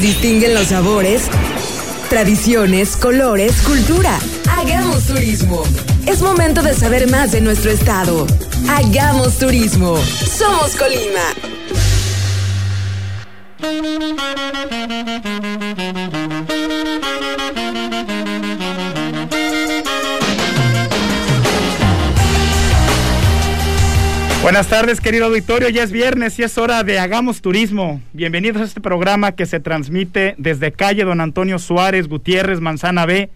distinguen 0.00 0.54
los 0.54 0.68
sabores, 0.68 1.22
tradiciones, 2.08 2.96
colores, 2.96 3.52
cultura. 3.62 4.18
Hagamos 4.50 5.04
turismo. 5.04 5.62
Es 6.06 6.22
momento 6.22 6.62
de 6.62 6.74
saber 6.74 7.10
más 7.10 7.32
de 7.32 7.40
nuestro 7.40 7.70
estado. 7.70 8.26
Hagamos 8.68 9.38
turismo. 9.38 9.96
Somos 9.98 10.74
Colima. 10.76 11.20
Buenas 24.44 24.68
tardes, 24.68 25.00
querido 25.00 25.24
auditorio. 25.24 25.70
Ya 25.70 25.82
es 25.82 25.90
viernes 25.90 26.38
y 26.38 26.42
es 26.42 26.58
hora 26.58 26.84
de 26.84 26.98
Hagamos 26.98 27.40
Turismo. 27.40 28.02
Bienvenidos 28.12 28.60
a 28.60 28.66
este 28.66 28.82
programa 28.82 29.32
que 29.32 29.46
se 29.46 29.58
transmite 29.58 30.34
desde 30.36 30.70
calle 30.70 31.04
Don 31.04 31.22
Antonio 31.22 31.58
Suárez 31.58 32.08
Gutiérrez, 32.08 32.60
Manzana 32.60 33.06
B, 33.06 33.30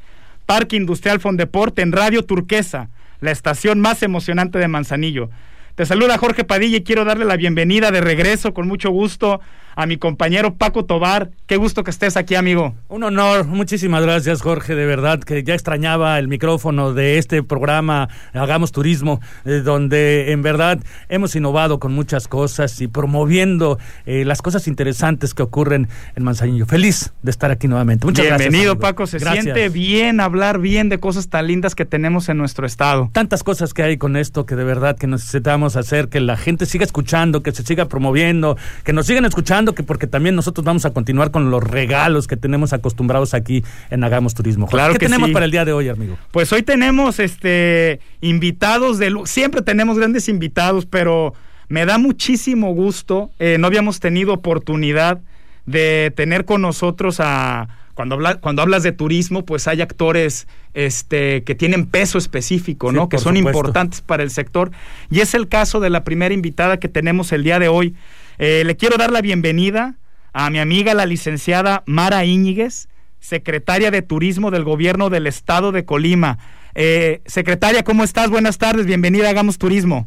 Parque 0.45 0.77
Industrial 0.77 1.19
Fondeporte 1.19 1.80
en 1.80 1.93
Radio 1.93 2.27
Turquesa, 2.27 2.91
la 3.23 3.30
estación 3.30 3.80
más 3.80 4.02
emocionante 4.02 4.59
de 4.59 4.69
Manzanillo. 4.69 5.30
Te 5.77 5.87
saluda 5.87 6.19
Jorge 6.19 6.45
Padilla 6.45 6.77
y 6.77 6.83
quiero 6.83 7.07
darle 7.07 7.25
la 7.25 7.37
bienvenida 7.37 7.91
de 7.91 8.02
regreso 8.02 8.52
con 8.52 8.69
mucho 8.69 8.91
gusto 8.91 9.41
a 9.78 9.87
mi 9.87 9.96
compañero 9.96 10.56
Paco 10.56 10.84
Tobar. 10.84 11.30
Qué 11.46 11.56
gusto 11.56 11.84
que 11.84 11.92
estés 11.92 12.16
aquí, 12.16 12.34
amigo. 12.34 12.74
Un 12.88 13.05
honor, 13.05 13.46
muchísimas 13.46 14.02
gracias, 14.02 14.42
Jorge, 14.42 14.74
de 14.74 14.84
verdad, 14.84 15.20
que 15.20 15.45
ya 15.45 15.54
extrañaba 15.54 16.18
el 16.18 16.27
micrófono 16.27 16.95
de 16.95 17.16
este 17.16 17.45
programa 17.45 18.09
Hagamos 18.32 18.73
Turismo, 18.73 19.20
eh, 19.45 19.62
donde 19.64 20.32
en 20.32 20.42
verdad 20.42 20.80
hemos 21.09 21.37
innovado 21.37 21.78
con 21.78 21.92
muchas 21.92 22.27
cosas 22.27 22.80
y 22.80 22.88
promoviendo 22.88 23.78
eh, 24.04 24.24
las 24.24 24.42
cosas 24.42 24.66
interesantes 24.66 25.32
que 25.32 25.45
ocurren 25.45 25.87
en 26.16 26.24
Manzanillo. 26.24 26.66
Feliz 26.66 27.12
de 27.23 27.30
estar 27.30 27.52
aquí 27.52 27.68
nuevamente. 27.68 28.04
Muchas 28.04 28.26
gracias. 28.26 28.51
Bienvenido, 28.51 28.80
Paco. 28.80 29.07
Se 29.07 29.20
siente 29.20 29.68
bien 29.68 30.18
hablar 30.18 30.59
bien 30.59 30.88
de 30.88 30.98
cosas 30.98 31.29
tan 31.29 31.46
lindas 31.46 31.76
que 31.76 31.85
tenemos 31.85 32.29
en 32.29 32.37
nuestro 32.37 32.66
estado. 32.66 33.10
Tantas 33.13 33.45
cosas 33.45 33.74
que 33.74 33.85
hay 33.85 33.96
con 33.96 34.16
esto 34.16 34.45
que 34.45 34.57
de 34.57 34.65
verdad 34.65 34.96
que 34.98 35.07
necesitamos 35.07 35.76
hacer, 35.76 36.09
que 36.09 36.18
la 36.18 36.37
gente 36.37 36.66
siga 36.66 36.85
escuchando, 36.85 37.45
que 37.45 37.52
se 37.52 37.63
siga 37.63 37.85
promoviendo, 37.87 38.57
que 38.82 38.92
nos 38.92 39.07
sigan 39.07 39.24
escuchando 39.24 39.68
que 39.74 39.83
porque 39.83 40.07
también 40.07 40.35
nosotros 40.35 40.65
vamos 40.65 40.85
a 40.85 40.91
continuar 40.91 41.30
con 41.30 41.51
los 41.51 41.63
regalos 41.63 42.27
que 42.27 42.37
tenemos 42.37 42.73
acostumbrados 42.73 43.35
aquí 43.35 43.65
en 43.91 44.05
Hagamos 44.05 44.35
Turismo. 44.35 44.66
Claro 44.66 44.93
¿Qué 44.93 45.01
que 45.01 45.07
tenemos 45.07 45.30
para 45.30 45.45
el 45.45 45.51
día 45.51 45.65
de 45.65 45.73
hoy, 45.73 45.88
amigo? 45.88 46.16
Pues 46.30 46.52
hoy 46.52 46.63
tenemos 46.63 47.19
este 47.19 48.01
invitados 48.21 48.99
de 48.99 49.15
siempre 49.25 49.63
tenemos 49.63 49.99
grandes 49.99 50.29
invitados, 50.29 50.87
pero 50.87 51.35
me 51.69 51.87
da 51.87 51.99
muchísimo 51.99 52.75
gusto. 52.75 53.30
Eh, 53.38 53.57
no 53.59 53.66
habíamos 53.66 54.01
tenido 54.01 54.33
oportunidad 54.33 55.21
de 55.66 56.13
tener 56.16 56.45
con 56.45 56.63
nosotros 56.63 57.21
a 57.21 57.69
cuando, 57.99 58.16
cuando 58.41 58.63
hablas 58.63 58.85
de 58.85 58.93
turismo, 58.93 59.45
pues 59.45 59.66
hay 59.66 59.82
actores 59.82 60.47
este, 60.73 61.43
que 61.43 61.57
tienen 61.57 61.85
peso 61.85 62.16
específico, 62.16 62.93
¿no? 62.93 63.09
que 63.09 63.19
son 63.19 63.37
importantes 63.37 64.03
para 64.03 64.22
el 64.22 64.31
sector. 64.31 64.71
Y 65.10 65.19
es 65.19 65.34
el 65.34 65.49
caso 65.49 65.81
de 65.81 65.91
la 65.91 66.05
primera 66.05 66.32
invitada 66.32 66.78
que 66.78 66.88
tenemos 66.88 67.32
el 67.32 67.43
día 67.43 67.59
de 67.59 67.66
hoy. 67.66 67.97
Eh, 68.39 68.62
le 68.65 68.77
quiero 68.77 68.97
dar 68.97 69.11
la 69.11 69.21
bienvenida 69.21 69.97
a 70.33 70.50
mi 70.50 70.61
amiga 70.61 70.94
la 70.94 71.06
licenciada 71.06 71.83
Mara 71.87 72.25
Íñiguez, 72.25 72.89
secretaria 73.19 73.91
de 73.91 74.03
Turismo 74.03 74.53
del 74.53 74.62
Gobierno 74.62 75.11
del 75.11 75.27
Estado 75.27 75.72
de 75.72 75.84
Colima. 75.84 76.39
Eh, 76.75 77.21
secretaria, 77.27 77.83
¿cómo 77.83 78.05
estás? 78.05 78.31
Buenas 78.31 78.59
tardes, 78.59 78.87
bienvenida 78.87 79.27
a 79.27 79.31
Hagamos 79.31 79.59
Turismo. 79.59 80.06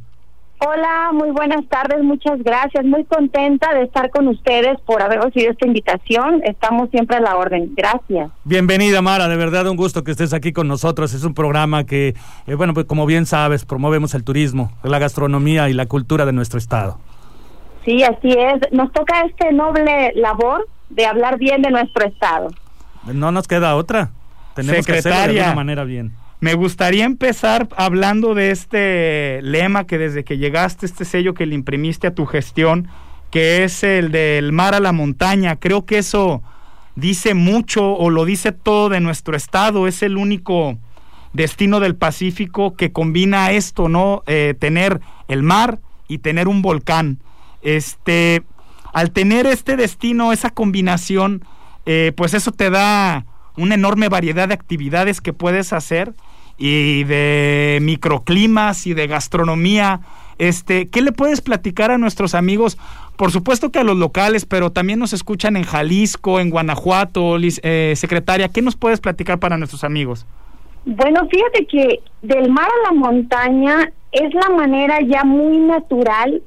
Hola, 0.64 1.10
muy 1.12 1.32
buenas 1.32 1.68
tardes, 1.68 2.04
muchas 2.04 2.42
gracias. 2.44 2.86
Muy 2.86 3.04
contenta 3.06 3.74
de 3.74 3.82
estar 3.82 4.12
con 4.12 4.28
ustedes 4.28 4.80
por 4.86 5.02
haber 5.02 5.20
recibido 5.20 5.52
esta 5.52 5.66
invitación. 5.66 6.42
Estamos 6.46 6.90
siempre 6.92 7.18
a 7.18 7.20
la 7.20 7.36
orden. 7.36 7.74
Gracias. 7.76 8.30
Bienvenida, 8.44 9.02
Mara. 9.02 9.28
De 9.28 9.38
verdad, 9.38 9.68
un 9.68 9.76
gusto 9.76 10.04
que 10.04 10.12
estés 10.12 10.34
aquí 10.34 10.54
con 10.54 10.68
nosotros. 10.68 11.16
Es 11.16 11.24
un 11.24 11.34
programa 11.34 11.84
que, 11.86 12.14
eh, 12.46 12.54
bueno, 12.54 12.76
pues 12.76 12.86
como 12.86 13.08
bien 13.08 13.26
sabes, 13.26 13.66
promovemos 13.66 14.14
el 14.14 14.24
turismo, 14.24 14.72
la 14.84 15.00
gastronomía 15.00 15.68
y 15.68 15.74
la 15.74 15.88
cultura 15.88 16.28
de 16.28 16.32
nuestro 16.32 16.60
estado. 16.60 17.00
Sí, 17.86 18.04
así 18.04 18.32
es. 18.32 18.72
Nos 18.72 18.92
toca 18.92 19.22
este 19.22 19.52
noble 19.54 20.14
labor 20.16 20.68
de 20.90 21.06
hablar 21.06 21.38
bien 21.38 21.62
de 21.62 21.72
nuestro 21.72 22.06
Estado. 22.06 22.50
No 23.06 23.32
nos 23.32 23.48
queda 23.48 23.76
otra. 23.76 24.12
Tenemos 24.54 24.86
que 24.86 24.94
hacerlo 24.94 25.34
de 25.34 25.42
una 25.42 25.56
manera 25.56 25.84
bien. 25.84 26.14
Me 26.40 26.56
gustaría 26.56 27.06
empezar 27.06 27.68
hablando 27.78 28.34
de 28.34 28.52
este 28.52 29.42
lema 29.44 29.86
que 29.86 29.98
desde 29.98 30.24
que 30.24 30.38
llegaste, 30.38 30.86
este 30.86 31.06
sello 31.06 31.34
que 31.34 31.46
le 31.46 31.54
imprimiste 31.54 32.08
a 32.08 32.16
tu 32.16 32.26
gestión, 32.26 32.88
que 33.30 33.64
es 33.64 33.84
el 33.84 34.12
del 34.12 34.52
mar 34.52 34.74
a 34.74 34.80
la 34.80 34.92
montaña. 34.92 35.58
Creo 35.58 35.86
que 35.86 36.00
eso 36.00 36.42
dice 36.96 37.36
mucho 37.36 37.94
o 37.94 38.10
lo 38.10 38.26
dice 38.26 38.52
todo 38.52 38.90
de 38.90 39.00
nuestro 39.00 39.36
estado. 39.36 39.88
Es 39.88 40.02
el 40.02 40.18
único 40.18 40.78
destino 41.34 41.80
del 41.80 41.96
Pacífico 41.96 42.76
que 42.76 42.92
combina 42.92 43.52
esto, 43.52 43.88
¿no? 43.88 44.24
Eh, 44.26 44.56
tener 44.60 45.00
el 45.28 45.44
mar 45.44 45.80
y 46.08 46.18
tener 46.18 46.48
un 46.48 46.62
volcán. 46.62 47.20
Este, 47.62 48.44
al 48.94 49.12
tener 49.12 49.46
este 49.46 49.76
destino, 49.76 50.32
esa 50.34 50.50
combinación, 50.50 51.44
eh, 51.86 52.12
pues 52.16 52.34
eso 52.34 52.52
te 52.52 52.70
da 52.70 53.26
una 53.58 53.76
enorme 53.76 54.10
variedad 54.10 54.48
de 54.48 54.54
actividades 54.54 55.22
que 55.22 55.34
puedes 55.34 55.74
hacer 55.74 56.14
y 56.58 57.04
de 57.06 57.80
microclimas 57.82 58.86
y 58.88 58.94
de 58.94 59.08
gastronomía. 59.08 60.02
Este, 60.38 60.90
¿qué 60.90 61.02
le 61.02 61.12
puedes 61.12 61.42
platicar 61.42 61.92
a 61.92 61.98
nuestros 61.98 62.34
amigos? 62.34 62.78
Por 63.16 63.32
supuesto 63.32 63.72
que 63.72 63.80
a 63.80 63.84
los 63.84 63.98
locales, 63.98 64.46
pero 64.46 64.72
también 64.72 65.00
nos 65.00 65.14
escuchan 65.14 65.56
en 65.56 65.64
Jalisco, 65.64 66.40
en 66.40 66.50
Guanajuato, 66.50 67.38
eh, 67.40 67.94
secretaria. 67.96 68.50
¿Qué 68.50 68.62
nos 68.62 68.76
puedes 68.76 69.00
platicar 69.00 69.40
para 69.40 69.58
nuestros 69.58 69.84
amigos? 69.84 70.26
Bueno, 70.86 71.28
fíjate 71.30 71.68
que 71.68 72.00
del 72.24 72.50
mar 72.50 72.68
a 72.68 72.92
la 72.92 73.00
montaña 73.00 73.92
es 74.12 74.34
la 74.34 74.50
manera 74.50 75.00
ya 75.02 75.24
muy 75.24 75.58
natural 75.60 76.42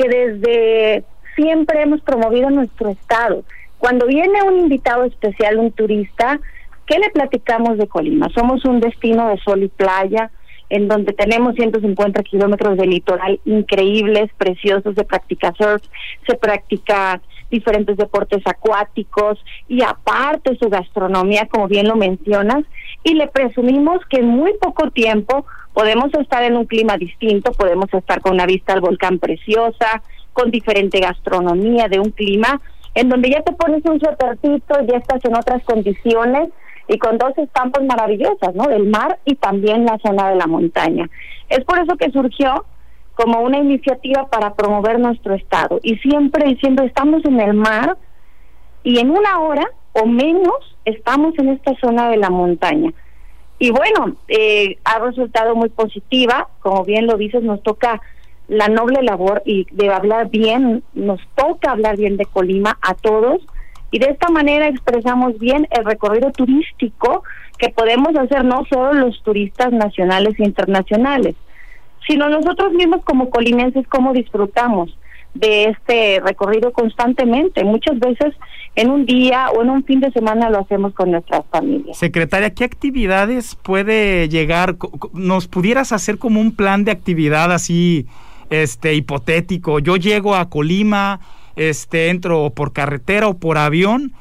que 0.00 0.08
desde 0.08 1.04
siempre 1.36 1.82
hemos 1.82 2.00
promovido 2.00 2.48
nuestro 2.50 2.90
estado. 2.90 3.44
Cuando 3.78 4.06
viene 4.06 4.42
un 4.42 4.58
invitado 4.58 5.04
especial, 5.04 5.58
un 5.58 5.72
turista, 5.72 6.40
¿qué 6.86 6.98
le 6.98 7.10
platicamos 7.10 7.76
de 7.76 7.86
Colima? 7.86 8.28
Somos 8.34 8.64
un 8.64 8.80
destino 8.80 9.28
de 9.28 9.38
sol 9.38 9.62
y 9.62 9.68
playa, 9.68 10.30
en 10.70 10.88
donde 10.88 11.12
tenemos 11.12 11.54
150 11.54 12.22
kilómetros 12.22 12.78
de 12.78 12.86
litoral 12.86 13.40
increíbles, 13.44 14.30
preciosos, 14.38 14.94
se 14.94 15.04
practica 15.04 15.52
surf, 15.58 15.82
se 16.26 16.36
practica 16.36 17.20
diferentes 17.50 17.96
deportes 17.96 18.42
acuáticos 18.46 19.44
y 19.68 19.82
aparte 19.82 20.56
su 20.56 20.68
gastronomía, 20.68 21.46
como 21.46 21.66
bien 21.66 21.88
lo 21.88 21.96
mencionas, 21.96 22.64
y 23.02 23.14
le 23.14 23.26
presumimos 23.26 23.98
que 24.08 24.18
en 24.18 24.28
muy 24.28 24.54
poco 24.60 24.90
tiempo 24.90 25.44
podemos 25.72 26.12
estar 26.14 26.42
en 26.42 26.56
un 26.56 26.66
clima 26.66 26.96
distinto, 26.96 27.52
podemos 27.52 27.92
estar 27.92 28.20
con 28.20 28.34
una 28.34 28.46
vista 28.46 28.72
al 28.72 28.80
volcán 28.80 29.18
preciosa, 29.18 30.02
con 30.32 30.50
diferente 30.50 31.00
gastronomía 31.00 31.88
de 31.88 32.00
un 32.00 32.10
clima 32.10 32.60
en 32.94 33.08
donde 33.08 33.30
ya 33.30 33.42
te 33.42 33.52
pones 33.52 33.84
un 33.84 34.00
suétercito, 34.00 34.74
ya 34.86 34.98
estás 34.98 35.24
en 35.24 35.36
otras 35.36 35.62
condiciones 35.64 36.48
y 36.88 36.98
con 36.98 37.18
dos 37.18 37.36
estampas 37.38 37.84
maravillosas, 37.84 38.54
¿no? 38.54 38.64
Del 38.64 38.88
mar 38.88 39.18
y 39.24 39.36
también 39.36 39.84
la 39.84 39.98
zona 39.98 40.30
de 40.30 40.36
la 40.36 40.46
montaña. 40.46 41.08
Es 41.48 41.64
por 41.64 41.78
eso 41.78 41.96
que 41.96 42.10
surgió 42.10 42.64
como 43.14 43.40
una 43.42 43.58
iniciativa 43.58 44.28
para 44.28 44.54
promover 44.54 44.98
nuestro 44.98 45.34
estado 45.34 45.78
y 45.82 45.96
siempre 45.98 46.56
siempre 46.56 46.86
estamos 46.86 47.24
en 47.24 47.38
el 47.38 47.54
mar 47.54 47.96
y 48.82 48.98
en 48.98 49.10
una 49.10 49.38
hora 49.40 49.66
o 49.92 50.06
menos 50.06 50.76
estamos 50.84 51.38
en 51.38 51.50
esta 51.50 51.74
zona 51.80 52.08
de 52.10 52.16
la 52.16 52.30
montaña. 52.30 52.92
Y 53.60 53.70
bueno, 53.70 54.16
eh, 54.26 54.78
ha 54.84 54.98
resultado 55.00 55.54
muy 55.54 55.68
positiva, 55.68 56.48
como 56.60 56.82
bien 56.82 57.06
lo 57.06 57.18
dices, 57.18 57.42
nos 57.42 57.62
toca 57.62 58.00
la 58.48 58.68
noble 58.68 59.02
labor 59.02 59.42
y 59.44 59.66
de 59.70 59.90
hablar 59.90 60.30
bien, 60.30 60.82
nos 60.94 61.20
toca 61.34 61.70
hablar 61.70 61.98
bien 61.98 62.16
de 62.16 62.24
Colima 62.24 62.78
a 62.80 62.94
todos. 62.94 63.42
Y 63.90 63.98
de 63.98 64.06
esta 64.06 64.30
manera 64.30 64.66
expresamos 64.66 65.38
bien 65.38 65.68
el 65.72 65.84
recorrido 65.84 66.32
turístico 66.32 67.22
que 67.58 67.68
podemos 67.68 68.16
hacer 68.16 68.46
no 68.46 68.64
solo 68.64 68.94
los 68.94 69.22
turistas 69.22 69.70
nacionales 69.72 70.40
e 70.40 70.44
internacionales, 70.44 71.36
sino 72.08 72.30
nosotros 72.30 72.72
mismos 72.72 73.02
como 73.04 73.28
colimenses 73.28 73.86
cómo 73.88 74.14
disfrutamos 74.14 74.96
de 75.34 75.64
este 75.64 76.20
recorrido 76.20 76.72
constantemente. 76.72 77.64
Muchas 77.64 77.98
veces 77.98 78.34
en 78.76 78.90
un 78.90 79.06
día 79.06 79.50
o 79.50 79.62
en 79.62 79.70
un 79.70 79.84
fin 79.84 80.00
de 80.00 80.10
semana 80.12 80.50
lo 80.50 80.60
hacemos 80.60 80.94
con 80.94 81.10
nuestras 81.10 81.44
familias. 81.50 81.96
Secretaria, 81.96 82.50
¿qué 82.54 82.64
actividades 82.64 83.54
puede 83.56 84.28
llegar? 84.28 84.76
¿Nos 85.12 85.48
pudieras 85.48 85.92
hacer 85.92 86.18
como 86.18 86.40
un 86.40 86.54
plan 86.54 86.84
de 86.84 86.92
actividad 86.92 87.52
así 87.52 88.06
este 88.50 88.94
hipotético? 88.94 89.78
Yo 89.78 89.96
llego 89.96 90.34
a 90.34 90.48
Colima, 90.48 91.20
este 91.56 92.10
entro 92.10 92.50
por 92.50 92.72
carretera 92.72 93.28
o 93.28 93.38
por 93.38 93.58
avión 93.58 94.12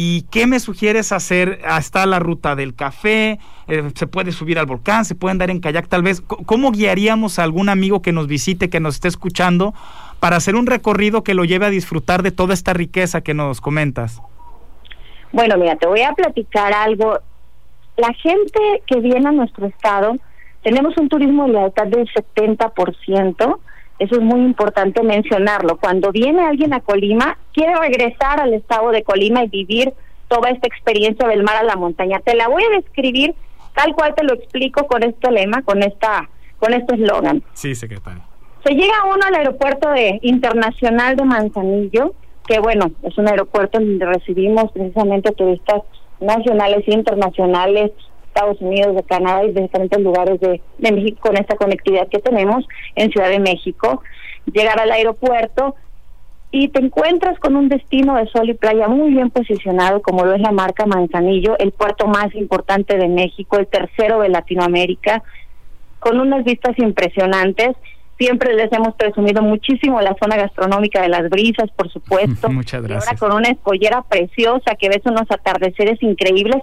¿Y 0.00 0.22
qué 0.30 0.46
me 0.46 0.60
sugieres 0.60 1.12
hacer? 1.12 1.60
Está 1.78 2.04
la 2.06 2.18
ruta 2.18 2.54
del 2.54 2.74
café, 2.74 3.38
eh, 3.68 3.90
se 3.94 4.06
puede 4.06 4.32
subir 4.32 4.58
al 4.58 4.66
volcán, 4.66 5.04
se 5.04 5.14
puede 5.14 5.32
andar 5.32 5.50
en 5.50 5.60
kayak 5.60 5.88
tal 5.88 6.02
vez. 6.02 6.20
¿Cómo 6.20 6.70
guiaríamos 6.70 7.38
a 7.38 7.42
algún 7.42 7.68
amigo 7.68 8.02
que 8.02 8.12
nos 8.12 8.26
visite, 8.26 8.68
que 8.68 8.80
nos 8.80 8.96
esté 8.96 9.08
escuchando, 9.08 9.74
para 10.20 10.36
hacer 10.36 10.56
un 10.56 10.66
recorrido 10.66 11.22
que 11.22 11.34
lo 11.34 11.44
lleve 11.44 11.66
a 11.66 11.70
disfrutar 11.70 12.22
de 12.22 12.30
toda 12.30 12.54
esta 12.54 12.72
riqueza 12.72 13.20
que 13.20 13.34
nos 13.34 13.60
comentas? 13.60 14.20
Bueno, 15.32 15.56
mira, 15.56 15.76
te 15.76 15.86
voy 15.86 16.02
a 16.02 16.12
platicar 16.12 16.72
algo. 16.72 17.18
La 17.96 18.12
gente 18.14 18.82
que 18.86 19.00
viene 19.00 19.28
a 19.28 19.32
nuestro 19.32 19.66
estado, 19.66 20.16
tenemos 20.62 20.96
un 20.96 21.08
turismo 21.08 21.46
de 21.46 21.52
lealtad 21.52 21.86
del 21.86 22.08
70%. 22.08 23.58
Eso 23.98 24.14
es 24.14 24.20
muy 24.20 24.40
importante 24.40 25.02
mencionarlo. 25.02 25.76
Cuando 25.76 26.12
viene 26.12 26.42
alguien 26.42 26.72
a 26.72 26.80
Colima, 26.80 27.36
quiere 27.52 27.74
regresar 27.76 28.40
al 28.40 28.54
estado 28.54 28.90
de 28.90 29.02
Colima 29.02 29.44
y 29.44 29.48
vivir 29.48 29.92
toda 30.28 30.50
esta 30.50 30.68
experiencia 30.68 31.26
del 31.26 31.42
mar 31.42 31.56
a 31.56 31.62
la 31.64 31.76
montaña. 31.76 32.20
Te 32.20 32.36
la 32.36 32.48
voy 32.48 32.62
a 32.62 32.76
describir 32.76 33.34
tal 33.74 33.94
cual 33.94 34.14
te 34.14 34.24
lo 34.24 34.34
explico 34.34 34.86
con 34.86 35.02
este 35.02 35.30
lema, 35.30 35.62
con 35.62 35.82
esta 35.82 36.28
con 36.58 36.74
este 36.74 36.94
eslogan. 36.96 37.42
Sí, 37.54 37.74
secretario. 37.74 38.27
Se 38.64 38.74
llega 38.74 39.04
uno 39.04 39.24
al 39.26 39.34
aeropuerto 39.34 39.90
de 39.90 40.18
internacional 40.22 41.16
de 41.16 41.24
Manzanillo, 41.24 42.12
que 42.46 42.58
bueno, 42.60 42.90
es 43.02 43.16
un 43.18 43.28
aeropuerto 43.28 43.78
donde 43.78 44.04
recibimos 44.04 44.70
precisamente 44.72 45.32
turistas 45.32 45.82
nacionales 46.20 46.82
e 46.86 46.94
internacionales, 46.94 47.92
Estados 48.26 48.60
Unidos, 48.60 48.94
de 48.94 49.02
Canadá 49.02 49.44
y 49.44 49.52
de 49.52 49.62
diferentes 49.62 50.00
lugares 50.00 50.40
de, 50.40 50.60
de 50.78 50.92
México 50.92 51.18
con 51.20 51.36
esta 51.36 51.56
conectividad 51.56 52.08
que 52.08 52.18
tenemos 52.18 52.64
en 52.94 53.10
Ciudad 53.10 53.28
de 53.28 53.40
México. 53.40 54.02
Llegar 54.46 54.80
al 54.80 54.90
aeropuerto 54.90 55.74
y 56.50 56.68
te 56.68 56.82
encuentras 56.82 57.38
con 57.40 57.56
un 57.56 57.68
destino 57.68 58.16
de 58.16 58.26
sol 58.28 58.48
y 58.48 58.54
playa 58.54 58.88
muy 58.88 59.10
bien 59.10 59.30
posicionado, 59.30 60.00
como 60.00 60.24
lo 60.24 60.34
es 60.34 60.40
la 60.40 60.52
marca 60.52 60.86
Manzanillo, 60.86 61.58
el 61.58 61.72
puerto 61.72 62.06
más 62.06 62.34
importante 62.34 62.96
de 62.96 63.08
México, 63.08 63.58
el 63.58 63.66
tercero 63.66 64.20
de 64.20 64.30
Latinoamérica, 64.30 65.22
con 65.98 66.20
unas 66.20 66.44
vistas 66.44 66.78
impresionantes. 66.78 67.76
Siempre 68.18 68.54
les 68.54 68.72
hemos 68.72 68.94
presumido 68.94 69.42
muchísimo 69.42 70.00
la 70.00 70.16
zona 70.20 70.36
gastronómica 70.36 71.00
de 71.00 71.08
las 71.08 71.30
brisas, 71.30 71.70
por 71.76 71.90
supuesto. 71.90 72.48
Muchas 72.50 72.82
gracias. 72.82 73.06
ahora 73.06 73.18
con 73.18 73.32
una 73.32 73.48
escollera 73.50 74.02
preciosa 74.02 74.74
que 74.78 74.88
ves 74.88 75.02
unos 75.04 75.30
atardeceres 75.30 76.02
increíbles 76.02 76.62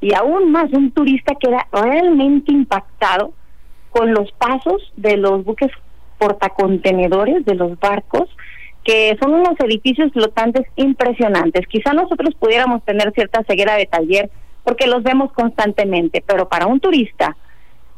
y 0.00 0.14
aún 0.14 0.52
más 0.52 0.72
un 0.72 0.92
turista 0.92 1.34
queda 1.34 1.66
realmente 1.72 2.52
impactado 2.52 3.32
con 3.90 4.12
los 4.12 4.30
pasos 4.32 4.92
de 4.96 5.16
los 5.16 5.44
buques 5.44 5.70
portacontenedores, 6.18 7.44
de 7.44 7.54
los 7.54 7.78
barcos, 7.78 8.28
que 8.84 9.16
son 9.20 9.32
unos 9.34 9.58
edificios 9.60 10.12
flotantes 10.12 10.66
impresionantes. 10.76 11.66
Quizá 11.68 11.92
nosotros 11.92 12.34
pudiéramos 12.38 12.84
tener 12.84 13.12
cierta 13.12 13.42
ceguera 13.44 13.76
de 13.76 13.86
taller 13.86 14.30
porque 14.62 14.86
los 14.86 15.02
vemos 15.02 15.32
constantemente, 15.32 16.22
pero 16.26 16.48
para 16.48 16.66
un 16.66 16.80
turista, 16.80 17.36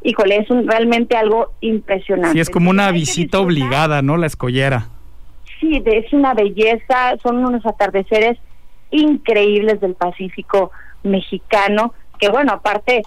híjole, 0.07 0.37
es 0.37 0.51
un, 0.51 0.69
realmente 0.69 1.17
algo 1.17 1.53
impresionante. 1.61 2.35
Sí, 2.35 2.41
es 2.41 2.49
como 2.49 2.71
una 2.71 2.93
visita 2.93 3.41
obligada, 3.41 4.03
¿no? 4.03 4.17
La 4.17 4.27
escollera. 4.27 4.89
Sí, 5.61 5.83
es 5.85 6.13
una 6.13 6.33
belleza, 6.33 7.17
son 7.23 7.45
unos 7.45 7.67
atardeceres 7.67 8.39
increíbles 8.91 9.81
del 9.81 9.95
Pacífico 9.95 10.71
mexicano, 11.03 11.93
que 12.21 12.29
bueno, 12.29 12.53
aparte 12.53 13.03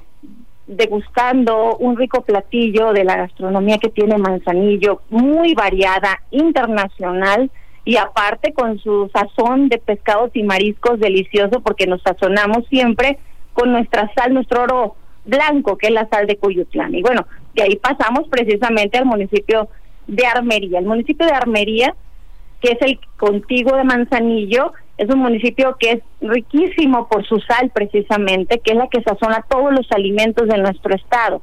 degustando 0.67 1.77
un 1.77 1.97
rico 1.97 2.21
platillo 2.21 2.91
de 2.91 3.05
la 3.05 3.15
gastronomía 3.15 3.77
que 3.77 3.89
tiene 3.89 4.17
Manzanillo, 4.17 5.01
muy 5.09 5.53
variada, 5.53 6.21
internacional, 6.31 7.49
y 7.85 7.95
aparte 7.95 8.53
con 8.53 8.77
su 8.77 9.09
sazón 9.13 9.69
de 9.69 9.77
pescados 9.77 10.31
y 10.33 10.43
mariscos 10.43 10.99
delicioso, 10.99 11.61
porque 11.61 11.87
nos 11.87 12.01
sazonamos 12.01 12.67
siempre 12.67 13.17
con 13.53 13.71
nuestra 13.71 14.11
sal, 14.13 14.33
nuestro 14.33 14.63
oro 14.63 14.95
blanco, 15.29 15.77
que 15.77 15.87
es 15.87 15.93
la 15.93 16.07
sal 16.09 16.27
de 16.27 16.37
Cuyutlán. 16.37 16.95
Y 16.95 17.01
bueno, 17.01 17.25
de 17.53 17.63
ahí 17.63 17.75
pasamos 17.75 18.27
precisamente 18.29 18.97
al 18.97 19.05
municipio 19.05 19.69
de 20.07 20.25
Armería. 20.25 20.79
El 20.79 20.85
municipio 20.85 21.25
de 21.25 21.33
Armería, 21.33 21.95
que 22.61 22.71
es 22.71 22.81
el 22.81 22.99
contiguo 23.17 23.75
de 23.75 23.83
Manzanillo, 23.83 24.73
es 24.97 25.09
un 25.09 25.19
municipio 25.19 25.77
que 25.79 25.91
es 25.91 25.99
riquísimo 26.19 27.07
por 27.07 27.25
su 27.25 27.39
sal 27.39 27.71
precisamente, 27.73 28.59
que 28.59 28.71
es 28.71 28.77
la 28.77 28.87
que 28.87 29.01
sazona 29.01 29.45
todos 29.49 29.71
los 29.71 29.89
alimentos 29.91 30.47
de 30.47 30.57
nuestro 30.57 30.93
estado. 30.93 31.41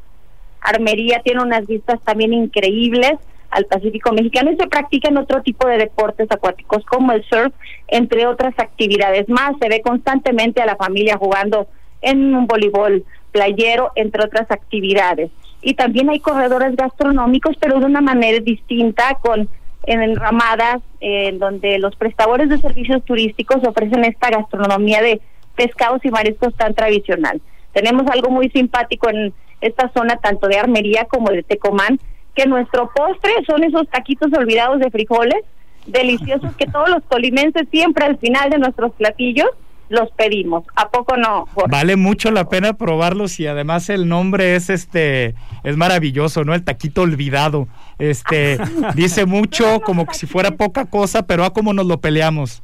Armería 0.60 1.20
tiene 1.24 1.42
unas 1.42 1.66
vistas 1.66 2.00
también 2.04 2.34
increíbles 2.34 3.14
al 3.50 3.64
Pacífico 3.64 4.12
mexicano 4.12 4.50
y 4.50 4.56
se 4.56 4.66
practican 4.66 5.16
otro 5.16 5.40
tipo 5.42 5.66
de 5.68 5.78
deportes 5.78 6.30
acuáticos 6.30 6.84
como 6.84 7.12
el 7.12 7.24
surf, 7.24 7.54
entre 7.88 8.26
otras 8.26 8.52
actividades 8.58 9.28
más. 9.28 9.52
Se 9.60 9.68
ve 9.68 9.80
constantemente 9.80 10.60
a 10.60 10.66
la 10.66 10.76
familia 10.76 11.16
jugando 11.16 11.68
en 12.02 12.34
un 12.34 12.46
voleibol 12.46 13.04
playero, 13.36 13.92
entre 13.96 14.24
otras 14.24 14.50
actividades. 14.50 15.30
Y 15.60 15.74
también 15.74 16.08
hay 16.08 16.20
corredores 16.20 16.74
gastronómicos, 16.74 17.54
pero 17.60 17.78
de 17.78 17.84
una 17.84 18.00
manera 18.00 18.40
distinta, 18.40 19.18
con 19.20 19.48
en 19.86 20.16
ramadas 20.16 20.82
en 21.00 21.38
donde 21.38 21.78
los 21.78 21.94
prestadores 21.94 22.48
de 22.48 22.58
servicios 22.58 23.04
turísticos 23.04 23.62
ofrecen 23.64 24.04
esta 24.04 24.30
gastronomía 24.30 25.00
de 25.00 25.20
pescados 25.54 26.04
y 26.04 26.10
mariscos 26.10 26.54
tan 26.56 26.74
tradicional. 26.74 27.40
Tenemos 27.72 28.04
algo 28.10 28.30
muy 28.30 28.48
simpático 28.50 29.08
en 29.10 29.32
esta 29.60 29.90
zona, 29.92 30.16
tanto 30.16 30.48
de 30.48 30.58
Armería 30.58 31.04
como 31.04 31.30
de 31.30 31.42
Tecomán, 31.42 32.00
que 32.34 32.46
nuestro 32.46 32.90
postre 32.94 33.30
son 33.46 33.62
esos 33.62 33.88
taquitos 33.88 34.32
olvidados 34.32 34.80
de 34.80 34.90
frijoles, 34.90 35.44
deliciosos 35.86 36.56
que 36.56 36.66
todos 36.66 36.88
los 36.88 37.04
tolimenses 37.04 37.68
siempre 37.70 38.06
al 38.06 38.18
final 38.18 38.50
de 38.50 38.58
nuestros 38.58 38.92
platillos 38.94 39.50
los 39.88 40.10
pedimos. 40.12 40.64
¿A 40.74 40.88
poco 40.88 41.16
no? 41.16 41.46
Vale 41.68 41.96
mucho 41.96 42.30
la 42.30 42.48
pena 42.48 42.74
probarlos 42.74 43.38
y 43.40 43.46
además 43.46 43.88
el 43.88 44.08
nombre 44.08 44.56
es 44.56 44.70
este 44.70 45.34
es 45.64 45.76
maravilloso, 45.76 46.44
¿no? 46.44 46.54
El 46.54 46.64
taquito 46.64 47.02
olvidado. 47.02 47.68
Este 47.98 48.58
dice 48.94 49.26
mucho 49.26 49.80
como 49.80 50.06
que 50.06 50.14
si 50.14 50.26
fuera 50.26 50.52
poca 50.52 50.86
cosa, 50.86 51.26
pero 51.26 51.44
a 51.44 51.52
cómo 51.52 51.72
nos 51.72 51.86
lo 51.86 51.98
peleamos. 51.98 52.62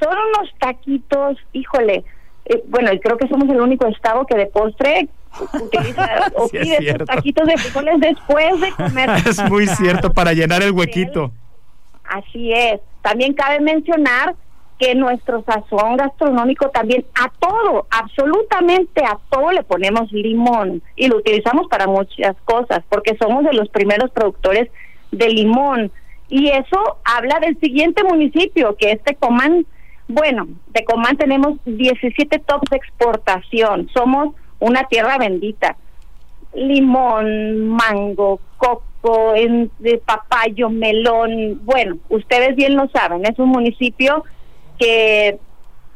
Son 0.00 0.12
unos 0.12 0.52
taquitos, 0.58 1.38
híjole, 1.52 2.04
eh, 2.44 2.62
bueno, 2.68 2.90
creo 3.02 3.16
que 3.16 3.28
somos 3.28 3.48
el 3.48 3.60
único 3.60 3.86
estado 3.86 4.24
que 4.26 4.36
de 4.36 4.46
postre 4.46 5.08
utiliza 5.60 6.30
o 6.36 6.48
pide 6.48 6.94
taquitos 7.04 7.46
de 7.46 7.56
frijoles 7.56 8.00
después 8.00 8.60
de 8.60 8.70
comer. 8.72 9.10
es 9.26 9.42
muy 9.50 9.66
cierto 9.66 10.12
para 10.12 10.32
llenar 10.32 10.62
el 10.62 10.72
huequito. 10.72 11.32
Así 12.04 12.52
es. 12.52 12.80
También 13.02 13.34
cabe 13.34 13.60
mencionar 13.60 14.34
que 14.78 14.94
nuestro 14.94 15.42
sazón 15.44 15.96
gastronómico 15.96 16.68
también 16.68 17.04
a 17.14 17.30
todo, 17.40 17.86
absolutamente 17.90 19.02
a 19.04 19.18
todo 19.30 19.50
le 19.52 19.62
ponemos 19.62 20.12
limón 20.12 20.82
y 20.96 21.08
lo 21.08 21.16
utilizamos 21.16 21.66
para 21.68 21.86
muchas 21.86 22.36
cosas 22.44 22.82
porque 22.88 23.16
somos 23.18 23.44
de 23.44 23.54
los 23.54 23.68
primeros 23.70 24.10
productores 24.10 24.70
de 25.12 25.28
limón 25.28 25.90
y 26.28 26.48
eso 26.48 26.98
habla 27.04 27.38
del 27.40 27.58
siguiente 27.60 28.02
municipio 28.04 28.76
que 28.76 28.92
es 28.92 29.02
Tecomán. 29.02 29.64
Bueno, 30.08 30.46
Tecomán 30.72 31.16
tenemos 31.16 31.58
17 31.64 32.38
tops 32.40 32.70
de 32.70 32.76
exportación, 32.76 33.88
somos 33.94 34.34
una 34.58 34.84
tierra 34.84 35.18
bendita. 35.18 35.76
Limón, 36.54 37.68
mango, 37.68 38.40
coco, 38.56 39.34
papayo, 40.04 40.68
melón, 40.68 41.60
bueno, 41.64 41.96
ustedes 42.08 42.56
bien 42.56 42.76
lo 42.76 42.88
saben, 42.88 43.24
es 43.24 43.38
un 43.38 43.50
municipio 43.50 44.24
que 44.78 45.38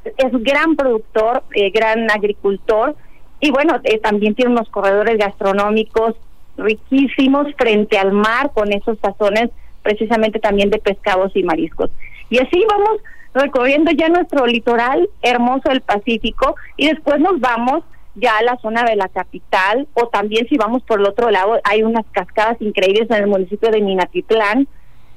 es 0.04 0.32
gran 0.42 0.76
productor, 0.76 1.42
eh, 1.54 1.70
gran 1.70 2.10
agricultor 2.10 2.96
y 3.40 3.50
bueno, 3.50 3.80
eh, 3.84 3.98
también 3.98 4.34
tiene 4.34 4.52
unos 4.52 4.68
corredores 4.68 5.16
gastronómicos 5.18 6.14
riquísimos 6.56 7.46
frente 7.56 7.98
al 7.98 8.12
mar 8.12 8.50
con 8.52 8.72
esos 8.72 8.98
sazones 9.00 9.50
precisamente 9.82 10.38
también 10.38 10.68
de 10.68 10.78
pescados 10.78 11.32
y 11.34 11.42
mariscos. 11.42 11.90
Y 12.28 12.38
así 12.38 12.62
vamos 12.68 13.00
recorriendo 13.32 13.90
ya 13.92 14.08
nuestro 14.08 14.46
litoral 14.46 15.08
hermoso 15.22 15.70
del 15.70 15.80
Pacífico 15.80 16.56
y 16.76 16.88
después 16.88 17.18
nos 17.20 17.40
vamos 17.40 17.82
ya 18.14 18.36
a 18.38 18.42
la 18.42 18.58
zona 18.58 18.84
de 18.84 18.96
la 18.96 19.08
capital 19.08 19.88
o 19.94 20.08
también 20.08 20.46
si 20.48 20.56
vamos 20.56 20.82
por 20.82 21.00
el 21.00 21.06
otro 21.06 21.30
lado 21.30 21.58
hay 21.64 21.82
unas 21.82 22.04
cascadas 22.10 22.60
increíbles 22.60 23.08
en 23.10 23.16
el 23.16 23.26
municipio 23.28 23.70
de 23.70 23.80
Minatitlán 23.80 24.68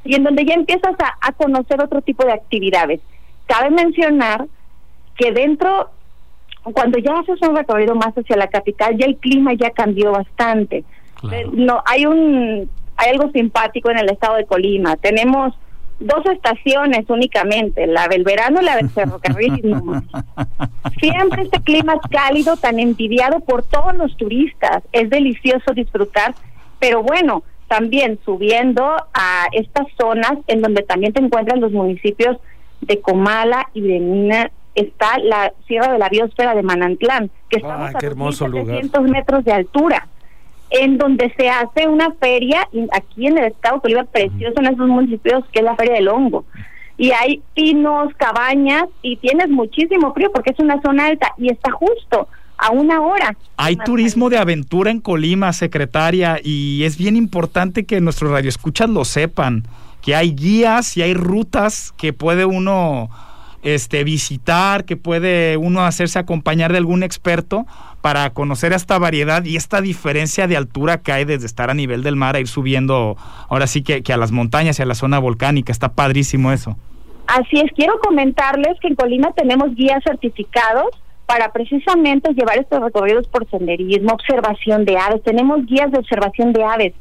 y 0.05 0.15
en 0.15 0.23
donde 0.23 0.45
ya 0.45 0.53
empiezas 0.53 0.95
a 1.21 1.31
conocer 1.33 1.81
otro 1.81 2.01
tipo 2.01 2.23
de 2.25 2.33
actividades. 2.33 3.01
Cabe 3.47 3.69
mencionar 3.71 4.47
que 5.17 5.31
dentro, 5.31 5.89
cuando 6.63 6.97
ya 6.97 7.19
haces 7.19 7.41
un 7.47 7.55
recorrido 7.55 7.95
más 7.95 8.13
hacia 8.13 8.37
la 8.37 8.47
capital, 8.47 8.97
ya 8.97 9.05
el 9.05 9.17
clima 9.17 9.53
ya 9.53 9.71
cambió 9.71 10.11
bastante. 10.11 10.83
Eh, 11.31 11.47
no, 11.51 11.81
hay 11.85 12.05
un, 12.05 12.69
hay 12.97 13.11
algo 13.11 13.31
simpático 13.31 13.89
en 13.89 13.99
el 13.99 14.09
estado 14.09 14.35
de 14.35 14.45
Colima. 14.45 14.95
Tenemos 14.97 15.53
dos 15.99 16.25
estaciones 16.25 17.05
únicamente, 17.09 17.87
la 17.87 18.07
del 18.07 18.23
verano 18.23 18.61
y 18.61 18.65
la 18.65 18.75
del 18.75 18.89
ferrocarril. 18.89 19.61
Siempre 20.99 21.43
este 21.43 21.61
clima 21.61 21.93
es 21.93 22.09
cálido, 22.09 22.57
tan 22.57 22.79
envidiado 22.79 23.39
por 23.41 23.63
todos 23.63 23.95
los 23.95 24.15
turistas. 24.17 24.83
Es 24.91 25.09
delicioso 25.09 25.73
disfrutar, 25.73 26.35
pero 26.79 27.03
bueno, 27.03 27.43
también 27.67 28.19
subiendo 28.25 28.83
a 29.13 29.47
estas 29.51 29.87
zonas 29.99 30.33
en 30.47 30.61
donde 30.61 30.83
también 30.83 31.13
te 31.13 31.21
encuentran 31.21 31.61
los 31.61 31.71
municipios 31.71 32.37
de 32.85 33.01
Comala 33.01 33.67
y 33.73 33.81
de 33.81 33.99
Mina 33.99 34.51
está 34.75 35.17
la 35.19 35.53
Sierra 35.67 35.91
de 35.91 35.99
la 35.99 36.09
Biosfera 36.09 36.55
de 36.55 36.63
Manantlán, 36.63 37.29
que 37.49 37.57
estamos 37.57 37.91
ah, 37.93 38.97
a 38.97 39.01
metros 39.01 39.45
de 39.45 39.53
altura, 39.53 40.07
en 40.69 40.97
donde 40.97 41.31
se 41.37 41.49
hace 41.49 41.87
una 41.87 42.11
feria 42.13 42.67
aquí 42.91 43.27
en 43.27 43.37
el 43.37 43.45
estado 43.45 43.75
de 43.75 43.81
Bolívar, 43.81 44.07
precioso 44.07 44.59
en 44.59 44.67
esos 44.67 44.87
municipios, 44.87 45.43
que 45.51 45.59
es 45.59 45.65
la 45.65 45.75
Feria 45.75 45.93
del 45.95 46.07
Hongo. 46.07 46.45
y 46.97 47.11
hay 47.11 47.41
pinos, 47.53 48.13
cabañas 48.17 48.85
y 49.01 49.17
tienes 49.17 49.49
muchísimo 49.49 50.13
frío 50.13 50.31
porque 50.31 50.51
es 50.51 50.59
una 50.59 50.81
zona 50.81 51.07
alta 51.07 51.33
y 51.37 51.51
está 51.51 51.71
justo 51.71 52.27
a 52.57 52.71
una 52.71 53.01
hora. 53.01 53.35
Hay 53.57 53.75
turismo 53.75 54.29
de 54.29 54.37
aventura 54.37 54.89
en 54.91 55.01
Colima, 55.01 55.53
secretaria, 55.53 56.39
y 56.41 56.83
es 56.83 56.97
bien 56.97 57.15
importante 57.15 57.85
que 57.85 57.99
nuestros 57.99 58.31
radioescuchas 58.31 58.89
lo 58.89 59.05
sepan, 59.05 59.63
que 60.03 60.15
hay 60.15 60.35
guías 60.35 60.97
y 60.97 61.01
hay 61.01 61.13
rutas 61.13 61.93
que 61.97 62.11
puede 62.11 62.45
uno 62.45 63.09
este, 63.63 64.03
visitar, 64.03 64.83
que 64.83 64.97
puede 64.97 65.55
uno 65.55 65.85
hacerse 65.85 66.19
acompañar 66.19 66.73
de 66.73 66.77
algún 66.77 67.03
experto 67.03 67.65
para 68.01 68.29
conocer 68.31 68.73
esta 68.73 68.99
variedad 68.99 69.45
y 69.45 69.55
esta 69.55 69.79
diferencia 69.79 70.45
de 70.45 70.57
altura 70.57 70.97
que 70.97 71.13
hay 71.13 71.23
desde 71.23 71.45
estar 71.45 71.69
a 71.69 71.73
nivel 71.73 72.03
del 72.03 72.17
mar 72.17 72.35
a 72.35 72.41
ir 72.41 72.49
subiendo, 72.49 73.15
ahora 73.47 73.65
sí 73.65 73.81
que, 73.81 74.03
que 74.03 74.11
a 74.11 74.17
las 74.17 74.33
montañas 74.33 74.77
y 74.77 74.81
a 74.81 74.85
la 74.85 74.95
zona 74.95 75.19
volcánica. 75.19 75.71
Está 75.71 75.93
padrísimo 75.93 76.51
eso. 76.51 76.75
Así 77.27 77.61
es, 77.61 77.71
quiero 77.73 77.97
comentarles 77.99 78.77
que 78.81 78.89
en 78.89 78.95
Colima 78.95 79.31
tenemos 79.31 79.73
guías 79.73 80.03
certificados 80.03 80.89
para 81.25 81.53
precisamente 81.53 82.33
llevar 82.33 82.57
estos 82.57 82.81
recorridos 82.81 83.25
por 83.29 83.49
senderismo, 83.49 84.11
observación 84.11 84.83
de 84.83 84.97
aves. 84.97 85.23
Tenemos 85.23 85.65
guías 85.65 85.89
de 85.93 85.99
observación 85.99 86.51
de 86.51 86.63
aves. 86.65 86.93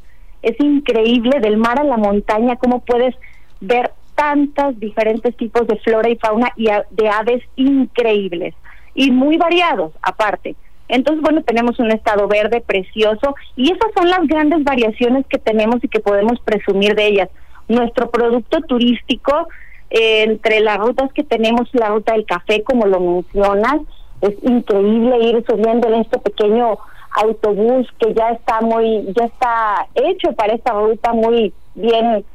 Es 0.43 0.59
increíble 0.59 1.39
del 1.39 1.57
mar 1.57 1.79
a 1.79 1.83
la 1.83 1.97
montaña 1.97 2.57
cómo 2.57 2.79
puedes 2.81 3.15
ver 3.59 3.91
tantos 4.15 4.79
diferentes 4.79 5.35
tipos 5.37 5.65
de 5.67 5.77
flora 5.77 6.09
y 6.09 6.17
fauna 6.17 6.51
y 6.55 6.67
de 6.91 7.09
aves 7.09 7.41
increíbles 7.55 8.53
y 8.93 9.11
muy 9.11 9.37
variados 9.37 9.91
aparte. 10.01 10.55
Entonces, 10.87 11.23
bueno, 11.23 11.41
tenemos 11.43 11.79
un 11.79 11.91
estado 11.91 12.27
verde 12.27 12.61
precioso 12.61 13.35
y 13.55 13.71
esas 13.71 13.91
son 13.95 14.09
las 14.09 14.27
grandes 14.27 14.63
variaciones 14.63 15.25
que 15.27 15.39
tenemos 15.39 15.83
y 15.83 15.87
que 15.87 15.99
podemos 15.99 16.39
presumir 16.41 16.93
de 16.95 17.07
ellas. 17.07 17.29
Nuestro 17.67 18.11
producto 18.11 18.61
turístico, 18.61 19.47
eh, 19.89 20.23
entre 20.23 20.59
las 20.59 20.77
rutas 20.77 21.11
que 21.13 21.23
tenemos, 21.23 21.69
la 21.73 21.87
ruta 21.87 22.13
del 22.13 22.25
café, 22.25 22.63
como 22.63 22.85
lo 22.85 22.99
mencionas, 22.99 23.81
es 24.21 24.35
increíble 24.43 25.17
ir 25.19 25.43
subiendo 25.47 25.87
en 25.87 26.01
este 26.01 26.19
pequeño 26.19 26.77
autobús 27.13 27.87
que 27.99 28.13
ya 28.13 28.29
está 28.29 28.61
muy, 28.61 29.05
ya 29.15 29.25
está 29.25 29.87
hecho 29.95 30.33
para 30.33 30.53
esta 30.53 30.73
ruta 30.73 31.13
muy 31.13 31.53
bien 31.75 32.25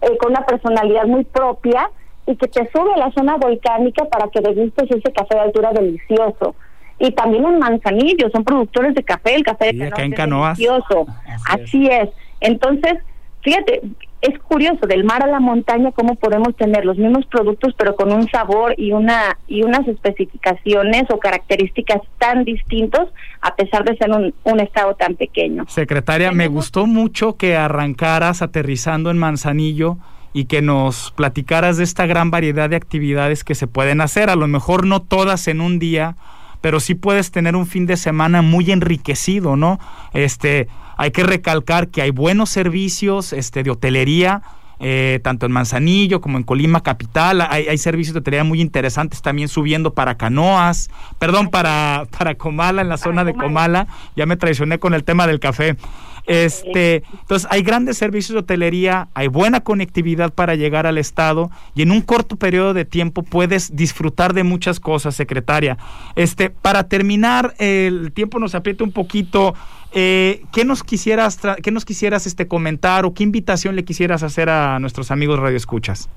eh, 0.00 0.16
con 0.18 0.32
una 0.32 0.44
personalidad 0.44 1.06
muy 1.06 1.24
propia 1.24 1.90
y 2.26 2.36
que 2.36 2.48
te 2.48 2.70
sube 2.70 2.94
a 2.94 2.98
la 2.98 3.12
zona 3.12 3.36
volcánica 3.36 4.04
para 4.06 4.28
que 4.28 4.40
degustes 4.40 4.90
ese 4.90 5.12
café 5.12 5.34
de 5.34 5.40
altura 5.40 5.72
delicioso. 5.72 6.54
Y 6.98 7.10
también 7.10 7.44
en 7.44 7.58
Manzanillo, 7.58 8.30
son 8.30 8.44
productores 8.44 8.94
de 8.94 9.02
café, 9.02 9.34
el 9.34 9.44
café 9.44 9.72
de 9.72 10.12
Canoas 10.14 10.56
delicioso. 10.56 11.06
Así, 11.48 11.86
es. 11.86 12.08
Entonces, 12.40 12.94
fíjate, 13.42 13.82
es 14.24 14.38
curioso, 14.38 14.86
del 14.86 15.04
mar 15.04 15.22
a 15.22 15.26
la 15.26 15.38
montaña, 15.38 15.92
cómo 15.92 16.14
podemos 16.14 16.56
tener 16.56 16.86
los 16.86 16.96
mismos 16.96 17.26
productos, 17.26 17.74
pero 17.76 17.94
con 17.94 18.10
un 18.10 18.26
sabor 18.30 18.74
y 18.78 18.92
una 18.92 19.36
y 19.46 19.62
unas 19.62 19.86
especificaciones 19.86 21.04
o 21.10 21.18
características 21.18 22.00
tan 22.18 22.44
distintos, 22.44 23.08
a 23.42 23.54
pesar 23.54 23.84
de 23.84 23.94
ser 23.98 24.10
un, 24.10 24.32
un 24.44 24.60
estado 24.60 24.94
tan 24.94 25.16
pequeño. 25.16 25.66
Secretaria, 25.68 26.32
me 26.32 26.48
gustó 26.48 26.86
mucho 26.86 27.36
que 27.36 27.54
arrancaras 27.54 28.40
aterrizando 28.40 29.10
en 29.10 29.18
Manzanillo 29.18 29.98
y 30.32 30.46
que 30.46 30.62
nos 30.62 31.12
platicaras 31.12 31.76
de 31.76 31.84
esta 31.84 32.06
gran 32.06 32.30
variedad 32.30 32.70
de 32.70 32.76
actividades 32.76 33.44
que 33.44 33.54
se 33.54 33.66
pueden 33.66 34.00
hacer, 34.00 34.30
a 34.30 34.36
lo 34.36 34.48
mejor 34.48 34.86
no 34.86 35.02
todas 35.02 35.48
en 35.48 35.60
un 35.60 35.78
día, 35.78 36.16
pero 36.64 36.80
sí 36.80 36.94
puedes 36.94 37.30
tener 37.30 37.56
un 37.56 37.66
fin 37.66 37.84
de 37.84 37.98
semana 37.98 38.40
muy 38.40 38.70
enriquecido, 38.70 39.54
¿no? 39.54 39.78
Este, 40.14 40.66
hay 40.96 41.10
que 41.10 41.22
recalcar 41.22 41.88
que 41.88 42.00
hay 42.00 42.10
buenos 42.10 42.48
servicios 42.48 43.34
este, 43.34 43.62
de 43.62 43.70
hotelería, 43.70 44.40
eh, 44.80 45.20
tanto 45.22 45.44
en 45.44 45.52
Manzanillo 45.52 46.22
como 46.22 46.38
en 46.38 46.42
Colima 46.42 46.82
Capital. 46.82 47.42
Hay, 47.42 47.68
hay, 47.68 47.76
servicios 47.76 48.14
de 48.14 48.20
hotelería 48.20 48.44
muy 48.44 48.62
interesantes 48.62 49.20
también 49.20 49.48
subiendo 49.48 49.92
para 49.92 50.14
canoas, 50.14 50.88
perdón, 51.18 51.50
para, 51.50 52.06
para 52.18 52.34
Comala, 52.36 52.80
en 52.80 52.88
la 52.88 52.96
zona 52.96 53.24
de 53.24 53.34
Comala. 53.34 53.86
Ya 54.16 54.24
me 54.24 54.38
traicioné 54.38 54.78
con 54.78 54.94
el 54.94 55.04
tema 55.04 55.26
del 55.26 55.40
café. 55.40 55.76
Este, 56.26 57.02
entonces 57.20 57.46
hay 57.50 57.62
grandes 57.62 57.98
servicios 57.98 58.34
de 58.34 58.40
hotelería, 58.40 59.08
hay 59.14 59.28
buena 59.28 59.60
conectividad 59.60 60.32
para 60.32 60.54
llegar 60.54 60.86
al 60.86 60.98
estado 60.98 61.50
y 61.74 61.82
en 61.82 61.90
un 61.90 62.00
corto 62.00 62.36
periodo 62.36 62.72
de 62.72 62.84
tiempo 62.84 63.22
puedes 63.22 63.76
disfrutar 63.76 64.32
de 64.32 64.42
muchas 64.42 64.80
cosas, 64.80 65.14
secretaria. 65.14 65.76
Este, 66.16 66.50
para 66.50 66.88
terminar, 66.88 67.54
el 67.58 68.12
tiempo 68.12 68.38
nos 68.38 68.54
aprieta 68.54 68.84
un 68.84 68.92
poquito. 68.92 69.54
Eh, 69.92 70.42
¿Qué 70.52 70.64
nos 70.64 70.82
quisieras, 70.82 71.38
qué 71.62 71.70
nos 71.70 71.84
quisieras 71.84 72.26
este 72.26 72.48
comentar 72.48 73.04
o 73.04 73.14
qué 73.14 73.22
invitación 73.22 73.76
le 73.76 73.84
quisieras 73.84 74.22
hacer 74.22 74.48
a 74.48 74.78
nuestros 74.80 75.10
amigos 75.10 75.38
radioescuchas? 75.38 76.08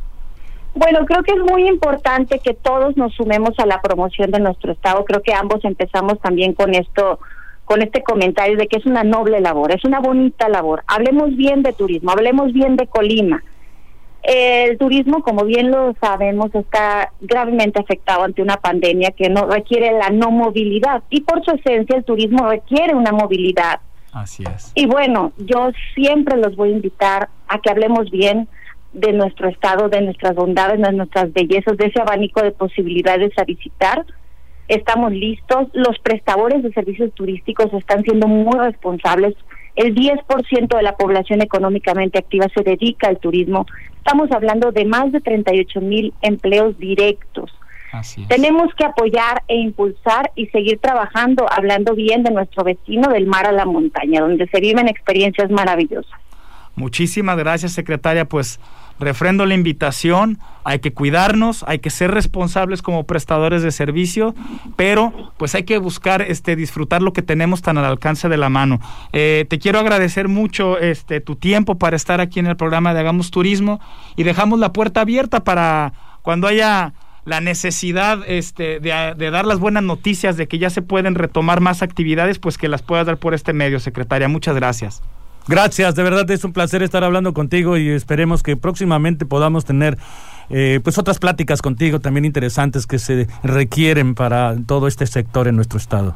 Bueno, 0.78 1.06
creo 1.06 1.24
que 1.24 1.34
es 1.34 1.40
muy 1.40 1.68
importante 1.68 2.40
que 2.40 2.54
todos 2.54 2.96
nos 2.98 3.14
sumemos 3.16 3.58
a 3.58 3.66
la 3.66 3.82
promoción 3.82 4.30
de 4.30 4.40
nuestro 4.40 4.72
estado. 4.72 5.06
Creo 5.06 5.24
que 5.24 5.34
ambos 5.34 5.66
empezamos 5.66 6.20
también 6.22 6.54
con 6.54 6.76
esto, 6.76 7.20
con 7.68 7.82
este 7.82 8.02
comentario 8.02 8.56
de 8.56 8.68
que 8.68 8.78
es 8.78 8.86
una 8.86 9.04
noble 9.04 9.42
labor, 9.42 9.74
es 9.74 9.84
una 9.84 10.00
bonita 10.00 10.48
labor. 10.48 10.86
Hablemos 10.88 11.36
bien 11.36 11.64
de 11.64 11.74
turismo, 11.74 12.12
hablemos 12.12 12.54
bien 12.54 12.78
de 12.78 12.88
Colima. 12.88 13.44
El 14.24 14.78
turismo, 14.78 15.22
como 15.22 15.44
bien 15.44 15.70
lo 15.70 15.94
sabemos, 16.00 16.56
está 16.56 17.12
gravemente 17.20 17.82
afectado 17.82 18.24
ante 18.24 18.42
una 18.42 18.56
pandemia 18.56 19.12
que 19.12 19.30
no 19.30 19.48
requiere 19.48 19.92
la 19.92 20.10
no 20.12 20.32
movilidad 20.32 21.04
y 21.10 21.22
por 21.22 21.44
su 21.44 21.52
esencia 21.52 21.98
el 21.98 22.06
turismo 22.06 22.48
requiere 22.48 22.96
una 22.96 23.12
movilidad. 23.12 23.82
Así 24.14 24.44
es. 24.44 24.72
Y 24.74 24.86
bueno, 24.86 25.34
yo 25.38 25.72
siempre 25.94 26.38
los 26.38 26.56
voy 26.56 26.70
a 26.70 26.78
invitar 26.78 27.28
a 27.50 27.60
que 27.60 27.70
hablemos 27.70 28.10
bien 28.10 28.48
de 28.94 29.12
nuestro 29.12 29.50
estado, 29.50 29.90
de 29.90 30.02
nuestras 30.04 30.36
bondades, 30.36 30.82
de 30.82 30.94
nuestras 30.94 31.34
bellezas, 31.34 31.76
de 31.76 31.88
ese 31.88 32.00
abanico 32.00 32.42
de 32.42 32.52
posibilidades 32.52 33.38
a 33.38 33.44
visitar. 33.44 34.06
Estamos 34.68 35.12
listos. 35.12 35.68
Los 35.74 35.98
prestadores 36.00 36.64
de 36.64 36.72
servicios 36.74 37.14
turísticos 37.14 37.74
están 37.74 38.04
siendo 38.04 38.28
muy 38.28 38.58
responsables 38.60 39.36
el 39.78 39.94
10% 39.94 40.76
de 40.76 40.84
la 40.84 40.98
población 40.98 41.42
económicamente 41.42 42.18
activa 42.18 42.48
se 42.54 42.64
dedica 42.64 43.08
al 43.08 43.20
turismo. 43.20 43.68
Estamos 43.98 44.32
hablando 44.32 44.72
de 44.72 44.86
más 44.86 45.12
de 45.12 45.22
38 45.22 45.82
mil 45.82 46.14
empleos 46.22 46.78
directos. 46.80 47.52
Tenemos 48.28 48.74
que 48.76 48.86
apoyar 48.86 49.44
e 49.48 49.56
impulsar 49.56 50.32
y 50.36 50.48
seguir 50.48 50.80
trabajando, 50.80 51.46
hablando 51.50 51.94
bien 51.94 52.24
de 52.24 52.32
nuestro 52.32 52.64
vecino 52.64 53.10
del 53.10 53.28
mar 53.28 53.46
a 53.46 53.52
la 53.52 53.66
montaña, 53.66 54.22
donde 54.22 54.48
se 54.48 54.60
viven 54.60 54.88
experiencias 54.88 55.50
maravillosas. 55.52 56.20
Muchísimas 56.76 57.38
gracias, 57.38 57.72
secretaria. 57.72 58.26
Pues 58.26 58.60
refrendo 59.00 59.46
la 59.46 59.54
invitación, 59.54 60.40
hay 60.64 60.80
que 60.80 60.94
cuidarnos, 60.94 61.64
hay 61.68 61.80
que 61.80 61.90
ser 61.90 62.12
responsables 62.12 62.82
como 62.82 63.06
prestadores 63.06 63.64
de 63.64 63.72
servicio, 63.72 64.36
pero 64.76 65.32
pues 65.38 65.56
hay 65.56 65.64
que 65.64 65.78
buscar 65.78 66.22
este 66.22 66.56
disfrutar 66.56 67.02
lo 67.02 67.14
que 67.14 67.22
tenemos 67.22 67.62
tan 67.62 67.78
al 67.78 67.86
alcance 67.86 68.30
de 68.30 68.38
la 68.38 68.50
mano. 68.50 68.80
Eh, 69.14 69.46
te 69.50 69.60
quiero 69.60 69.80
agradecer 69.80 70.28
mucho 70.28 70.78
este 70.78 71.22
tu 71.22 71.36
tiempo 71.36 71.78
para 71.78 71.96
estar 71.96 72.22
aquí 72.22 72.40
en 72.40 72.48
el 72.48 72.58
programa 72.58 72.94
de 72.94 73.00
Hagamos 73.02 73.32
Turismo 73.32 73.80
y 74.16 74.24
dejamos 74.24 74.60
la 74.60 74.74
puerta 74.74 75.02
abierta 75.02 75.44
para 75.44 75.94
cuando 76.22 76.48
haya 76.48 76.94
la 77.28 77.42
necesidad 77.42 78.20
este, 78.26 78.80
de, 78.80 79.14
de, 79.18 79.32
dar 79.32 79.46
las 79.46 79.60
buenas 79.60 79.84
noticias 79.84 80.38
de 80.38 80.48
que 80.48 80.60
ya 80.60 80.70
se 80.70 80.82
pueden 80.82 81.14
retomar 81.14 81.60
más 81.60 81.82
actividades, 81.82 82.40
pues 82.40 82.58
que 82.58 82.70
las 82.70 82.82
puedas 82.82 83.06
dar 83.06 83.18
por 83.18 83.34
este 83.34 83.52
medio, 83.52 83.82
secretaria. 83.82 84.30
Muchas 84.30 84.56
gracias. 84.56 85.02
Gracias, 85.48 85.96
de 85.96 86.04
verdad 86.04 86.30
es 86.32 86.44
un 86.44 86.54
placer 86.54 86.84
estar 86.84 87.04
hablando 87.04 87.34
contigo 87.34 87.78
y 87.78 87.90
esperemos 87.90 88.44
que 88.44 88.58
próximamente 88.58 89.26
podamos 89.26 89.64
tener 89.66 89.98
eh, 90.50 90.80
pues 90.84 90.98
otras 90.98 91.20
pláticas 91.20 91.62
contigo 91.62 92.00
también 92.00 92.26
interesantes 92.26 92.86
que 92.86 93.00
se 93.00 93.28
requieren 93.44 94.16
para 94.16 94.56
todo 94.66 94.88
este 94.88 95.06
sector 95.08 95.48
en 95.48 95.56
nuestro 95.56 95.78
estado. 95.78 96.16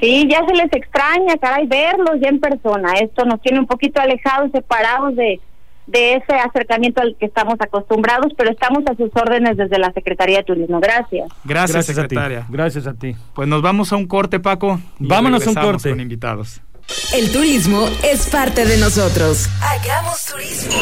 Sí, 0.00 0.28
ya 0.28 0.44
se 0.46 0.54
les 0.54 0.72
extraña, 0.72 1.36
caray, 1.40 1.66
verlos 1.66 2.16
ya 2.20 2.28
en 2.28 2.38
persona. 2.38 2.92
Esto 2.94 3.24
nos 3.24 3.40
tiene 3.40 3.60
un 3.60 3.66
poquito 3.66 4.00
alejados, 4.00 4.50
separados 4.52 5.16
de, 5.16 5.40
de 5.86 6.14
ese 6.16 6.34
acercamiento 6.34 7.00
al 7.00 7.16
que 7.18 7.24
estamos 7.24 7.54
acostumbrados, 7.60 8.32
pero 8.36 8.50
estamos 8.50 8.84
a 8.90 8.94
sus 8.94 9.10
órdenes 9.14 9.56
desde 9.56 9.78
la 9.78 9.90
Secretaría 9.92 10.38
de 10.38 10.44
Turismo. 10.44 10.80
Gracias. 10.80 11.28
Gracias, 11.44 11.86
secretaria. 11.86 12.44
Gracias 12.50 12.86
a 12.86 12.92
ti. 12.92 13.16
Pues 13.34 13.48
nos 13.48 13.62
vamos 13.62 13.90
a 13.92 13.96
un 13.96 14.06
corte, 14.06 14.38
Paco. 14.38 14.78
Vámonos 14.98 15.46
a 15.46 15.50
un 15.50 15.56
corte. 15.56 15.88
Con 15.88 16.00
invitados. 16.00 16.60
El 17.12 17.32
turismo 17.32 17.88
es 18.02 18.26
parte 18.26 18.64
de 18.64 18.76
nosotros. 18.78 19.48
Hagamos 19.60 20.24
turismo. 20.24 20.72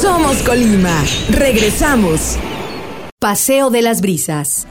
Somos 0.00 0.38
Colima. 0.38 1.02
Regresamos. 1.30 2.36
Paseo 3.18 3.70
de 3.70 3.82
las 3.82 4.00
Brisas. 4.00 4.66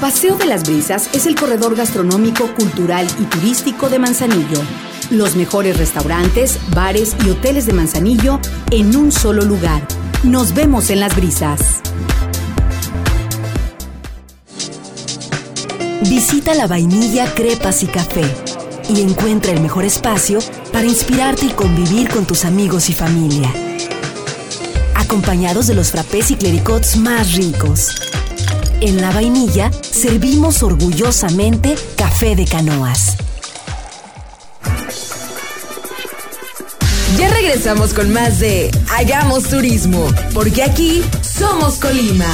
Paseo 0.00 0.36
de 0.36 0.46
las 0.46 0.64
Brisas 0.66 1.10
es 1.12 1.26
el 1.26 1.36
corredor 1.36 1.76
gastronómico, 1.76 2.52
cultural 2.54 3.06
y 3.20 3.24
turístico 3.24 3.88
de 3.88 3.98
Manzanillo. 3.98 4.62
Los 5.10 5.36
mejores 5.36 5.76
restaurantes, 5.76 6.58
bares 6.74 7.14
y 7.24 7.30
hoteles 7.30 7.66
de 7.66 7.72
Manzanillo 7.72 8.40
en 8.70 8.96
un 8.96 9.12
solo 9.12 9.42
lugar. 9.42 9.86
Nos 10.24 10.54
vemos 10.54 10.90
en 10.90 11.00
las 11.00 11.14
brisas. 11.14 11.80
Visita 16.02 16.54
la 16.54 16.66
vainilla, 16.66 17.32
crepas 17.34 17.82
y 17.82 17.86
café 17.86 18.49
y 18.96 19.02
encuentra 19.02 19.52
el 19.52 19.60
mejor 19.60 19.84
espacio 19.84 20.40
para 20.72 20.86
inspirarte 20.86 21.46
y 21.46 21.50
convivir 21.50 22.08
con 22.08 22.26
tus 22.26 22.44
amigos 22.44 22.88
y 22.90 22.94
familia. 22.94 23.52
acompañados 24.96 25.66
de 25.66 25.74
los 25.74 25.90
frappés 25.90 26.30
y 26.30 26.36
clericots 26.36 26.96
más 26.96 27.32
ricos. 27.34 27.88
En 28.80 29.00
la 29.00 29.10
vainilla 29.10 29.72
servimos 29.72 30.62
orgullosamente 30.62 31.74
café 31.96 32.36
de 32.36 32.44
canoas. 32.44 33.16
Ya 37.18 37.28
regresamos 37.28 37.92
con 37.92 38.12
más 38.12 38.38
de 38.38 38.70
Hagamos 38.96 39.44
Turismo, 39.48 40.06
porque 40.32 40.62
aquí 40.62 41.02
somos 41.22 41.74
Colima. 41.74 42.32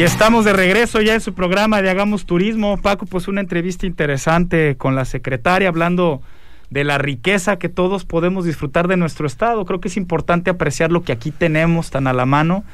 Y 0.00 0.02
estamos 0.02 0.46
de 0.46 0.54
regreso 0.54 1.02
ya 1.02 1.12
en 1.12 1.20
su 1.20 1.34
programa 1.34 1.82
de 1.82 1.90
Hagamos 1.90 2.24
Turismo. 2.24 2.78
Paco, 2.78 3.04
pues 3.04 3.28
una 3.28 3.42
entrevista 3.42 3.84
interesante 3.84 4.78
con 4.78 4.94
la 4.94 5.04
secretaria 5.04 5.68
hablando 5.68 6.22
de 6.70 6.84
la 6.84 6.96
riqueza 6.96 7.58
que 7.58 7.68
todos 7.68 8.06
podemos 8.06 8.46
disfrutar 8.46 8.88
de 8.88 8.96
nuestro 8.96 9.26
estado. 9.26 9.62
Creo 9.66 9.78
que 9.78 9.88
es 9.88 9.98
importante 9.98 10.48
apreciar 10.48 10.90
lo 10.90 11.02
que 11.02 11.12
aquí 11.12 11.30
tenemos 11.30 11.90
tan 11.90 12.06
a 12.06 12.14
la 12.14 12.24
mano 12.24 12.64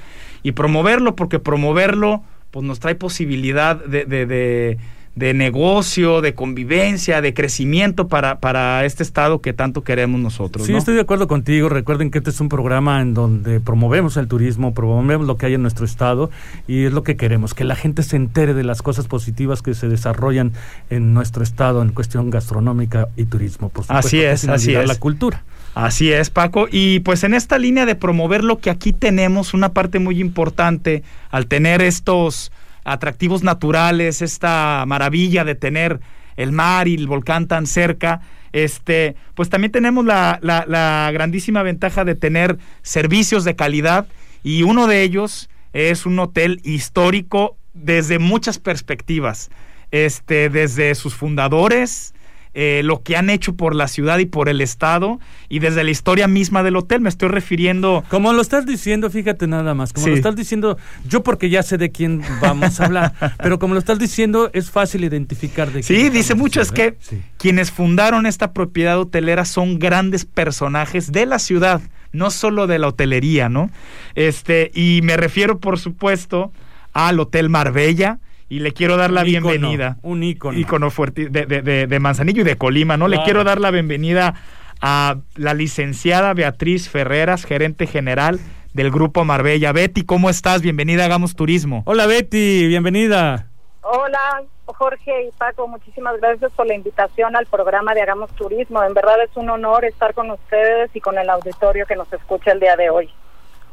y 0.45 0.53
promoverlo, 0.53 1.17
porque 1.17 1.41
promoverlo 1.41 2.23
pues 2.53 2.65
nos 2.65 2.79
trae 2.79 2.95
posibilidad 2.95 3.75
de, 3.75 4.05
de, 4.05 4.25
de 4.27 4.79
de 5.17 5.33
negocio, 5.33 6.21
de 6.21 6.35
convivencia, 6.35 7.23
de 7.23 7.33
crecimiento 7.33 8.07
para, 8.07 8.39
para 8.39 8.85
este 8.85 9.03
estado 9.03 9.41
que 9.41 9.55
tanto 9.55 9.83
queremos 9.83 10.21
nosotros. 10.21 10.67
Sí, 10.67 10.75
estoy 10.75 10.95
de 10.95 11.01
acuerdo 11.01 11.27
contigo. 11.27 11.71
Recuerden 11.71 12.11
que 12.11 12.19
este 12.19 12.29
es 12.29 12.39
un 12.39 12.51
programa 12.51 13.01
en 13.01 13.15
donde 13.15 13.59
promovemos 13.61 14.19
el 14.19 14.29
turismo, 14.29 14.75
promovemos 14.75 15.27
lo 15.27 15.39
que 15.39 15.47
hay 15.47 15.55
en 15.55 15.63
nuestro 15.63 15.87
estado 15.87 16.31
y 16.69 16.85
es 16.85 16.93
lo 16.93 17.03
que 17.03 17.17
queremos, 17.17 17.55
que 17.55 17.65
la 17.65 17.77
gente 17.77 18.03
se 18.03 18.17
entere 18.17 18.53
de 18.53 18.63
las 18.63 18.83
cosas 18.83 19.09
positivas 19.09 19.63
que 19.63 19.73
se 19.75 19.89
desarrollan 19.89 20.53
en 20.91 21.15
nuestro 21.15 21.43
estado 21.43 21.81
en 21.81 21.93
cuestión 21.93 22.29
gastronómica 22.29 23.09
y 23.17 23.25
turismo. 23.25 23.71
Por 23.71 23.85
supuesto, 23.85 24.07
así 24.07 24.21
es, 24.21 24.47
así 24.47 24.75
es. 24.75 24.87
La 24.87 24.97
cultura. 24.97 25.45
Así 25.75 26.13
es, 26.13 26.29
Paco. 26.29 26.69
Y 26.71 27.01
pues 27.01 27.25
en 27.25 27.33
esta 27.33 27.59
línea 27.59 27.87
de 27.87 27.95
promover 27.95 28.45
lo 28.45 28.59
que 28.59 28.69
aquí 28.69 28.93
tenemos, 28.93 29.55
una 29.55 29.71
parte 29.71 29.99
muy 29.99 30.21
importante 30.21 31.03
al 31.31 31.47
tener 31.47 31.81
estos 31.81 32.53
atractivos 32.87 33.43
naturales, 33.43 34.23
esta 34.23 34.85
maravilla 34.87 35.45
de 35.45 35.55
tener 35.55 36.01
el 36.37 36.53
mar 36.53 36.89
y 36.89 36.95
el 36.95 37.07
volcán 37.07 37.49
tan 37.49 37.67
cerca, 37.67 38.21
este, 38.53 39.17
pues 39.35 39.51
también 39.51 39.73
tenemos 39.73 40.05
la, 40.05 40.39
la, 40.41 40.65
la 40.67 41.11
grandísima 41.13 41.63
ventaja 41.63 42.05
de 42.05 42.15
tener 42.15 42.59
servicios 42.83 43.45
de 43.45 43.57
calidad 43.57 44.07
y 44.43 44.63
uno 44.63 44.87
de 44.87 45.03
ellos 45.03 45.51
es 45.73 46.07
un 46.07 46.19
hotel 46.19 46.61
histórico 46.65 47.57
desde 47.75 48.19
muchas 48.19 48.59
perspectivas, 48.59 49.51
este, 49.91 50.49
desde 50.49 50.95
sus 50.95 51.15
fundadores, 51.15 52.15
eh, 52.59 52.81
lo 52.83 53.03
que 53.03 53.19
han 53.19 53.29
hecho 53.29 53.55
por 53.55 53.75
la 53.75 53.87
ciudad 53.87 54.17
y 54.19 54.25
por 54.25 54.49
el 54.49 54.63
estado 54.63 55.21
y 55.51 55.59
desde 55.59 55.85
la 55.85 55.91
historia 55.91 56.27
misma 56.27 56.63
del 56.63 56.77
hotel. 56.77 57.03
Me 57.03 57.11
estoy 57.11 57.29
refiriendo. 57.29 58.03
Como 58.09 58.33
lo 58.33 58.41
estás 58.41 58.65
diciendo, 58.65 59.11
fíjate 59.11 59.47
nada 59.47 59.75
más. 59.75 59.93
Como 59.93 60.07
lo 60.07 60.15
estás 60.15 60.37
diciendo, 60.37 60.79
yo 61.07 61.23
porque 61.23 61.51
ya 61.51 61.63
sé 61.63 61.77
de 61.77 61.93
quién 61.93 62.23
vamos 62.41 62.81
a 62.81 62.87
hablar, 62.87 63.13
pero 63.43 63.59
como 63.59 63.75
lo 63.75 63.79
estás 63.79 63.99
diciendo, 63.99 64.49
es 64.55 64.71
fácil 64.71 65.05
identificar 65.05 65.71
de 65.71 65.83
quién. 65.83 66.01
Sí, 66.01 66.09
dice 66.09 66.35
mucho, 66.35 66.63
es 66.63 66.73
que 66.73 66.97
sí. 66.99 67.21
quienes 67.37 67.71
fundaron 67.71 68.25
esta 68.25 68.55
propiedad 68.55 68.99
hotelera 68.99 69.45
son 69.45 69.79
grandes 69.79 70.25
personajes 70.25 71.13
de 71.13 71.27
la 71.27 71.39
ciudad, 71.39 71.83
no 72.13 72.31
solo 72.31 72.67
de 72.67 72.79
la 72.79 72.89
hotelería, 72.89 73.51
¿no? 73.51 73.71
Este, 74.15 74.71
y 74.73 75.01
me 75.03 75.19
refiero, 75.19 75.59
por 75.59 75.79
supuesto, 75.79 76.53
al 76.95 77.21
Hotel 77.21 77.51
Marbella 77.51 78.19
y 78.49 78.61
le 78.61 78.73
quiero 78.73 78.97
dar 78.97 79.11
la 79.11 79.23
bienvenida. 79.23 79.97
Un 80.03 80.23
ícono. 80.23 80.59
Ícono 80.59 80.91
fuerte 80.91 81.29
de, 81.29 81.47
de, 81.47 81.87
de, 81.87 82.01
Manzanillo 82.01 82.43
y 82.43 82.45
de 82.45 82.57
Colima, 82.57 82.97
¿no? 82.97 83.09
Le 83.09 83.23
quiero 83.25 83.45
dar 83.45 83.61
la 83.61 83.71
bienvenida 83.71 84.35
a 84.81 85.17
la 85.35 85.55
licenciada 85.55 86.35
Beatriz 86.35 86.89
Ferreras, 86.89 87.45
gerente 87.45 87.87
general 87.87 88.39
del 88.73 88.91
Grupo 88.91 89.25
Marbella. 89.25 89.73
Betty, 89.73 90.05
¿cómo 90.05 90.31
estás? 90.31 90.63
Bienvenida 90.63 91.03
a 91.03 91.07
Hagamos 91.07 91.35
Turismo. 91.35 91.83
Hola 91.87 92.07
Betty, 92.07 92.67
bienvenida. 92.69 93.49
Hola 93.81 94.43
Jorge 94.67 95.29
y 95.29 95.31
Paco, 95.39 95.67
muchísimas 95.69 96.21
gracias 96.21 96.53
por 96.53 96.67
la 96.67 96.75
invitación 96.75 97.35
al 97.37 97.47
programa 97.47 97.95
de 97.95 98.03
Hagamos 98.03 98.31
Turismo. 98.33 98.83
En 98.83 98.95
verdad 98.95 99.17
es 99.25 99.35
un 99.37 99.49
honor 99.49 99.85
estar 99.85 100.13
con 100.13 100.31
ustedes 100.31 100.91
y 100.95 101.01
con 101.01 101.17
el 101.19 101.31
auditorio 101.31 101.87
que 101.87 101.97
nos 101.97 102.13
escucha 102.13 102.53
el 102.53 102.61
día 102.61 102.77
de 102.77 102.91
hoy. 102.91 103.09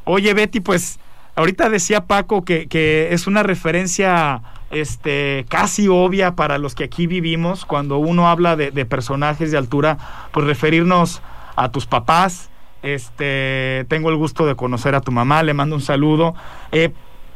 Oye 0.04 0.32
Betty, 0.34 0.60
pues 0.60 0.98
ahorita 1.34 1.68
decía 1.68 2.06
Paco 2.06 2.44
que, 2.44 2.68
que 2.68 3.12
es 3.12 3.26
una 3.26 3.42
referencia 3.42 4.40
este, 4.74 5.46
casi 5.48 5.88
obvia 5.88 6.34
para 6.34 6.58
los 6.58 6.74
que 6.74 6.84
aquí 6.84 7.06
vivimos, 7.06 7.64
cuando 7.64 7.98
uno 7.98 8.28
habla 8.28 8.56
de, 8.56 8.70
de, 8.70 8.84
personajes 8.84 9.50
de 9.50 9.58
altura, 9.58 9.98
pues 10.32 10.46
referirnos 10.46 11.22
a 11.56 11.70
tus 11.70 11.86
papás. 11.86 12.50
Este, 12.82 13.86
tengo 13.88 14.10
el 14.10 14.16
gusto 14.16 14.44
de 14.44 14.56
conocer 14.56 14.94
a 14.94 15.00
tu 15.00 15.12
mamá, 15.12 15.42
le 15.42 15.54
mando 15.54 15.76
un 15.76 15.82
saludo. 15.82 16.34
Eh, 16.72 16.92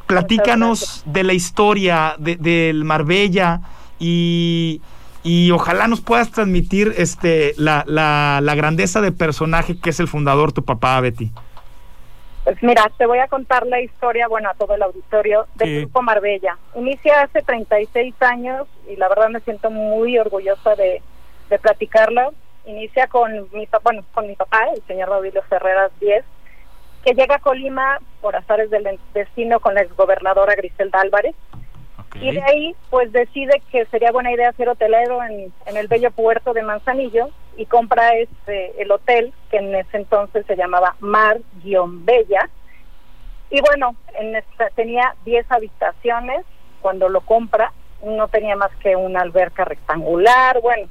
platícanos 0.07 1.03
de 1.07 1.23
la 1.23 1.33
historia 1.33 2.17
de, 2.19 2.37
del 2.37 2.85
Marbella 2.85 3.61
y, 3.99 4.83
y 5.23 5.51
ojalá 5.51 5.87
nos 5.87 6.01
puedas 6.01 6.31
transmitir 6.31 6.95
este, 6.97 7.55
la, 7.57 7.85
la, 7.87 8.41
la 8.43 8.55
grandeza 8.55 9.01
de 9.01 9.13
personaje 9.13 9.79
que 9.79 9.91
es 9.91 10.01
el 10.01 10.09
fundador, 10.09 10.53
tu 10.53 10.65
papá, 10.65 11.01
Betty. 11.01 11.31
Pues 12.49 12.63
mira, 12.63 12.91
te 12.97 13.05
voy 13.05 13.19
a 13.19 13.29
contar 13.29 13.67
la 13.67 13.79
historia, 13.79 14.27
bueno, 14.27 14.49
a 14.49 14.55
todo 14.55 14.75
el 14.75 14.83
auditorio 14.83 15.47
del 15.57 15.69
sí. 15.69 15.81
Grupo 15.81 16.01
Marbella. 16.01 16.57
Inicia 16.77 17.21
hace 17.21 17.43
36 17.43 18.15
años 18.23 18.67
y 18.89 18.97
la 18.97 19.07
verdad 19.11 19.29
me 19.29 19.41
siento 19.41 19.71
muy 19.71 20.19
orgullosa 20.19 20.75
de, 20.75 21.03
de 21.51 21.59
platicarlo. 21.59 22.33
Inicia 22.65 23.07
con 23.09 23.51
mi, 23.53 23.69
bueno, 23.83 24.03
con 24.15 24.27
mi 24.27 24.35
papá, 24.35 24.67
el 24.75 24.83
señor 24.87 25.11
Rodrigo 25.11 25.43
Ferreras 25.43 25.93
10, 26.01 26.25
que 27.05 27.13
llega 27.13 27.35
a 27.35 27.41
Colima 27.41 27.99
por 28.23 28.35
azares 28.35 28.71
del 28.71 28.99
destino 29.13 29.61
con 29.61 29.75
la 29.75 29.83
exgobernadora 29.83 30.55
Griselda 30.55 31.03
Álvarez. 31.03 31.37
Y 32.21 32.33
de 32.33 32.43
ahí, 32.43 32.75
pues 32.91 33.13
decide 33.13 33.63
que 33.71 33.87
sería 33.87 34.11
buena 34.11 34.33
idea 34.33 34.53
ser 34.53 34.69
hotelero 34.69 35.23
en, 35.23 35.53
en 35.67 35.77
el 35.77 35.87
bello 35.87 36.11
puerto 36.11 36.53
de 36.53 36.63
Manzanillo 36.63 37.31
y 37.57 37.67
compra 37.67 38.11
este 38.17 38.81
el 38.83 38.91
hotel 38.91 39.33
que 39.51 39.59
en 39.59 39.75
ese 39.75 39.99
entonces 39.99 40.45
se 40.47 40.57
llamaba 40.57 40.97
Mar-Bella 41.01 42.51
y 43.51 43.61
bueno, 43.61 43.97
en 44.19 44.37
esta, 44.37 44.69
tenía 44.71 45.15
10 45.25 45.51
habitaciones 45.51 46.45
cuando 46.81 47.09
lo 47.09 47.23
compra, 47.23 47.73
no 48.05 48.29
tenía 48.29 48.57
más 48.57 48.75
que 48.77 48.95
una 48.95 49.23
alberca 49.23 49.65
rectangular, 49.65 50.61
bueno, 50.61 50.89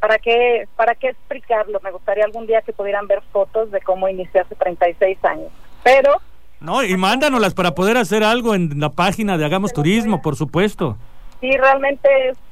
¿para 0.00 0.18
qué 0.18 0.66
para 0.74 0.94
qué 0.94 1.10
explicarlo? 1.10 1.80
Me 1.80 1.90
gustaría 1.90 2.24
algún 2.24 2.46
día 2.46 2.62
que 2.62 2.72
pudieran 2.72 3.06
ver 3.06 3.20
fotos 3.30 3.70
de 3.70 3.80
cómo 3.82 4.08
inició 4.08 4.40
hace 4.40 4.54
36 4.54 5.24
años. 5.24 5.52
Pero 5.84 6.16
no, 6.62 6.82
y 6.84 6.96
mándanoslas 6.96 7.54
para 7.54 7.74
poder 7.74 7.96
hacer 7.96 8.22
algo 8.22 8.54
en 8.54 8.78
la 8.78 8.90
página 8.90 9.36
de 9.36 9.44
Hagamos 9.44 9.72
Turismo, 9.72 10.22
por 10.22 10.36
supuesto. 10.36 10.96
Sí, 11.40 11.50
realmente 11.56 12.08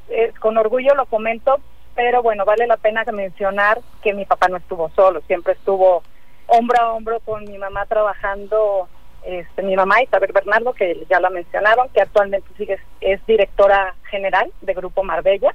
es, 0.09 0.39
con 0.41 0.59
orgullo 0.59 0.95
lo 0.95 1.07
comento, 1.07 1.61
pero 1.95 2.23
bueno, 2.23 2.45
vale 2.45 2.67
la 2.67 2.77
pena 2.77 3.05
mencionar 3.13 3.81
que 4.03 4.13
mi 4.13 4.25
papá 4.25 4.49
no 4.49 4.57
estuvo 4.57 4.91
solo, 4.97 5.21
siempre 5.29 5.53
estuvo 5.53 6.03
hombro 6.49 6.83
a 6.83 6.93
hombro 6.93 7.21
con 7.21 7.45
mi 7.45 7.57
mamá 7.57 7.87
trabajando, 7.87 8.89
este, 9.25 9.63
mi 9.63 9.77
mamá 9.77 10.03
Isabel 10.03 10.33
Bernardo, 10.33 10.73
que 10.73 11.07
ya 11.09 11.21
la 11.21 11.31
mencionaron, 11.31 11.89
que 11.91 12.01
actualmente 12.01 12.49
sigue 12.59 12.79
es 13.01 13.25
directora 13.27 13.95
general 14.11 14.51
de 14.61 14.75
Grupo 14.75 15.05
Marbella. 15.05 15.55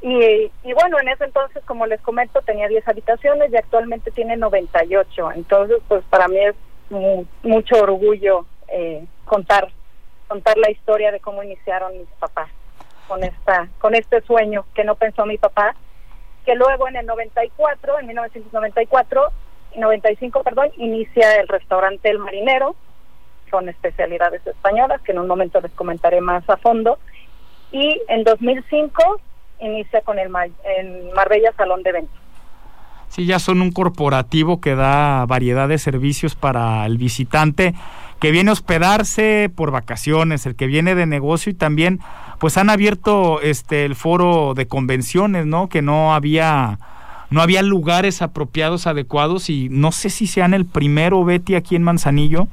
Y, 0.00 0.50
y 0.62 0.72
bueno, 0.74 0.98
en 1.00 1.08
ese 1.08 1.24
entonces, 1.24 1.62
como 1.64 1.86
les 1.86 2.00
comento, 2.00 2.40
tenía 2.42 2.68
10 2.68 2.86
habitaciones 2.88 3.50
y 3.52 3.56
actualmente 3.56 4.10
tiene 4.10 4.36
98. 4.36 5.32
Entonces, 5.32 5.78
pues 5.88 6.04
para 6.10 6.28
mí 6.28 6.38
es 6.38 6.54
mucho 6.90 7.76
orgullo 7.76 8.46
eh, 8.68 9.04
contar 9.24 9.70
contar 10.28 10.56
la 10.58 10.70
historia 10.70 11.12
de 11.12 11.20
cómo 11.20 11.42
iniciaron 11.42 11.96
mis 11.98 12.08
papás 12.18 12.48
con 13.08 13.22
esta 13.22 13.68
con 13.78 13.94
este 13.94 14.20
sueño 14.22 14.64
que 14.74 14.84
no 14.84 14.94
pensó 14.94 15.26
mi 15.26 15.38
papá 15.38 15.74
que 16.44 16.54
luego 16.54 16.88
en 16.88 16.96
el 16.96 17.06
94 17.06 18.00
en 18.00 18.06
1994 18.06 19.32
95 19.76 20.42
perdón 20.42 20.70
inicia 20.76 21.36
el 21.36 21.48
restaurante 21.48 22.10
El 22.10 22.18
Marinero 22.18 22.74
con 23.50 23.68
especialidades 23.68 24.46
españolas 24.46 25.00
que 25.02 25.12
en 25.12 25.18
un 25.18 25.28
momento 25.28 25.60
les 25.60 25.72
comentaré 25.72 26.20
más 26.20 26.48
a 26.48 26.56
fondo 26.56 26.98
y 27.72 28.00
en 28.08 28.24
2005 28.24 29.20
inicia 29.60 30.00
con 30.02 30.18
el, 30.18 30.28
Mar 30.28 30.48
el 30.64 31.10
Marbella 31.14 31.52
Salón 31.56 31.82
de 31.82 31.90
Eventos 31.90 32.23
Sí, 33.14 33.26
ya 33.26 33.38
son 33.38 33.62
un 33.62 33.70
corporativo 33.70 34.60
que 34.60 34.74
da 34.74 35.24
variedad 35.26 35.68
de 35.68 35.78
servicios 35.78 36.34
para 36.34 36.84
el 36.84 36.98
visitante 36.98 37.72
que 38.18 38.32
viene 38.32 38.50
a 38.50 38.54
hospedarse 38.54 39.52
por 39.54 39.70
vacaciones, 39.70 40.46
el 40.46 40.56
que 40.56 40.66
viene 40.66 40.96
de 40.96 41.06
negocio 41.06 41.52
y 41.52 41.54
también 41.54 42.00
pues 42.40 42.56
han 42.56 42.70
abierto 42.70 43.40
este 43.40 43.84
el 43.84 43.94
foro 43.94 44.54
de 44.54 44.66
convenciones, 44.66 45.46
¿no? 45.46 45.68
Que 45.68 45.80
no 45.80 46.12
había 46.12 46.80
no 47.30 47.40
había 47.40 47.62
lugares 47.62 48.20
apropiados 48.20 48.88
adecuados 48.88 49.48
y 49.48 49.68
no 49.70 49.92
sé 49.92 50.10
si 50.10 50.26
sean 50.26 50.52
el 50.52 50.66
primero 50.66 51.24
Betty 51.24 51.54
aquí 51.54 51.76
en 51.76 51.84
Manzanillo. 51.84 52.48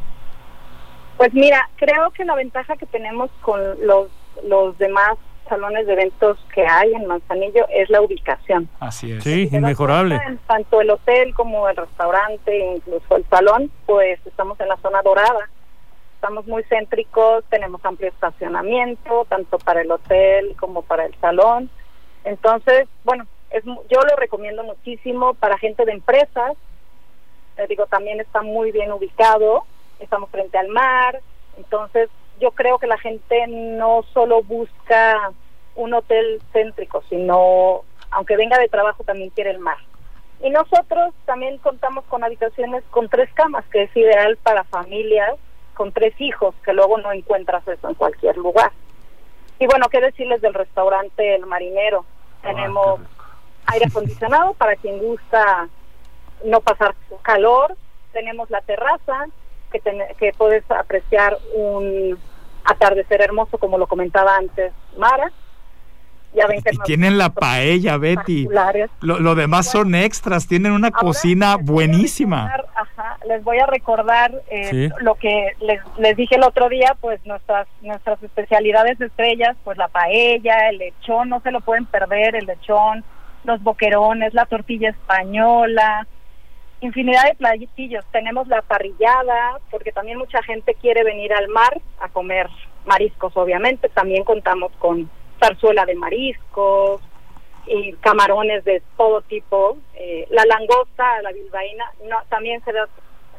Pues 1.17 1.33
mira, 1.33 1.69
creo 1.77 2.11
que 2.11 2.23
la 2.23 2.35
ventaja 2.35 2.77
que 2.77 2.85
tenemos 2.85 3.31
con 3.41 3.59
los, 3.83 4.09
los 4.47 4.77
demás 4.77 5.17
salones 5.47 5.85
de 5.85 5.93
eventos 5.93 6.37
que 6.53 6.65
hay 6.65 6.93
en 6.93 7.07
Manzanillo 7.07 7.65
es 7.69 7.89
la 7.89 8.01
ubicación. 8.01 8.69
Así 8.79 9.11
es. 9.11 9.23
Sí, 9.23 9.49
inmejorable. 9.51 10.15
en 10.25 10.37
Tanto 10.39 10.81
el 10.81 10.89
hotel 10.89 11.33
como 11.33 11.67
el 11.67 11.75
restaurante, 11.75 12.57
incluso 12.75 13.15
el 13.17 13.25
salón, 13.29 13.71
pues 13.85 14.19
estamos 14.25 14.59
en 14.59 14.69
la 14.69 14.77
zona 14.77 15.01
dorada. 15.01 15.49
Estamos 16.15 16.45
muy 16.45 16.63
céntricos, 16.63 17.43
tenemos 17.49 17.83
amplio 17.83 18.09
estacionamiento, 18.09 19.25
tanto 19.27 19.57
para 19.59 19.81
el 19.81 19.91
hotel 19.91 20.55
como 20.59 20.83
para 20.83 21.05
el 21.05 21.15
salón. 21.19 21.69
Entonces, 22.23 22.87
bueno, 23.03 23.25
es, 23.49 23.65
mu- 23.65 23.81
yo 23.89 23.99
lo 24.01 24.15
recomiendo 24.15 24.63
muchísimo 24.63 25.33
para 25.33 25.57
gente 25.57 25.83
de 25.83 25.93
empresas. 25.93 26.53
Te 27.55 27.67
digo, 27.67 27.87
también 27.87 28.19
está 28.21 28.41
muy 28.43 28.71
bien 28.71 28.91
ubicado, 28.91 29.63
estamos 29.99 30.29
frente 30.29 30.57
al 30.57 30.69
mar. 30.69 31.19
Entonces, 31.57 32.09
yo 32.41 32.51
creo 32.51 32.77
que 32.79 32.87
la 32.87 32.97
gente 32.97 33.45
no 33.47 34.03
solo 34.13 34.41
busca 34.43 35.31
un 35.75 35.93
hotel 35.93 36.41
céntrico, 36.51 37.03
sino, 37.07 37.83
aunque 38.09 38.35
venga 38.35 38.57
de 38.57 38.67
trabajo, 38.67 39.03
también 39.03 39.29
quiere 39.29 39.51
el 39.51 39.59
mar. 39.59 39.77
Y 40.43 40.49
nosotros 40.49 41.13
también 41.25 41.59
contamos 41.59 42.03
con 42.05 42.23
habitaciones 42.23 42.83
con 42.89 43.07
tres 43.09 43.29
camas, 43.33 43.63
que 43.71 43.83
es 43.83 43.95
ideal 43.95 44.37
para 44.43 44.63
familias 44.65 45.35
con 45.75 45.91
tres 45.93 46.13
hijos, 46.19 46.53
que 46.65 46.73
luego 46.73 46.97
no 46.97 47.11
encuentras 47.11 47.65
eso 47.67 47.87
en 47.87 47.95
cualquier 47.95 48.37
lugar. 48.37 48.71
Y 49.59 49.67
bueno, 49.67 49.87
qué 49.89 50.01
decirles 50.01 50.41
del 50.41 50.53
restaurante 50.55 51.35
El 51.35 51.45
Marinero. 51.45 52.05
Tenemos 52.41 52.99
aire 53.67 53.85
acondicionado 53.87 54.53
para 54.57 54.75
quien 54.75 54.97
gusta 54.99 55.69
no 56.43 56.59
pasar 56.61 56.95
calor. 57.21 57.77
Tenemos 58.11 58.49
la 58.49 58.61
terraza, 58.61 59.27
que, 59.71 59.79
ten- 59.79 60.03
que 60.17 60.33
puedes 60.33 60.69
apreciar 60.71 61.37
un 61.53 62.19
atardecer 62.65 63.21
hermoso, 63.21 63.57
como 63.57 63.77
lo 63.77 63.87
comentaba 63.87 64.35
antes 64.37 64.71
Mara. 64.97 65.31
Ya 66.33 66.47
ven 66.47 66.61
que 66.61 66.69
Y 66.73 66.77
nos- 66.77 66.85
tienen 66.87 67.17
la 67.17 67.29
paella, 67.31 67.97
Betty. 67.97 68.47
Lo, 69.01 69.19
lo 69.19 69.35
demás 69.35 69.69
son 69.69 69.93
extras, 69.95 70.47
tienen 70.47 70.71
una 70.71 70.87
Ahora 70.87 70.99
cocina 70.99 71.57
les 71.57 71.65
voy 71.65 71.83
a 71.83 71.87
buenísima. 71.87 72.47
recordar, 72.55 72.65
ajá, 72.75 73.17
les 73.27 73.43
voy 73.43 73.57
a 73.59 73.65
recordar 73.65 74.31
eh, 74.49 74.63
Sí. 74.69 74.89
lo 75.01 75.15
que 75.15 75.47
les, 75.59 75.81
les 75.97 76.15
dije 76.15 76.35
el 76.35 76.43
otro 76.43 76.69
día, 76.69 76.95
pues 77.01 77.19
nuestras 77.25 77.67
nuestras 77.81 78.23
especialidades 78.23 79.01
estrellas, 79.01 79.57
pues 79.65 79.77
la 79.77 79.89
paella, 79.89 80.69
el 80.69 80.77
lechón, 80.77 81.27
no 81.27 81.41
se 81.41 81.51
lo 81.51 81.59
pueden 81.59 81.85
perder, 81.85 82.35
el 82.37 82.45
lechón, 82.45 83.03
los 83.43 83.61
boquerones, 83.61 84.33
la 84.33 84.45
tortilla 84.45 84.91
española, 84.91 86.07
infinidad 86.81 87.25
de 87.25 87.35
platillos. 87.35 88.05
Tenemos 88.11 88.47
la 88.47 88.61
parrillada, 88.61 89.59
porque 89.69 89.91
también 89.91 90.17
mucha 90.17 90.43
gente 90.43 90.75
quiere 90.75 91.03
venir 91.03 91.33
al 91.33 91.47
mar 91.47 91.79
a 91.99 92.09
comer 92.09 92.47
mariscos, 92.85 93.35
obviamente. 93.37 93.89
También 93.89 94.23
contamos 94.23 94.71
con 94.79 95.09
zarzuela 95.39 95.85
de 95.85 95.95
mariscos 95.95 97.01
y 97.67 97.93
camarones 97.93 98.63
de 98.65 98.81
todo 98.97 99.21
tipo. 99.21 99.77
Eh, 99.95 100.27
la 100.31 100.43
langosta, 100.45 101.21
la 101.21 101.31
bilbaína, 101.31 101.85
no, 102.09 102.17
también 102.29 102.63
se 102.63 102.73
las 102.73 102.89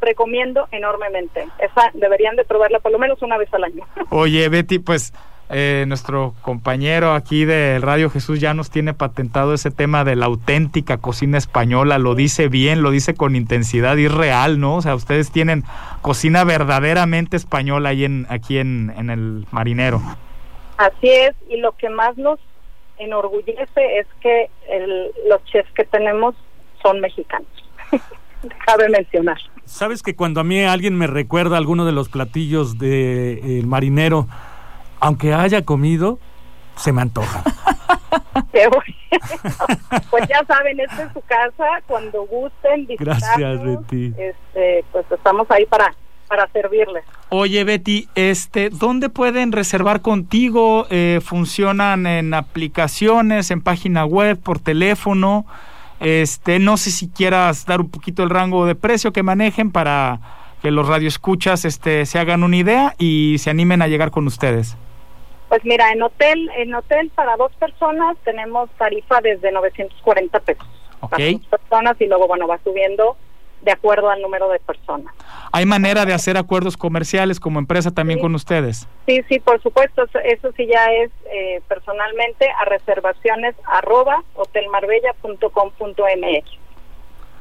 recomiendo 0.01 0.69
enormemente. 0.73 1.47
Esa 1.59 1.91
deberían 1.95 2.37
de 2.37 2.45
probarla 2.45 2.81
por 2.81 2.93
lo 2.93 2.99
menos 2.99 3.23
una 3.23 3.39
vez 3.39 3.53
al 3.55 3.65
año. 3.65 3.87
Oye, 4.11 4.49
Betty, 4.49 4.79
pues 4.79 5.13
eh, 5.53 5.85
nuestro 5.87 6.35
compañero 6.43 7.13
aquí 7.13 7.45
de 7.45 7.79
Radio 7.79 8.09
Jesús 8.11 8.41
ya 8.41 8.55
nos 8.55 8.71
tiene 8.71 8.95
patentado 8.95 9.53
ese 9.55 9.71
tema 9.71 10.03
de 10.03 10.17
la 10.17 10.27
auténtica 10.27 10.97
cocina 10.97 11.37
española, 11.39 11.99
lo 11.99 12.15
dice 12.15 12.49
bien, 12.49 12.83
lo 12.83 12.91
dice 12.91 13.15
con 13.15 13.37
intensidad 13.37 13.97
y 13.99 14.07
es 14.07 14.13
real, 14.15 14.59
¿no? 14.61 14.77
O 14.77 14.83
sea, 14.83 14.95
ustedes 14.95 15.31
tienen 15.31 15.65
cocina 16.01 16.43
verdaderamente 16.45 17.37
española 17.37 17.91
ahí 17.91 18.05
en, 18.05 18.27
aquí 18.31 18.59
en, 18.59 18.93
en 18.97 19.11
el 19.11 19.47
marinero. 19.53 20.01
Así 20.79 21.09
es, 21.09 21.33
y 21.51 21.59
lo 21.59 21.73
que 21.73 21.91
más 21.91 22.17
nos 22.17 22.41
enorgullece 22.99 23.99
es 23.99 24.07
que 24.21 24.49
el- 24.71 25.11
los 25.29 25.45
chefs 25.45 25.71
que 25.75 25.85
tenemos 25.85 26.35
son 26.83 27.01
mexicanos. 27.01 27.47
Cabe 28.67 28.89
mencionar. 28.89 29.39
Sabes 29.65 30.03
que 30.03 30.17
cuando 30.17 30.41
a 30.41 30.45
mí 30.45 30.61
alguien 30.65 30.97
me 30.97 31.07
recuerda 31.07 31.57
alguno 31.57 31.85
de 31.85 31.93
los 31.93 32.09
platillos 32.09 32.79
de 32.79 33.59
el 33.61 33.67
marinero, 33.67 34.27
aunque 35.03 35.35
haya 35.35 35.65
comido, 35.65 36.21
se 36.77 36.93
me 36.93 37.03
antoja. 37.03 37.43
Qué 38.53 38.69
bueno. 38.69 38.95
pues 40.11 40.29
ya 40.29 40.45
saben, 40.47 40.79
esta 40.79 41.03
es 41.03 41.13
su 41.13 41.21
casa, 41.23 41.83
cuando 41.87 42.25
gusten 42.27 42.87
visitarnos, 42.87 43.23
Gracias, 43.37 43.63
Betty. 43.65 44.15
Este, 44.17 44.85
pues 44.93 45.05
estamos 45.11 45.51
ahí 45.51 45.67
para 45.67 45.93
para 46.29 46.49
servirles. 46.49 47.05
Oye, 47.29 47.63
Betty, 47.65 48.09
este, 48.15 48.71
¿dónde 48.71 49.11
pueden 49.11 49.53
reservar 49.53 50.01
contigo? 50.01 50.87
Eh, 50.89 51.21
¿Funcionan 51.23 52.07
en 52.07 52.33
aplicaciones, 52.33 53.51
en 53.51 53.61
página 53.61 54.07
web, 54.07 54.41
por 54.41 54.59
teléfono? 54.59 55.45
Este, 56.01 56.59
no 56.59 56.79
sé 56.79 56.91
si 56.91 57.11
quieras 57.11 57.67
dar 57.67 57.83
un 57.83 57.91
poquito 57.91 58.23
el 58.23 58.31
rango 58.31 58.65
de 58.65 58.75
precio 58.75 59.13
que 59.13 59.23
manejen 59.23 59.73
para 59.73 60.21
que 60.63 60.71
los 60.71 60.89
radioescuchas 60.89 61.67
este, 61.67 62.07
se 62.07 62.19
hagan 62.19 62.45
una 62.45 62.57
idea 62.57 62.95
y 62.97 63.37
se 63.39 63.51
animen 63.51 63.83
a 63.83 63.89
llegar 63.89 64.11
con 64.11 64.27
ustedes. 64.27 64.77
Pues 65.53 65.65
mira, 65.67 65.93
en 65.93 66.01
hotel, 66.03 66.49
en 66.57 66.75
hotel 66.75 67.11
para 67.15 67.37
dos 67.37 67.53
personas 67.57 68.17
tenemos 68.25 68.71
tarifa 68.79 69.21
desde 69.21 69.53
940 69.53 70.41
pesos. 70.41 70.67
Para 71.11 71.31
dos 71.31 71.43
personas 71.47 72.01
y 72.01 72.07
luego, 72.07 72.27
bueno, 72.27 72.47
va 72.47 72.59
subiendo 72.65 73.19
de 73.61 73.71
acuerdo 73.73 74.09
al 74.09 74.23
número 74.23 74.49
de 74.49 74.59
personas. 74.61 75.15
¿Hay 75.53 75.67
manera 75.67 76.07
de 76.07 76.15
hacer 76.15 76.39
acuerdos 76.39 76.79
comerciales 76.79 77.39
como 77.39 77.59
empresa 77.59 77.91
también 77.91 78.21
Sí. 78.21 78.23
con 78.23 78.35
ustedes? 78.35 78.89
Sí, 79.05 79.21
sí, 79.29 79.41
por 79.41 79.61
supuesto, 79.61 80.05
eso, 80.05 80.19
eso 80.21 80.53
sí 80.57 80.67
ya 80.67 80.87
es 80.87 81.11
eh, 81.31 81.61
personalmente 81.69 82.49
a 82.59 82.65
reservaciones 82.65 83.55
arroba 83.67 84.25
hotelmarbella.com.mx. 84.37 86.51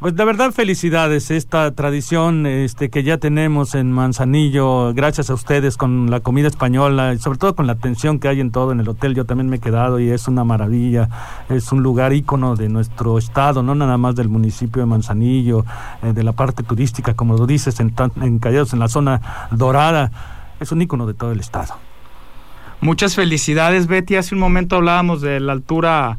Pues 0.00 0.14
de 0.14 0.24
verdad 0.24 0.52
felicidades 0.52 1.32
esta 1.32 1.72
tradición 1.72 2.46
este 2.46 2.88
que 2.88 3.02
ya 3.02 3.18
tenemos 3.18 3.74
en 3.74 3.90
Manzanillo, 3.90 4.94
gracias 4.94 5.28
a 5.28 5.34
ustedes 5.34 5.76
con 5.76 6.08
la 6.08 6.20
comida 6.20 6.46
española 6.46 7.14
y 7.14 7.18
sobre 7.18 7.38
todo 7.38 7.56
con 7.56 7.66
la 7.66 7.72
atención 7.72 8.20
que 8.20 8.28
hay 8.28 8.40
en 8.40 8.52
todo 8.52 8.70
en 8.70 8.78
el 8.78 8.88
hotel. 8.88 9.16
Yo 9.16 9.24
también 9.24 9.50
me 9.50 9.56
he 9.56 9.58
quedado 9.58 9.98
y 9.98 10.08
es 10.10 10.28
una 10.28 10.44
maravilla, 10.44 11.08
es 11.48 11.72
un 11.72 11.82
lugar 11.82 12.12
ícono 12.12 12.54
de 12.54 12.68
nuestro 12.68 13.18
estado, 13.18 13.64
no 13.64 13.74
nada 13.74 13.98
más 13.98 14.14
del 14.14 14.28
municipio 14.28 14.80
de 14.82 14.86
Manzanillo, 14.86 15.64
eh, 16.04 16.12
de 16.12 16.22
la 16.22 16.30
parte 16.32 16.62
turística, 16.62 17.14
como 17.14 17.36
lo 17.36 17.48
dices, 17.48 17.80
en, 17.80 17.92
tan- 17.92 18.12
encallados 18.22 18.72
en 18.72 18.78
la 18.78 18.86
zona 18.88 19.48
dorada, 19.50 20.12
es 20.60 20.70
un 20.70 20.80
ícono 20.80 21.08
de 21.08 21.14
todo 21.14 21.32
el 21.32 21.40
estado. 21.40 21.74
Muchas 22.80 23.16
felicidades, 23.16 23.88
Betty. 23.88 24.14
Hace 24.14 24.36
un 24.36 24.40
momento 24.40 24.76
hablábamos 24.76 25.22
de 25.22 25.40
la 25.40 25.50
altura 25.54 26.18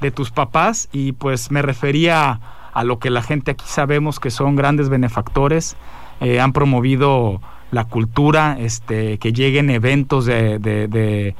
de 0.00 0.10
tus 0.10 0.30
papás 0.30 0.88
y 0.92 1.12
pues 1.12 1.50
me 1.50 1.60
refería 1.60 2.40
a 2.72 2.84
lo 2.84 2.98
que 2.98 3.10
la 3.10 3.22
gente 3.22 3.50
aquí 3.52 3.64
sabemos 3.66 4.20
que 4.20 4.30
son 4.30 4.56
grandes 4.56 4.88
benefactores. 4.88 5.76
Eh, 6.20 6.40
han 6.40 6.52
promovido 6.52 7.40
la 7.70 7.84
cultura, 7.84 8.56
este, 8.58 9.18
que 9.18 9.32
lleguen 9.32 9.70
eventos 9.70 10.24
de, 10.26 10.58
de- 10.58 10.88
de, 10.88 11.34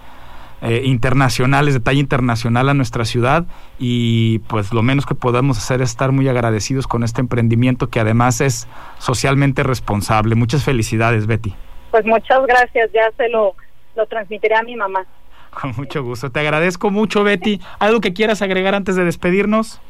eh, 0.61 0.83
internacionales, 0.85 1.75
de 1.75 1.81
talla 1.81 2.01
internacional 2.01 2.69
a 2.69 2.75
nuestra 2.75 3.05
ciudad 3.05 3.47
y 3.79 4.41
pues 4.41 4.73
lo 4.73 4.83
menos 4.83 5.07
que 5.07 5.15
podemos 5.15 5.57
hacer 5.57 5.81
es 5.83 5.91
estar 5.91 6.11
muy 6.11 6.29
agradecidos 6.29 6.87
con 6.89 7.05
este 7.05 7.21
emprendimiento 7.21 7.89
que 7.91 8.01
además 8.01 8.41
es 8.41 8.67
socialmente 8.99 9.63
responsable. 9.63 10.35
Muchas 10.35 10.65
felicidades, 10.65 11.27
Betty. 11.27 11.55
Pues 11.93 12.05
muchas 12.05 12.41
gracias, 12.47 12.91
ya 12.93 13.11
se 13.17 13.29
lo, 13.29 13.55
lo 13.97 14.07
transmitiré 14.07 14.57
a 14.57 14.63
mi 14.63 14.75
mamá. 14.77 15.05
Con 15.61 15.75
mucho 15.77 16.03
gusto. 16.03 16.31
Te 16.31 16.41
agradezco 16.41 16.91
mucho, 16.91 17.23
Betty. 17.25 17.61
¿Algo 17.79 18.01
que 18.01 18.13
quieras 18.13 18.43
agregar 18.43 18.75
antes 18.75 18.97
de 18.97 19.05
despedirnos? 19.05 19.81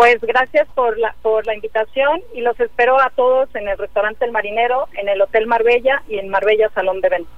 Pues 0.00 0.18
gracias 0.22 0.66
por 0.74 0.98
la, 0.98 1.14
por 1.20 1.44
la 1.44 1.54
invitación 1.54 2.22
y 2.34 2.40
los 2.40 2.58
espero 2.58 2.98
a 2.98 3.10
todos 3.10 3.54
en 3.54 3.68
el 3.68 3.76
restaurante 3.76 4.24
El 4.24 4.32
Marinero, 4.32 4.88
en 4.94 5.10
el 5.10 5.20
Hotel 5.20 5.46
Marbella 5.46 6.02
y 6.08 6.16
en 6.16 6.30
Marbella 6.30 6.70
Salón 6.74 7.02
de 7.02 7.08
Eventos. 7.08 7.34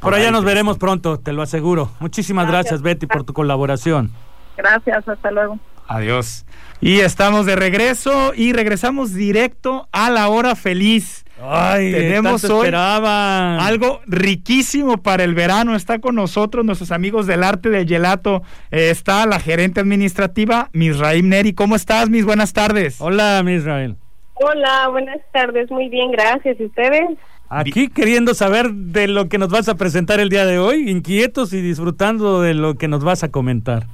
Por 0.00 0.14
allá 0.14 0.32
nos 0.32 0.44
veremos 0.44 0.76
pronto, 0.76 1.20
te 1.20 1.32
lo 1.32 1.40
aseguro. 1.40 1.88
Muchísimas 2.00 2.48
gracias, 2.48 2.82
Gracias. 2.82 2.82
Betty, 2.82 3.06
por 3.06 3.22
tu 3.22 3.32
colaboración. 3.32 4.10
Gracias, 4.56 5.06
hasta 5.06 5.30
luego. 5.30 5.60
Adiós. 5.86 6.46
Y 6.80 6.98
estamos 6.98 7.46
de 7.46 7.54
regreso 7.54 8.32
y 8.34 8.54
regresamos 8.54 9.14
directo 9.14 9.86
a 9.92 10.10
la 10.10 10.30
hora 10.30 10.56
feliz. 10.56 11.24
Ay, 11.42 11.92
Tenemos 11.92 12.44
hoy 12.44 12.66
esperaban. 12.66 13.60
algo 13.60 14.00
riquísimo 14.06 14.98
para 15.02 15.24
el 15.24 15.34
verano. 15.34 15.74
Está 15.74 15.98
con 15.98 16.14
nosotros 16.14 16.64
nuestros 16.64 16.90
amigos 16.90 17.26
del 17.26 17.42
arte 17.42 17.70
del 17.70 17.88
gelato. 17.88 18.42
Eh, 18.70 18.90
está 18.90 19.24
la 19.26 19.40
gerente 19.40 19.80
administrativa, 19.80 20.68
Misraim 20.72 21.28
Neri. 21.28 21.52
¿Cómo 21.52 21.76
estás, 21.76 22.10
mis? 22.10 22.24
Buenas 22.24 22.52
tardes. 22.52 23.00
Hola, 23.00 23.42
Misrael. 23.44 23.96
Hola, 24.34 24.88
buenas 24.88 25.20
tardes, 25.32 25.70
muy 25.70 25.88
bien, 25.88 26.10
gracias. 26.12 26.58
¿Y 26.58 26.64
ustedes? 26.64 27.02
Aquí 27.50 27.88
queriendo 27.88 28.32
saber 28.32 28.70
de 28.72 29.08
lo 29.08 29.28
que 29.28 29.38
nos 29.38 29.48
vas 29.48 29.68
a 29.68 29.74
presentar 29.74 30.20
el 30.20 30.28
día 30.28 30.46
de 30.46 30.58
hoy, 30.58 30.88
inquietos 30.88 31.52
y 31.52 31.60
disfrutando 31.60 32.40
de 32.40 32.54
lo 32.54 32.76
que 32.76 32.88
nos 32.88 33.04
vas 33.04 33.22
a 33.22 33.30
comentar. 33.30 33.86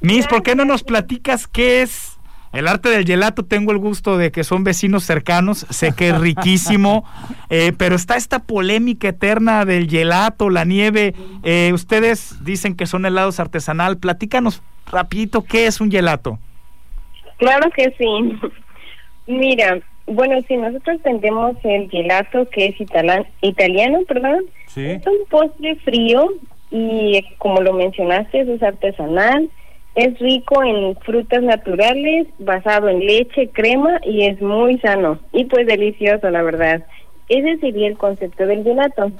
Miss, 0.00 0.26
¿por 0.26 0.42
qué 0.42 0.54
no 0.54 0.64
nos 0.64 0.84
platicas 0.84 1.46
qué 1.46 1.82
es 1.82 2.13
el 2.54 2.68
arte 2.68 2.88
del 2.88 3.04
gelato? 3.04 3.44
Tengo 3.44 3.72
el 3.72 3.78
gusto 3.78 4.16
de 4.16 4.30
que 4.32 4.44
son 4.44 4.64
vecinos 4.64 5.04
cercanos, 5.04 5.66
sé 5.70 5.92
que 5.96 6.08
es 6.08 6.18
riquísimo, 6.20 7.04
eh, 7.50 7.72
pero 7.76 7.94
está 7.96 8.16
esta 8.16 8.38
polémica 8.40 9.08
eterna 9.08 9.64
del 9.64 9.88
gelato, 9.88 10.50
la 10.50 10.64
nieve. 10.64 11.14
Eh, 11.42 11.70
ustedes 11.74 12.36
dicen 12.44 12.74
que 12.76 12.86
son 12.86 13.06
helados 13.06 13.40
artesanal. 13.40 13.98
Platícanos 13.98 14.62
rapidito 14.90 15.42
qué 15.44 15.66
es 15.66 15.80
un 15.80 15.90
gelato. 15.90 16.38
Claro 17.38 17.70
que 17.70 17.92
sí. 17.98 18.38
Mira, 19.26 19.78
bueno, 20.06 20.36
si 20.46 20.56
nosotros 20.56 21.00
tendemos 21.02 21.56
el 21.64 21.88
gelato, 21.90 22.48
que 22.50 22.66
es 22.66 22.80
itala- 22.80 23.26
italiano, 23.40 24.00
perdón, 24.06 24.44
Sí. 24.66 24.82
es 24.84 25.06
un 25.06 25.16
postre 25.30 25.76
frío 25.76 26.28
y 26.70 27.24
como 27.38 27.60
lo 27.62 27.72
mencionaste, 27.72 28.40
es 28.42 28.62
artesanal, 28.62 29.48
es 29.94 30.18
rico 30.18 30.62
en 30.64 30.96
frutas 30.96 31.42
naturales, 31.42 32.26
basado 32.38 32.88
en 32.88 33.00
leche, 33.00 33.48
crema 33.52 34.00
y 34.04 34.24
es 34.26 34.40
muy 34.42 34.78
sano 34.80 35.18
y 35.32 35.44
pues 35.44 35.66
delicioso, 35.66 36.28
la 36.30 36.42
verdad. 36.42 36.84
Ese 37.28 37.58
sería 37.58 37.88
el 37.88 37.96
concepto 37.96 38.44
del 38.46 38.64
gelato. 38.64 39.12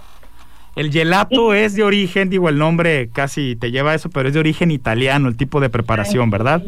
El 0.76 0.90
gelato 0.90 1.54
es 1.54 1.76
de 1.76 1.84
origen, 1.84 2.30
digo 2.30 2.48
el 2.48 2.58
nombre 2.58 3.08
casi 3.12 3.54
te 3.56 3.70
lleva 3.70 3.92
a 3.92 3.94
eso, 3.94 4.10
pero 4.10 4.28
es 4.28 4.34
de 4.34 4.40
origen 4.40 4.70
italiano, 4.72 5.28
el 5.28 5.36
tipo 5.36 5.60
de 5.60 5.70
preparación, 5.70 6.30
¿verdad? 6.30 6.62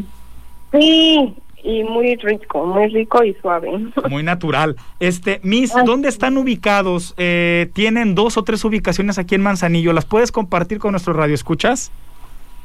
Sí, 0.73 1.35
y 1.65 1.83
muy 1.83 2.15
rico, 2.17 2.65
muy 2.65 2.87
rico 2.89 3.25
y 3.25 3.35
suave. 3.43 3.71
Muy 4.09 4.23
natural. 4.23 4.77
Este, 5.01 5.41
Miss, 5.43 5.75
Ah. 5.75 5.83
¿dónde 5.85 6.09
están 6.09 6.37
ubicados? 6.37 7.15
Eh, 7.17 7.69
tienen 7.73 8.15
dos 8.15 8.37
o 8.37 8.45
tres 8.45 8.65
ubicaciones 8.65 9.19
aquí 9.19 9.35
en 9.35 9.43
Manzanillo. 9.43 9.93
¿Las 9.93 10.05
puedes 10.05 10.31
compartir 10.31 10.79
con 10.79 10.93
nuestros 10.93 11.17
radioescuchas? 11.17 11.91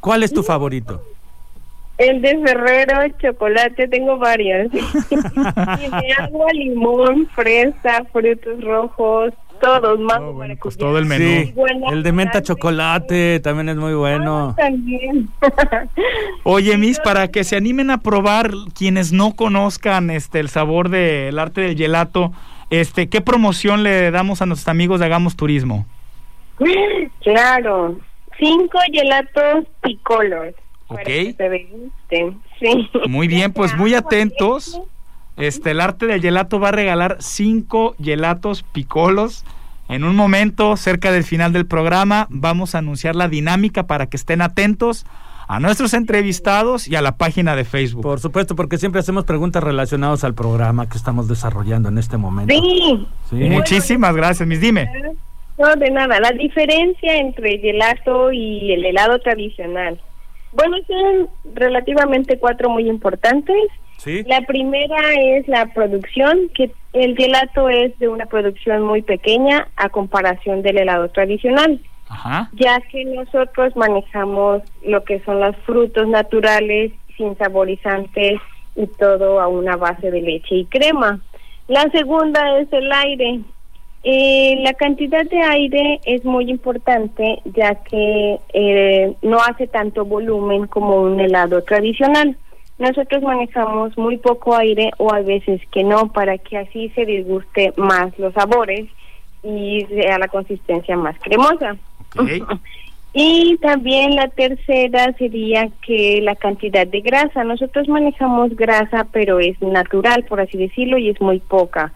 ¿Cuál 0.00 0.22
es 0.22 0.32
tu 0.32 0.42
favorito? 0.44 1.02
El 1.98 2.22
de 2.22 2.38
Ferrero, 2.38 3.00
chocolate, 3.20 3.88
tengo 3.88 4.18
varios. 4.18 4.72
y 4.74 4.78
de 5.16 6.12
agua, 6.18 6.52
limón, 6.52 7.26
fresa, 7.34 8.04
frutos 8.12 8.62
rojos, 8.62 9.32
todos, 9.62 9.98
mango, 10.00 10.30
Oh, 10.30 10.32
bueno, 10.32 10.54
pues 10.60 10.76
todo 10.76 10.98
el 10.98 11.06
menú. 11.06 11.24
Sí, 11.46 11.52
Buena 11.54 11.88
el 11.90 12.02
de 12.02 12.12
menta 12.12 12.32
tarde. 12.32 12.46
chocolate 12.46 13.40
también 13.40 13.68
es 13.68 13.76
muy 13.76 13.94
bueno. 13.94 14.50
Ah, 14.50 14.62
también. 14.62 15.28
Oye, 16.42 16.76
Miss, 16.76 16.98
para 17.00 17.28
que 17.28 17.44
se 17.44 17.56
animen 17.56 17.90
a 17.90 17.98
probar 17.98 18.50
quienes 18.76 19.12
no 19.12 19.34
conozcan 19.34 20.10
este 20.10 20.40
el 20.40 20.48
sabor 20.48 20.88
del 20.88 21.38
arte 21.38 21.60
del 21.60 21.76
gelato, 21.76 22.32
este, 22.70 23.08
¿qué 23.08 23.20
promoción 23.20 23.84
le 23.84 24.10
damos 24.10 24.42
a 24.42 24.46
nuestros 24.46 24.68
amigos 24.68 24.98
de 25.00 25.06
Hagamos 25.06 25.36
Turismo? 25.36 25.86
claro, 27.22 27.96
cinco 28.38 28.78
gelatos 28.92 29.66
picolos. 29.82 30.54
Ok. 30.88 30.98
Para 30.98 31.04
que 31.04 31.34
se 31.34 31.48
degusten. 31.48 32.40
Sí. 32.60 32.90
Muy 33.08 33.28
bien, 33.28 33.52
pues 33.52 33.74
muy 33.76 33.94
Agua, 33.94 34.06
atentos. 34.08 34.80
Este, 35.36 35.70
el 35.70 35.80
arte 35.80 36.06
del 36.06 36.20
gelato 36.20 36.60
va 36.60 36.68
a 36.68 36.72
regalar 36.72 37.16
cinco 37.20 37.94
gelatos 38.02 38.62
picolos. 38.62 39.44
En 39.88 40.04
un 40.04 40.16
momento, 40.16 40.76
cerca 40.76 41.10
del 41.10 41.24
final 41.24 41.52
del 41.52 41.66
programa, 41.66 42.26
vamos 42.30 42.74
a 42.74 42.78
anunciar 42.78 43.16
la 43.16 43.28
dinámica 43.28 43.86
para 43.86 44.06
que 44.06 44.16
estén 44.16 44.40
atentos 44.40 45.04
a 45.48 45.60
nuestros 45.60 45.92
entrevistados 45.92 46.88
y 46.88 46.96
a 46.96 47.02
la 47.02 47.16
página 47.16 47.56
de 47.56 47.64
Facebook. 47.64 48.02
Por 48.02 48.20
supuesto, 48.20 48.56
porque 48.56 48.78
siempre 48.78 49.00
hacemos 49.00 49.24
preguntas 49.24 49.62
relacionadas 49.62 50.24
al 50.24 50.34
programa 50.34 50.88
que 50.88 50.96
estamos 50.96 51.28
desarrollando 51.28 51.88
en 51.88 51.98
este 51.98 52.16
momento. 52.16 52.54
Sí. 52.54 53.06
Sí. 53.28 53.36
Muchísimas 53.50 54.14
gracias, 54.14 54.48
mis 54.48 54.60
dime. 54.60 54.88
No, 55.58 55.74
de 55.76 55.90
nada. 55.90 56.20
La 56.20 56.32
diferencia 56.32 57.16
entre 57.16 57.56
el 57.56 57.60
gelato 57.60 58.32
y 58.32 58.72
el 58.72 58.84
helado 58.84 59.18
tradicional. 59.18 60.00
Bueno, 60.52 60.76
son 60.86 61.28
relativamente 61.54 62.38
cuatro 62.38 62.70
muy 62.70 62.88
importantes. 62.88 63.56
Sí. 64.02 64.24
La 64.26 64.40
primera 64.40 65.14
es 65.14 65.46
la 65.46 65.66
producción, 65.66 66.48
que 66.54 66.72
el 66.92 67.16
gelato 67.16 67.68
es 67.68 67.96
de 68.00 68.08
una 68.08 68.26
producción 68.26 68.82
muy 68.82 69.02
pequeña 69.02 69.68
a 69.76 69.90
comparación 69.90 70.62
del 70.62 70.78
helado 70.78 71.08
tradicional, 71.10 71.80
Ajá. 72.08 72.50
ya 72.54 72.80
que 72.80 73.04
nosotros 73.04 73.76
manejamos 73.76 74.62
lo 74.84 75.04
que 75.04 75.20
son 75.20 75.38
los 75.38 75.56
frutos 75.58 76.08
naturales, 76.08 76.90
sin 77.16 77.36
saborizantes 77.38 78.40
y 78.74 78.86
todo 78.98 79.40
a 79.40 79.46
una 79.46 79.76
base 79.76 80.10
de 80.10 80.20
leche 80.20 80.56
y 80.56 80.64
crema. 80.64 81.20
La 81.68 81.82
segunda 81.90 82.58
es 82.58 82.72
el 82.72 82.90
aire. 82.90 83.40
Eh, 84.02 84.56
la 84.64 84.74
cantidad 84.74 85.24
de 85.24 85.40
aire 85.42 86.00
es 86.04 86.24
muy 86.24 86.50
importante 86.50 87.38
ya 87.44 87.76
que 87.76 88.40
eh, 88.52 89.14
no 89.22 89.38
hace 89.38 89.68
tanto 89.68 90.04
volumen 90.04 90.66
como 90.66 91.02
un 91.02 91.20
helado 91.20 91.62
tradicional. 91.62 92.36
Nosotros 92.82 93.22
manejamos 93.22 93.96
muy 93.96 94.16
poco 94.16 94.56
aire 94.56 94.90
o 94.98 95.14
a 95.14 95.20
veces 95.20 95.60
que 95.70 95.84
no 95.84 96.12
para 96.12 96.36
que 96.36 96.58
así 96.58 96.88
se 96.96 97.06
disguste 97.06 97.72
más 97.76 98.18
los 98.18 98.34
sabores 98.34 98.88
y 99.44 99.86
sea 99.86 100.18
la 100.18 100.26
consistencia 100.26 100.96
más 100.96 101.16
cremosa. 101.20 101.76
Y 103.14 103.58
también 103.58 104.16
la 104.16 104.28
tercera 104.28 105.12
sería 105.18 105.68
que 105.86 106.22
la 106.22 106.34
cantidad 106.34 106.86
de 106.86 107.02
grasa. 107.02 107.44
Nosotros 107.44 107.86
manejamos 107.86 108.56
grasa, 108.56 109.06
pero 109.12 109.38
es 109.38 109.60
natural, 109.60 110.24
por 110.24 110.40
así 110.40 110.56
decirlo, 110.56 110.96
y 110.96 111.10
es 111.10 111.20
muy 111.20 111.38
poca. 111.38 111.92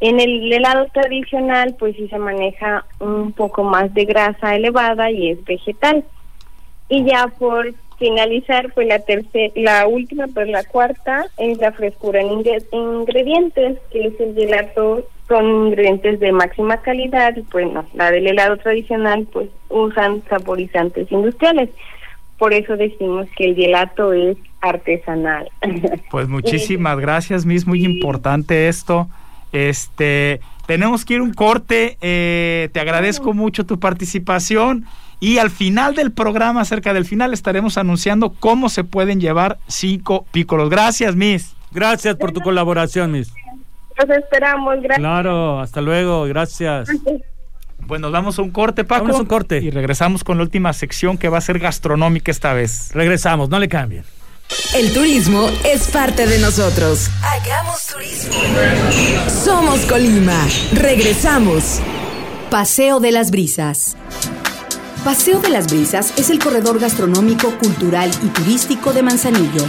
En 0.00 0.18
el 0.18 0.52
helado 0.52 0.86
tradicional, 0.92 1.76
pues 1.78 1.94
sí 1.94 2.08
se 2.08 2.18
maneja 2.18 2.84
un 2.98 3.30
poco 3.30 3.62
más 3.62 3.94
de 3.94 4.06
grasa 4.06 4.56
elevada 4.56 5.08
y 5.08 5.30
es 5.30 5.44
vegetal. 5.44 6.04
Y 6.88 7.04
ya 7.04 7.28
por 7.38 7.72
finalizar, 7.98 8.72
pues 8.74 8.86
la 8.88 8.98
tercera, 8.98 9.52
la 9.56 9.86
última, 9.86 10.26
pues 10.28 10.48
la 10.48 10.64
cuarta 10.64 11.26
es 11.38 11.58
la 11.58 11.72
frescura 11.72 12.20
en 12.20 12.28
ingre- 12.28 12.64
ingredientes, 12.72 13.78
que 13.90 14.06
es 14.08 14.20
el 14.20 14.34
gelato, 14.34 15.06
son 15.28 15.66
ingredientes 15.68 16.20
de 16.20 16.30
máxima 16.32 16.82
calidad, 16.82 17.36
y 17.36 17.42
pues 17.42 17.72
no, 17.72 17.84
la 17.94 18.10
del 18.10 18.26
helado 18.26 18.56
tradicional, 18.58 19.26
pues 19.32 19.48
usan 19.70 20.22
saborizantes 20.28 21.10
industriales. 21.10 21.70
Por 22.38 22.52
eso 22.52 22.76
decimos 22.76 23.26
que 23.36 23.46
el 23.46 23.56
gelato 23.56 24.12
es 24.12 24.36
artesanal. 24.60 25.48
Pues 26.10 26.28
muchísimas 26.28 26.98
gracias, 26.98 27.46
Miss, 27.46 27.66
muy 27.66 27.84
importante 27.84 28.68
esto. 28.68 29.08
Este, 29.52 30.40
tenemos 30.66 31.04
que 31.04 31.14
ir 31.14 31.22
un 31.22 31.32
corte. 31.32 31.96
Eh, 32.02 32.68
te 32.72 32.80
agradezco 32.80 33.32
mucho 33.32 33.64
tu 33.64 33.78
participación. 33.80 34.84
Y 35.18 35.38
al 35.38 35.50
final 35.50 35.94
del 35.94 36.12
programa, 36.12 36.64
cerca 36.64 36.92
del 36.92 37.04
final, 37.04 37.32
estaremos 37.32 37.78
anunciando 37.78 38.34
cómo 38.38 38.68
se 38.68 38.84
pueden 38.84 39.20
llevar 39.20 39.58
cinco 39.66 40.26
pícolos. 40.30 40.68
Gracias, 40.68 41.16
Miss. 41.16 41.54
Gracias 41.70 42.16
por 42.16 42.32
tu 42.32 42.40
colaboración, 42.40 43.12
Miss. 43.12 43.32
Los 43.98 44.10
esperamos, 44.18 44.74
gracias. 44.76 44.98
Claro, 44.98 45.60
hasta 45.60 45.80
luego, 45.80 46.24
gracias. 46.24 46.88
Pues 47.86 48.00
nos 48.00 48.12
vamos 48.12 48.38
a 48.38 48.42
un 48.42 48.50
corte, 48.50 48.84
Paco. 48.84 49.04
Vamos 49.04 49.18
a 49.18 49.22
un 49.22 49.26
corte. 49.26 49.58
Y 49.58 49.70
regresamos 49.70 50.22
con 50.24 50.36
la 50.36 50.42
última 50.42 50.72
sección 50.72 51.16
que 51.16 51.28
va 51.28 51.38
a 51.38 51.40
ser 51.40 51.58
gastronómica 51.58 52.30
esta 52.30 52.52
vez. 52.52 52.90
Regresamos, 52.92 53.48
no 53.48 53.58
le 53.58 53.68
cambien. 53.68 54.04
El 54.74 54.92
turismo 54.92 55.48
es 55.64 55.88
parte 55.88 56.26
de 56.26 56.38
nosotros. 56.38 57.10
Hagamos 57.22 57.86
turismo. 57.86 58.32
Somos 59.28 59.80
Colima. 59.86 60.46
Regresamos. 60.72 61.80
Paseo 62.50 63.00
de 63.00 63.12
las 63.12 63.30
Brisas. 63.30 63.96
Paseo 65.06 65.38
de 65.38 65.50
las 65.50 65.68
Brisas 65.68 66.12
es 66.16 66.30
el 66.30 66.40
corredor 66.40 66.80
gastronómico, 66.80 67.56
cultural 67.58 68.10
y 68.24 68.26
turístico 68.26 68.92
de 68.92 69.04
Manzanillo. 69.04 69.64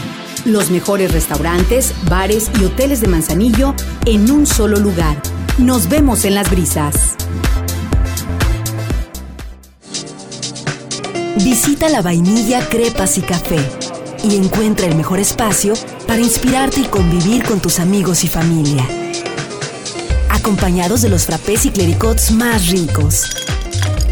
Los 0.45 0.71
mejores 0.71 1.11
restaurantes, 1.11 1.93
bares 2.09 2.49
y 2.59 2.65
hoteles 2.65 3.01
de 3.01 3.07
Manzanillo 3.07 3.75
en 4.07 4.31
un 4.31 4.47
solo 4.47 4.77
lugar. 4.77 5.21
Nos 5.59 5.89
vemos 5.89 6.25
en 6.25 6.33
las 6.33 6.49
brisas. 6.49 7.15
Visita 11.43 11.87
la 11.89 12.01
vainilla, 12.01 12.67
crepas 12.67 13.19
y 13.19 13.21
café 13.21 13.59
y 14.23 14.37
encuentra 14.37 14.87
el 14.87 14.95
mejor 14.95 15.19
espacio 15.19 15.75
para 16.07 16.19
inspirarte 16.19 16.79
y 16.79 16.85
convivir 16.85 17.43
con 17.43 17.59
tus 17.59 17.79
amigos 17.79 18.23
y 18.23 18.27
familia. 18.27 18.87
Acompañados 20.31 21.03
de 21.03 21.09
los 21.09 21.27
frappés 21.27 21.67
y 21.67 21.69
clericots 21.69 22.31
más 22.31 22.69
ricos. 22.69 23.37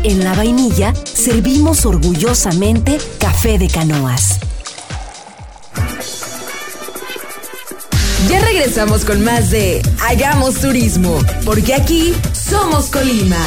En 0.07 0.23
la 0.23 0.35
vainilla 0.35 0.93
servimos 1.03 1.83
orgullosamente 1.83 2.99
café 3.19 3.57
de 3.57 3.67
canoas. 3.67 4.37
Ya 8.29 8.39
regresamos 8.41 9.03
con 9.03 9.23
más 9.23 9.49
de 9.49 9.81
Hagamos 10.07 10.61
Turismo, 10.61 11.17
porque 11.43 11.73
aquí 11.73 12.13
somos 12.33 12.85
Colima. 12.91 13.43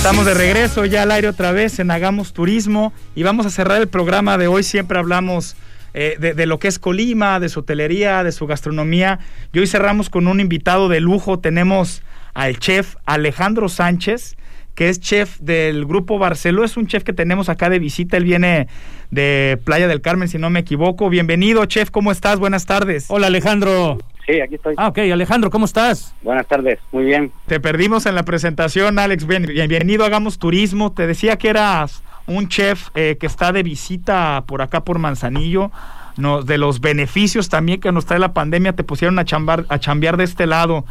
Estamos 0.00 0.24
de 0.24 0.32
regreso 0.32 0.86
ya 0.86 1.02
al 1.02 1.10
aire 1.10 1.28
otra 1.28 1.52
vez 1.52 1.78
en 1.78 1.90
Hagamos 1.90 2.32
Turismo 2.32 2.94
y 3.14 3.22
vamos 3.22 3.44
a 3.44 3.50
cerrar 3.50 3.82
el 3.82 3.86
programa 3.86 4.38
de 4.38 4.46
hoy. 4.46 4.62
Siempre 4.62 4.98
hablamos 4.98 5.56
eh, 5.92 6.16
de, 6.18 6.46
lo 6.46 6.58
que 6.58 6.68
es 6.68 6.78
Colima, 6.78 7.38
de 7.38 7.50
su 7.50 7.60
hotelería, 7.60 8.24
de 8.24 8.32
su 8.32 8.46
gastronomía. 8.46 9.18
Y 9.52 9.58
hoy 9.58 9.66
cerramos 9.66 10.08
con 10.08 10.26
un 10.26 10.40
invitado 10.40 10.88
de 10.88 11.00
lujo. 11.00 11.38
Tenemos 11.38 12.02
al 12.32 12.58
chef 12.58 12.96
Alejandro 13.04 13.68
Sánchez, 13.68 14.38
que 14.74 14.88
es 14.88 15.00
chef 15.00 15.38
del 15.38 15.84
grupo 15.84 16.18
Barceló. 16.18 16.64
Es 16.64 16.78
un 16.78 16.86
chef 16.86 17.04
que 17.04 17.12
tenemos 17.12 17.50
acá 17.50 17.68
de 17.68 17.78
visita. 17.78 18.16
Él 18.16 18.24
viene 18.24 18.68
de 19.10 19.60
Playa 19.64 19.86
del 19.86 20.00
Carmen, 20.00 20.28
si 20.28 20.38
no 20.38 20.48
me 20.48 20.60
equivoco. 20.60 21.10
Bienvenido, 21.10 21.62
chef. 21.66 21.90
¿Cómo 21.90 22.10
estás? 22.10 22.38
Buenas 22.38 22.64
tardes. 22.64 23.04
Hola, 23.08 23.26
Alejandro. 23.26 23.98
Sí, 24.30 24.40
aquí 24.40 24.54
estoy. 24.56 24.74
Ah, 24.76 24.88
ok, 24.88 24.98
Alejandro, 25.12 25.50
¿cómo 25.50 25.64
estás? 25.64 26.14
Buenas 26.22 26.46
tardes, 26.46 26.78
muy 26.92 27.04
bien. 27.04 27.32
Te 27.46 27.58
perdimos 27.58 28.06
en 28.06 28.14
la 28.14 28.22
presentación, 28.22 28.98
Alex. 28.98 29.26
Bien- 29.26 29.46
bienvenido, 29.46 30.04
hagamos 30.04 30.38
turismo. 30.38 30.92
Te 30.92 31.06
decía 31.06 31.36
que 31.36 31.48
eras 31.48 32.02
un 32.26 32.48
chef 32.48 32.88
eh, 32.94 33.16
que 33.18 33.26
está 33.26 33.50
de 33.52 33.62
visita 33.62 34.44
por 34.46 34.62
acá, 34.62 34.84
por 34.84 34.98
Manzanillo. 34.98 35.70
No, 36.16 36.42
de 36.42 36.58
los 36.58 36.80
beneficios 36.80 37.48
también 37.48 37.80
que 37.80 37.90
nos 37.92 38.04
trae 38.06 38.18
la 38.20 38.34
pandemia, 38.34 38.74
te 38.74 38.84
pusieron 38.84 39.18
a, 39.18 39.24
chambar, 39.24 39.64
a 39.68 39.78
chambear 39.78 40.16
de 40.16 40.24
este 40.24 40.46
lado. 40.46 40.84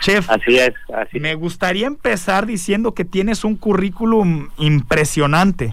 Chef, 0.00 0.30
Así 0.30 0.56
es, 0.56 0.70
así 0.96 1.18
me 1.18 1.34
gustaría 1.34 1.88
empezar 1.88 2.46
diciendo 2.46 2.94
que 2.94 3.04
tienes 3.04 3.42
un 3.44 3.56
currículum 3.56 4.48
impresionante. 4.56 5.72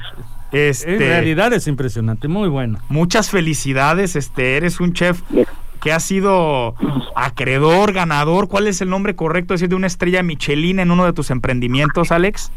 Este, 0.51 0.93
En 0.93 0.99
realidad 0.99 1.53
es 1.53 1.67
impresionante, 1.67 2.27
muy 2.27 2.49
bueno. 2.49 2.79
muchas 2.89 3.29
felicidades. 3.29 4.15
Este, 4.15 4.57
eres 4.57 4.79
un 4.79 4.93
chef 4.93 5.21
que 5.85 5.93
ha 5.93 5.99
sido 5.99 6.73
acreedor, 7.13 7.93
ganador. 7.93 8.47
¿Cuál 8.47 8.65
es 8.65 8.81
el 8.81 8.89
nombre 8.89 9.15
correcto? 9.15 9.53
Decir, 9.53 9.69
de 9.69 9.75
una 9.75 9.85
estrella 9.85 10.23
Michelin 10.23 10.79
en 10.79 10.89
uno 10.89 11.05
de 11.05 11.13
tus 11.13 11.29
emprendimientos, 11.29 12.11
Alex. 12.11 12.51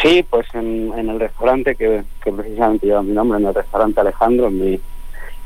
Sí, 0.00 0.24
pues 0.30 0.46
en, 0.54 0.92
en 0.96 1.08
el 1.08 1.18
restaurante 1.18 1.74
que, 1.74 2.04
que 2.22 2.30
precisamente 2.30 2.86
lleva 2.86 3.02
mi 3.02 3.10
nombre, 3.10 3.40
en 3.40 3.46
el 3.46 3.54
restaurante 3.54 4.00
Alejandro, 4.00 4.46
en 4.46 4.60
mi, 4.60 4.80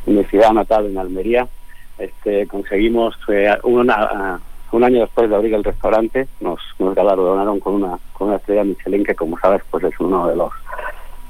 en 0.09 0.14
mi 0.14 0.25
ciudad 0.25 0.53
natal, 0.53 0.85
en 0.85 0.99
Almería, 0.99 1.49
este, 1.97 2.47
conseguimos, 2.49 3.16
eh, 3.29 3.49
una, 3.62 3.95
ah, 3.95 4.38
un 4.73 4.85
año 4.85 5.01
después 5.01 5.31
de 5.31 5.35
abrir 5.35 5.55
el 5.55 5.64
restaurante, 5.64 6.29
nos, 6.42 6.61
nos 6.79 6.95
galardonaron 6.95 7.61
con 7.61 7.77
una, 7.77 7.99
con 8.12 8.29
una 8.29 8.37
estrella 8.37 8.64
Michelin 8.64 9.05
que, 9.05 9.14
como 9.14 9.38
sabes, 9.38 9.62
pues 9.71 9.85
es 9.85 9.99
uno 10.01 10.29
de 10.29 10.37
los 10.37 10.53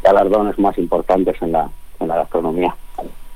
galardones 0.03 0.59
más 0.59 0.77
importantes 0.79 1.41
en 1.43 1.53
la, 1.53 1.71
en 2.01 2.09
la 2.09 2.17
gastronomía. 2.17 2.75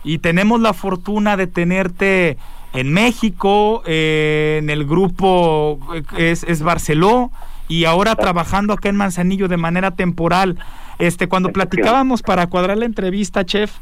Y 0.02 0.18
tenemos 0.18 0.60
la 0.60 0.72
fortuna 0.72 1.36
de 1.36 1.48
tenerte 1.48 2.36
en 2.72 2.92
México, 2.92 3.82
eh, 3.86 4.58
en 4.62 4.70
el 4.70 4.84
grupo 4.84 5.78
eh, 5.94 6.02
es, 6.16 6.44
es 6.44 6.62
Barceló, 6.62 7.30
y 7.68 7.84
ahora 7.84 8.14
trabajando 8.14 8.72
acá 8.72 8.88
en 8.88 8.96
Manzanillo 8.96 9.48
de 9.48 9.56
manera 9.56 9.92
temporal. 9.92 10.58
Este, 10.98 11.28
cuando 11.28 11.50
platicábamos 11.52 12.22
para 12.22 12.46
cuadrar 12.46 12.78
la 12.78 12.86
entrevista, 12.86 13.44
chef, 13.44 13.72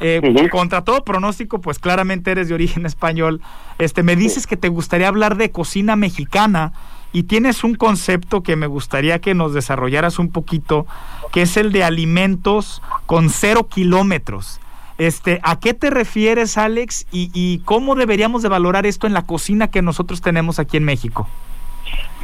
eh, 0.00 0.48
contra 0.50 0.82
todo 0.82 1.04
pronóstico, 1.04 1.60
pues 1.60 1.78
claramente 1.78 2.30
eres 2.30 2.48
de 2.48 2.54
origen 2.54 2.86
español. 2.86 3.40
Este, 3.78 4.02
me 4.02 4.16
dices 4.16 4.46
que 4.46 4.56
te 4.56 4.68
gustaría 4.68 5.08
hablar 5.08 5.36
de 5.36 5.50
cocina 5.50 5.96
mexicana 5.96 6.72
y 7.12 7.24
tienes 7.24 7.62
un 7.62 7.74
concepto 7.74 8.42
que 8.42 8.56
me 8.56 8.66
gustaría 8.66 9.20
que 9.20 9.34
nos 9.34 9.52
desarrollaras 9.52 10.18
un 10.18 10.30
poquito, 10.30 10.86
que 11.30 11.42
es 11.42 11.56
el 11.56 11.70
de 11.72 11.84
alimentos 11.84 12.80
con 13.06 13.28
cero 13.28 13.68
kilómetros. 13.68 14.60
Este, 14.98 15.40
¿a 15.42 15.58
qué 15.58 15.74
te 15.74 15.90
refieres, 15.90 16.58
Alex? 16.58 17.06
Y, 17.12 17.30
y 17.34 17.60
cómo 17.60 17.94
deberíamos 17.94 18.42
de 18.42 18.48
valorar 18.48 18.86
esto 18.86 19.06
en 19.06 19.14
la 19.14 19.22
cocina 19.22 19.70
que 19.70 19.82
nosotros 19.82 20.20
tenemos 20.20 20.58
aquí 20.58 20.76
en 20.76 20.84
México? 20.84 21.26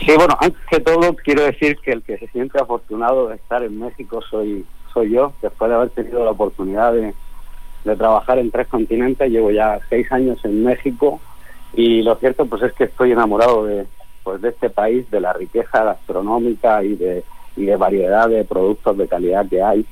Sí, 0.01 0.13
bueno, 0.17 0.37
antes 0.41 0.61
que 0.71 0.81
todo 0.81 1.15
quiero 1.17 1.43
decir 1.43 1.79
que 1.79 1.93
el 1.93 2.03
que 2.03 2.19
se 2.19 2.29
siente 2.29 2.61
afortunado 2.61 3.29
de 3.29 3.37
estar 3.37 3.63
en 3.63 3.79
México 3.79 4.21
soy 4.31 4.65
soy 4.93 5.11
yo, 5.11 5.33
después 5.43 5.69
de 5.69 5.77
haber 5.77 5.91
tenido 5.91 6.25
la 6.25 6.31
oportunidad 6.31 6.93
de, 6.93 7.15
de 7.85 7.97
trabajar 7.97 8.39
en 8.39 8.51
tres 8.51 8.69
continentes, 8.69 9.31
llevo 9.31 9.51
ya 9.51 9.79
seis 9.89 10.11
años 10.13 10.43
en 10.45 10.65
México 10.65 11.21
y 11.75 12.03
lo 12.03 12.15
cierto 12.17 12.47
pues 12.47 12.63
es 12.63 12.73
que 12.73 12.85
estoy 12.85 13.13
enamorado 13.13 13.65
de 13.67 13.87
pues 14.23 14.41
de 14.41 14.51
este 14.51 14.71
país, 14.71 15.11
de 15.11 15.21
la 15.21 15.33
riqueza 15.33 15.85
gastronómica 15.85 16.83
y 16.85 16.95
de 16.95 17.25
y 17.57 17.65
de 17.65 17.77
variedad 17.77 18.29
de 18.29 18.45
productos 18.45 18.97
de 18.97 19.09
calidad 19.09 19.47
que 19.49 19.63
hay 19.63 19.85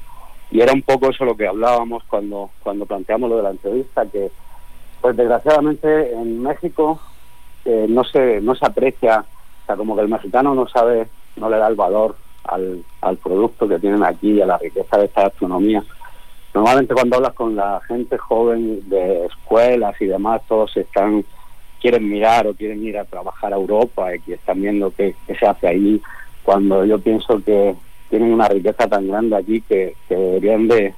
y 0.51 0.61
era 0.61 0.73
un 0.73 0.83
poco 0.83 1.11
eso 1.11 1.25
lo 1.25 1.37
que 1.37 1.49
hablábamos 1.49 2.05
cuando 2.05 2.51
cuando 2.63 2.87
planteamos 2.87 3.29
lo 3.31 3.37
de 3.39 3.43
la 3.43 3.51
entrevista 3.51 4.07
que 4.07 4.31
pues 5.01 5.17
desgraciadamente 5.17 6.13
en 6.13 6.43
México 6.43 7.01
eh, 7.65 7.87
no 7.89 8.05
se 8.05 8.41
no 8.41 8.55
se 8.55 8.67
aprecia 8.67 9.25
o 9.67 9.67
sea, 9.67 9.77
como 9.77 9.97
que 9.97 10.03
el 10.03 10.09
mexicano 10.09 10.55
no 10.55 10.69
sabe, 10.69 11.09
no 11.35 11.51
le 11.51 11.59
da 11.59 11.67
el 11.67 11.75
valor 11.75 12.15
al, 12.45 12.85
al 13.01 13.17
producto 13.17 13.67
que 13.67 13.81
tienen 13.81 14.05
aquí, 14.05 14.41
a 14.41 14.47
la 14.47 14.59
riqueza 14.59 14.97
de 14.97 15.07
esta 15.07 15.23
gastronomía. 15.23 15.83
Normalmente 16.55 16.95
cuando 16.95 17.17
hablas 17.17 17.33
con 17.33 17.57
la 17.57 17.81
gente 17.89 18.17
joven 18.17 18.89
de 18.89 19.27
escuelas 19.27 20.01
y 20.01 20.07
demás, 20.07 20.41
todos 20.47 20.77
están 20.77 21.25
quieren 21.81 22.09
mirar 22.09 22.47
o 22.47 22.55
quieren 22.55 22.85
ir 22.85 22.97
a 22.97 23.05
trabajar 23.05 23.53
a 23.53 23.57
Europa 23.57 24.15
y 24.15 24.21
que 24.21 24.35
están 24.35 24.63
viendo 24.63 24.93
qué, 24.93 25.17
qué 25.27 25.35
se 25.35 25.47
hace 25.47 25.67
ahí, 25.67 26.01
cuando 26.45 26.85
yo 26.85 27.01
pienso 27.01 27.43
que 27.45 27.75
tienen 28.09 28.33
una 28.33 28.49
riqueza 28.49 28.87
tan 28.89 29.09
grande 29.09 29.37
aquí 29.37 29.61
que, 29.63 29.95
deberían 30.09 30.69
de 30.69 30.95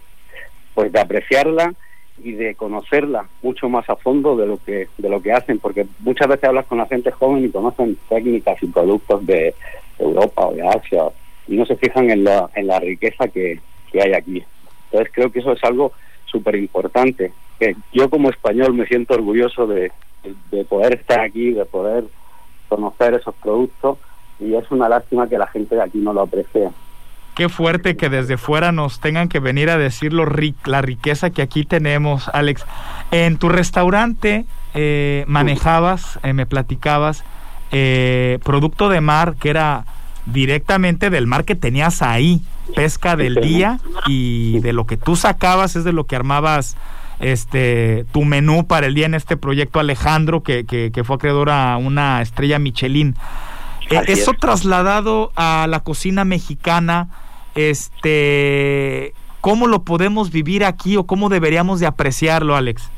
pues 0.75 0.93
de 0.93 1.01
apreciarla 1.01 1.75
y 2.23 2.33
de 2.33 2.55
conocerla 2.55 3.27
mucho 3.43 3.69
más 3.69 3.89
a 3.89 3.97
fondo 3.97 4.37
de 4.37 4.47
lo 4.47 4.59
que 4.59 4.89
de 4.99 5.09
lo 5.09 5.21
que 5.21 5.33
hacen 5.33 5.59
porque 5.59 5.87
muchas 6.01 6.29
veces 6.29 6.45
hablas 6.45 6.67
con 6.67 6.79
la 6.79 6.87
gente 6.87 7.11
joven 7.11 7.45
y 7.45 7.51
conocen 7.51 7.97
técnicas 8.09 8.63
y 8.63 8.67
productos 8.67 9.25
de 9.27 9.55
Europa 9.99 10.47
o 10.47 10.55
de 10.55 10.67
Asia 10.67 11.05
y 11.47 11.57
no 11.57 11.65
se 11.67 11.77
fijan 11.77 12.11
en 12.11 12.25
la 12.25 12.51
en 12.55 12.67
la 12.67 12.79
riqueza 12.81 13.29
que, 13.29 13.61
que 13.91 14.03
hay 14.03 14.13
aquí. 14.13 14.45
Entonces 14.87 15.13
creo 15.13 15.31
que 15.31 15.41
eso 15.41 15.53
es 15.53 15.65
algo 15.65 15.93
súper 16.27 16.57
importante 16.57 17.33
que 17.59 17.75
yo 17.93 18.09
como 18.11 18.31
español 18.31 18.75
me 18.75 18.87
siento 18.87 19.15
orgulloso 19.15 19.67
de, 19.67 19.91
de 20.51 20.65
poder 20.65 20.95
estar 20.95 21.21
aquí 21.21 21.53
de 21.53 21.65
poder 21.65 22.05
conocer 22.69 23.15
esos 23.15 23.35
productos 23.37 23.99
y 24.39 24.55
es 24.55 24.71
una 24.71 24.89
lástima 24.89 25.29
que 25.29 25.39
la 25.39 25.47
gente 25.47 25.75
de 25.75 25.83
aquí 25.83 25.99
no 25.99 26.13
lo 26.13 26.23
aprecie 26.23 26.71
Qué 27.39 27.49
fuerte 27.49 27.97
que 27.97 28.09
desde 28.09 28.37
fuera 28.37 28.73
nos 28.73 28.99
tengan 28.99 29.29
que 29.29 29.39
venir 29.39 29.71
a 29.71 29.79
decir 29.79 30.13
lo 30.13 30.27
ri- 30.27 30.57
la 30.65 30.83
riqueza 30.83 31.31
que 31.31 31.41
aquí 31.41 31.65
tenemos, 31.65 32.29
Alex. 32.35 32.67
En 33.13 33.39
tu 33.39 33.49
restaurante 33.49 34.45
eh, 34.75 35.25
manejabas, 35.29 36.19
eh, 36.25 36.33
me 36.33 36.47
platicabas, 36.47 37.23
eh, 37.71 38.41
producto 38.43 38.89
de 38.89 39.01
mar 39.01 39.37
que 39.39 39.51
era 39.51 39.85
directamente 40.27 41.11
del 41.11 41.29
mar 41.29 41.45
que 41.45 41.55
tenías 41.55 42.03
ahí, 42.03 42.43
pesca 42.75 43.15
del 43.15 43.37
día 43.37 43.79
y 44.09 44.59
de 44.59 44.73
lo 44.73 44.85
que 44.87 44.97
tú 44.97 45.15
sacabas 45.15 45.77
es 45.77 45.85
de 45.85 45.93
lo 45.93 46.05
que 46.05 46.17
armabas 46.17 46.77
este 47.21 48.05
tu 48.13 48.25
menú 48.25 48.67
para 48.67 48.87
el 48.89 48.95
día 48.95 49.07
en 49.07 49.15
este 49.15 49.37
proyecto 49.37 49.79
Alejandro 49.79 50.43
que, 50.43 50.65
que, 50.67 51.05
fue 51.05 51.15
acreedor 51.17 51.51
a 51.51 51.77
una 51.77 52.21
estrella 52.21 52.59
Michelin. 52.59 53.15
Eh, 53.91 54.03
eso 54.09 54.33
trasladado 54.35 55.33
a 55.37 55.67
la 55.69 55.81
cocina 55.81 56.25
mexicana, 56.25 57.09
este, 57.59 59.13
¿cómo 59.41 59.67
lo 59.67 59.83
podemos 59.83 60.31
vivir 60.31 60.65
aquí 60.65 60.97
o 60.97 61.05
cómo 61.05 61.29
deberíamos 61.29 61.81
de 61.81 61.87
apreciarlo, 61.87 62.57
Alex? 62.57 62.91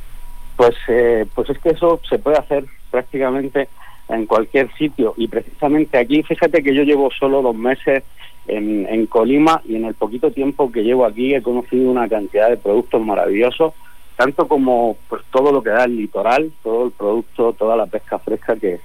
Pues, 0.57 0.75
eh, 0.89 1.27
pues 1.35 1.49
es 1.51 1.59
que 1.59 1.71
eso 1.71 2.01
se 2.09 2.19
puede 2.19 2.37
hacer 2.37 2.65
prácticamente 2.91 3.69
en 4.09 4.27
cualquier 4.27 4.73
sitio 4.75 5.15
y 5.17 5.29
precisamente 5.29 5.97
aquí, 5.97 6.23
fíjate 6.23 6.63
que 6.63 6.75
yo 6.75 6.83
llevo 6.83 7.11
solo 7.11 7.43
dos 7.43 7.55
meses 7.55 8.03
en, 8.47 8.87
en 8.89 9.07
Colima 9.07 9.63
y 9.67 9.77
en 9.77 9.85
el 9.85 9.95
poquito 9.95 10.31
tiempo 10.31 10.71
que 10.71 10.83
llevo 10.83 11.07
aquí 11.07 11.35
he 11.35 11.43
conocido 11.43 11.91
una 11.91 12.09
cantidad 12.09 12.49
de 12.49 12.57
productos 12.57 13.01
maravillosos 13.01 13.73
tanto 14.21 14.47
como 14.49 14.99
pues 15.09 15.23
todo 15.31 15.51
lo 15.51 15.63
que 15.63 15.71
da 15.71 15.85
el 15.85 15.97
litoral, 15.97 16.53
todo 16.63 16.85
el 16.85 16.91
producto, 16.91 17.55
toda 17.55 17.75
la 17.75 17.87
pesca 17.87 18.19
fresca 18.19 18.55
que, 18.55 18.79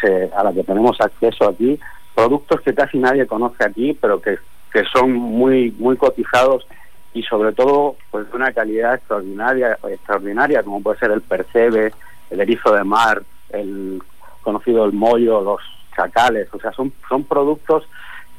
se, 0.00 0.30
a 0.34 0.42
la 0.42 0.50
que 0.54 0.64
tenemos 0.64 0.98
acceso 0.98 1.46
aquí, 1.46 1.78
productos 2.14 2.62
que 2.62 2.72
casi 2.72 2.96
nadie 2.96 3.26
conoce 3.26 3.62
aquí, 3.64 3.94
pero 4.00 4.22
que, 4.22 4.38
que 4.72 4.84
son 4.84 5.12
muy 5.12 5.74
muy 5.78 5.96
cotizados 5.96 6.66
y 7.14 7.22
sobre 7.22 7.52
todo 7.52 7.96
pues 8.10 8.30
de 8.30 8.36
una 8.36 8.52
calidad 8.52 8.94
extraordinaria, 8.94 9.78
extraordinaria 9.88 10.62
como 10.62 10.82
puede 10.82 10.98
ser 10.98 11.10
el 11.10 11.20
percebe, 11.20 11.92
el 12.30 12.40
erizo 12.40 12.72
de 12.72 12.84
mar, 12.84 13.22
el 13.50 14.02
conocido 14.42 14.84
el 14.84 14.92
mollo, 14.92 15.40
los 15.40 15.60
chacales, 15.94 16.48
o 16.52 16.58
sea, 16.58 16.72
son, 16.72 16.92
son 17.08 17.24
productos 17.24 17.84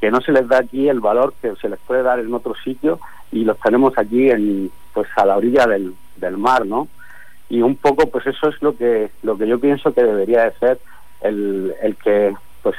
que 0.01 0.11
no 0.11 0.21
se 0.21 0.31
les 0.31 0.47
da 0.47 0.59
aquí 0.59 0.89
el 0.89 0.99
valor 0.99 1.34
que 1.41 1.55
se 1.55 1.69
les 1.69 1.79
puede 1.79 2.03
dar 2.03 2.19
en 2.19 2.34
otro 2.34 2.55
sitio 2.55 2.99
y 3.31 3.45
los 3.45 3.59
tenemos 3.59 3.97
aquí 3.97 4.29
en 4.29 4.71
pues 4.93 5.07
a 5.15 5.25
la 5.25 5.38
orilla 5.38 5.65
del, 5.65 5.93
del 6.17 6.38
mar, 6.38 6.65
¿no? 6.65 6.88
Y 7.49 7.61
un 7.61 7.75
poco, 7.75 8.07
pues 8.09 8.27
eso 8.27 8.49
es 8.49 8.61
lo 8.61 8.75
que 8.75 9.11
lo 9.21 9.38
que 9.38 9.47
yo 9.47 9.59
pienso 9.59 9.93
que 9.93 10.03
debería 10.03 10.43
de 10.43 10.51
ser 10.59 10.79
el, 11.21 11.73
el 11.81 11.95
que, 11.95 12.36
pues, 12.61 12.75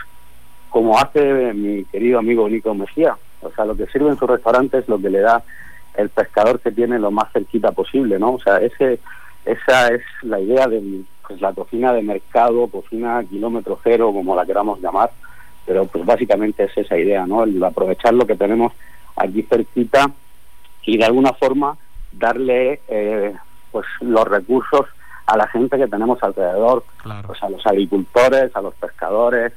como 0.71 0.99
hace 0.99 1.53
mi 1.55 1.85
querido 1.87 2.19
amigo 2.19 2.49
Nico 2.49 2.75
Mejía, 2.75 3.17
o 3.45 3.53
sea, 3.53 3.65
lo 3.65 3.77
que 3.77 3.87
sirve 3.87 4.11
en 4.11 4.19
su 4.19 4.27
restaurante 4.27 4.79
es 4.79 4.89
lo 4.89 4.99
que 4.99 5.11
le 5.11 5.21
da 5.21 5.43
el 5.95 6.09
pescador 6.09 6.61
que 6.61 6.73
tiene 6.73 6.99
lo 6.99 7.11
más 7.11 7.33
cerquita 7.33 7.73
posible, 7.73 8.19
¿no? 8.19 8.35
O 8.35 8.41
sea, 8.41 8.59
ese 8.59 8.99
esa 9.45 9.89
es 9.89 10.03
la 10.23 10.41
idea 10.41 10.67
de 10.67 11.03
pues, 11.27 11.41
la 11.41 11.53
cocina 11.53 11.93
de 11.93 12.03
mercado, 12.03 12.67
cocina 12.69 13.23
kilómetro 13.29 13.79
cero, 13.83 14.11
como 14.13 14.35
la 14.35 14.47
queramos 14.47 14.81
llamar, 14.81 15.11
pero 15.67 15.87
pues 15.87 16.05
básicamente 16.05 16.65
es 16.65 16.77
esa 16.77 16.97
idea, 16.97 17.27
¿no? 17.27 17.45
El 17.45 17.63
aprovechar 17.63 18.15
lo 18.15 18.27
que 18.27 18.37
tenemos 18.37 18.73
aquí 19.17 19.43
cerquita 19.43 20.11
y 20.83 20.99
de 20.99 21.05
alguna 21.05 21.33
forma 21.33 21.77
darle 22.13 22.81
eh, 22.89 23.35
pues 23.71 23.87
los 24.01 24.27
recursos 24.27 24.87
a 25.27 25.37
la 25.37 25.47
gente 25.49 25.79
que 25.79 25.89
tenemos 25.89 26.23
alrededor, 26.23 26.85
pues 27.27 27.43
a 27.43 27.49
los 27.49 27.67
agricultores, 27.67 28.55
a 28.55 28.61
los 28.61 28.75
pescadores, 28.75 29.53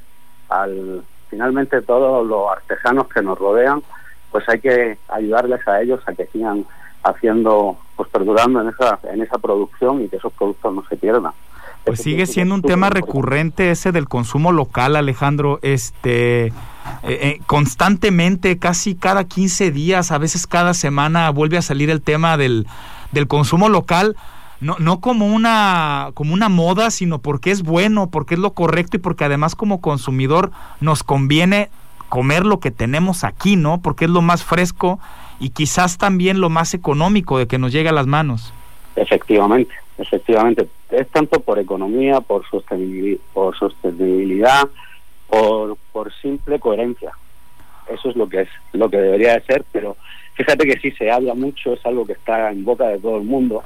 al 0.48 1.02
finalmente 1.28 1.82
todos 1.82 2.26
los 2.26 2.50
artesanos 2.50 3.08
que 3.08 3.22
nos 3.22 3.38
rodean, 3.38 3.82
pues 4.30 4.48
hay 4.48 4.60
que 4.60 4.98
ayudarles 5.08 5.66
a 5.66 5.80
ellos 5.80 6.00
a 6.06 6.12
que 6.12 6.26
sigan 6.26 6.64
haciendo, 7.02 7.76
pues 7.96 8.08
perdurando 8.08 8.60
en 8.60 8.68
esa 8.68 8.98
en 9.04 9.22
esa 9.22 9.38
producción 9.38 10.02
y 10.02 10.08
que 10.08 10.16
esos 10.16 10.32
productos 10.32 10.74
no 10.74 10.84
se 10.88 10.96
pierdan. 10.96 11.32
Pues 11.84 12.02
sigue 12.02 12.26
siendo 12.26 12.54
un 12.54 12.62
tema 12.62 12.90
recurrente 12.90 13.70
ese 13.70 13.92
del 13.92 14.08
consumo 14.08 14.52
local, 14.52 14.94
Alejandro. 14.94 15.58
Este, 15.62 16.46
eh, 16.46 16.52
eh, 17.02 17.40
constantemente, 17.46 18.58
casi 18.58 18.94
cada 18.94 19.24
15 19.24 19.70
días, 19.70 20.10
a 20.10 20.18
veces 20.18 20.46
cada 20.46 20.74
semana, 20.74 21.30
vuelve 21.30 21.56
a 21.56 21.62
salir 21.62 21.88
el 21.88 22.02
tema 22.02 22.36
del, 22.36 22.66
del 23.12 23.26
consumo 23.26 23.70
local. 23.70 24.16
No, 24.60 24.76
no 24.80 25.00
como 25.00 25.26
una 25.26 26.10
como 26.14 26.34
una 26.34 26.48
moda, 26.48 26.90
sino 26.90 27.20
porque 27.20 27.52
es 27.52 27.62
bueno, 27.62 28.10
porque 28.10 28.34
es 28.34 28.40
lo 28.40 28.54
correcto 28.54 28.96
y 28.96 29.00
porque 29.00 29.24
además 29.24 29.54
como 29.54 29.80
consumidor 29.80 30.50
nos 30.80 31.04
conviene 31.04 31.70
comer 32.08 32.44
lo 32.44 32.58
que 32.58 32.70
tenemos 32.70 33.24
aquí, 33.24 33.56
¿no? 33.56 33.80
Porque 33.80 34.06
es 34.06 34.10
lo 34.10 34.22
más 34.22 34.42
fresco 34.42 34.98
y 35.40 35.50
quizás 35.50 35.98
también 35.98 36.40
lo 36.40 36.50
más 36.50 36.74
económico 36.74 37.38
de 37.38 37.46
que 37.46 37.58
nos 37.58 37.72
llegue 37.72 37.88
a 37.88 37.92
las 37.92 38.06
manos. 38.06 38.52
Efectivamente, 38.96 39.74
efectivamente. 39.98 40.68
Es 40.90 41.08
tanto 41.08 41.40
por 41.40 41.58
economía, 41.58 42.20
por 42.20 42.48
sostenibilidad, 42.48 43.20
por, 43.32 43.56
sostenibilidad, 43.56 44.68
por, 45.28 45.76
por 45.92 46.12
simple 46.14 46.58
coherencia. 46.58 47.12
Eso 47.88 48.10
es 48.10 48.16
lo 48.16 48.28
que 48.28 48.42
es, 48.42 48.48
lo 48.72 48.90
que 48.90 48.98
debería 48.98 49.34
de 49.34 49.42
ser, 49.42 49.64
pero 49.70 49.96
fíjate 50.34 50.66
que 50.66 50.78
sí 50.80 50.90
se 50.92 51.10
habla 51.10 51.34
mucho, 51.34 51.72
es 51.72 51.86
algo 51.86 52.06
que 52.06 52.12
está 52.12 52.50
en 52.50 52.64
boca 52.64 52.86
de 52.88 52.98
todo 52.98 53.16
el 53.18 53.24
mundo, 53.24 53.62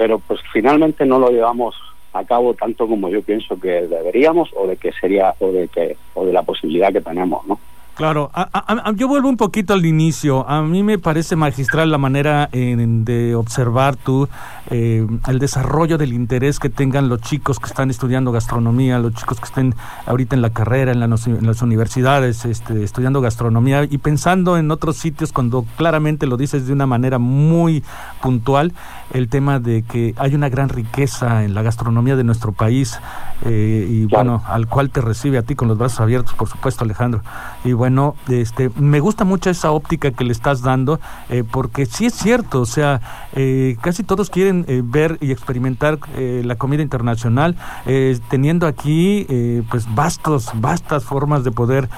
pero 0.00 0.18
pues 0.18 0.40
finalmente 0.50 1.04
no 1.04 1.18
lo 1.18 1.28
llevamos 1.28 1.74
a 2.14 2.24
cabo 2.24 2.54
tanto 2.54 2.88
como 2.88 3.10
yo 3.10 3.20
pienso 3.20 3.60
que 3.60 3.86
deberíamos 3.86 4.48
o 4.56 4.66
de 4.66 4.78
que 4.78 4.92
sería 4.92 5.34
o 5.40 5.52
de 5.52 5.68
que 5.68 5.94
o 6.14 6.24
de 6.24 6.32
la 6.32 6.42
posibilidad 6.42 6.90
que 6.90 7.02
tenemos, 7.02 7.46
¿no? 7.46 7.60
Claro, 8.00 8.30
yo 8.96 9.08
vuelvo 9.08 9.28
un 9.28 9.36
poquito 9.36 9.74
al 9.74 9.84
inicio. 9.84 10.48
A 10.48 10.62
mí 10.62 10.82
me 10.82 10.98
parece 10.98 11.36
magistral 11.36 11.90
la 11.90 11.98
manera 11.98 12.48
de 12.50 13.34
observar 13.34 13.96
tú 13.96 14.26
eh, 14.70 15.06
el 15.28 15.38
desarrollo 15.38 15.98
del 15.98 16.14
interés 16.14 16.58
que 16.58 16.70
tengan 16.70 17.10
los 17.10 17.20
chicos 17.20 17.58
que 17.58 17.66
están 17.66 17.90
estudiando 17.90 18.32
gastronomía, 18.32 18.98
los 18.98 19.12
chicos 19.12 19.38
que 19.38 19.44
estén 19.44 19.74
ahorita 20.06 20.34
en 20.34 20.40
la 20.40 20.48
carrera, 20.48 20.92
en, 20.92 21.00
las 21.00 21.60
universidades, 21.60 22.46
este, 22.46 22.84
estudiando 22.84 23.20
gastronomía 23.20 23.84
y 23.84 23.98
pensando 23.98 24.56
en 24.56 24.70
otros 24.70 24.96
sitios 24.96 25.30
cuando 25.30 25.66
claramente 25.76 26.26
lo 26.26 26.38
dices 26.38 26.66
de 26.66 26.72
una 26.72 26.86
manera 26.86 27.18
muy 27.18 27.84
puntual, 28.22 28.72
el 29.12 29.28
tema 29.28 29.60
de 29.60 29.82
que 29.82 30.14
hay 30.16 30.34
una 30.34 30.48
gran 30.48 30.70
riqueza 30.70 31.44
en 31.44 31.52
la 31.52 31.60
gastronomía 31.60 32.16
de 32.16 32.24
nuestro 32.24 32.52
país 32.52 32.98
eh, 33.44 33.86
y 33.90 34.06
bueno, 34.06 34.42
al 34.46 34.68
cual 34.68 34.88
te 34.88 35.02
recibe 35.02 35.36
a 35.36 35.42
ti 35.42 35.54
con 35.54 35.68
los 35.68 35.76
brazos 35.76 36.00
abiertos, 36.00 36.32
por 36.32 36.48
supuesto, 36.48 36.84
Alejandro. 36.84 37.22
Y 37.64 37.72
bueno, 37.72 37.89
bueno, 37.90 38.14
este, 38.28 38.70
me 38.76 39.00
gusta 39.00 39.24
mucho 39.24 39.50
esa 39.50 39.72
óptica 39.72 40.12
que 40.12 40.22
le 40.22 40.30
estás 40.30 40.62
dando, 40.62 41.00
eh, 41.28 41.42
porque 41.42 41.86
sí 41.86 42.06
es 42.06 42.14
cierto, 42.14 42.60
o 42.60 42.66
sea, 42.66 43.00
eh, 43.34 43.76
casi 43.80 44.04
todos 44.04 44.30
quieren 44.30 44.64
eh, 44.68 44.80
ver 44.84 45.18
y 45.20 45.32
experimentar 45.32 45.98
la 46.20 46.54
comida 46.54 46.82
internacional, 46.82 47.56
teniendo 48.28 48.66
aquí, 48.66 49.26
pues, 49.70 49.92
vastos, 49.92 50.50
vastas 50.54 51.04
formas 51.04 51.42
de 51.44 51.50
poder 51.50 51.88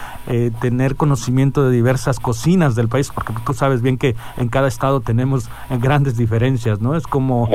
tener 0.61 0.97
conocimiento 0.97 1.65
de 1.65 1.75
diversas 1.75 2.21
cocinas 2.21 2.75
del 2.75 2.89
país, 2.89 3.11
porque 3.15 3.35
tú 3.45 3.53
sabes 3.53 3.83
bien 3.83 3.99
que 3.99 4.15
en 4.37 4.49
cada 4.49 4.69
estado 4.69 5.01
tenemos 5.01 5.51
grandes 5.69 6.17
diferencias, 6.17 6.81
¿no? 6.81 6.97
Es 6.97 7.07
como, 7.07 7.49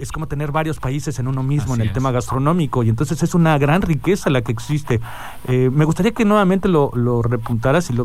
es 0.00 0.12
como 0.12 0.28
tener 0.28 0.52
varios 0.52 0.78
países 0.78 1.18
en 1.18 1.28
uno 1.28 1.42
mismo 1.42 1.74
en 1.74 1.80
el 1.80 1.92
tema 1.92 2.12
gastronómico, 2.12 2.82
y 2.82 2.88
entonces 2.88 3.22
es 3.22 3.34
una 3.34 3.58
gran 3.58 3.82
riqueza 3.82 4.30
la 4.30 4.42
que 4.42 4.52
existe. 4.52 5.00
me 5.48 5.84
gustaría 5.84 6.12
que 6.12 6.24
nuevamente 6.24 6.68
lo, 6.68 6.90
lo 6.94 7.22
y, 7.90 7.96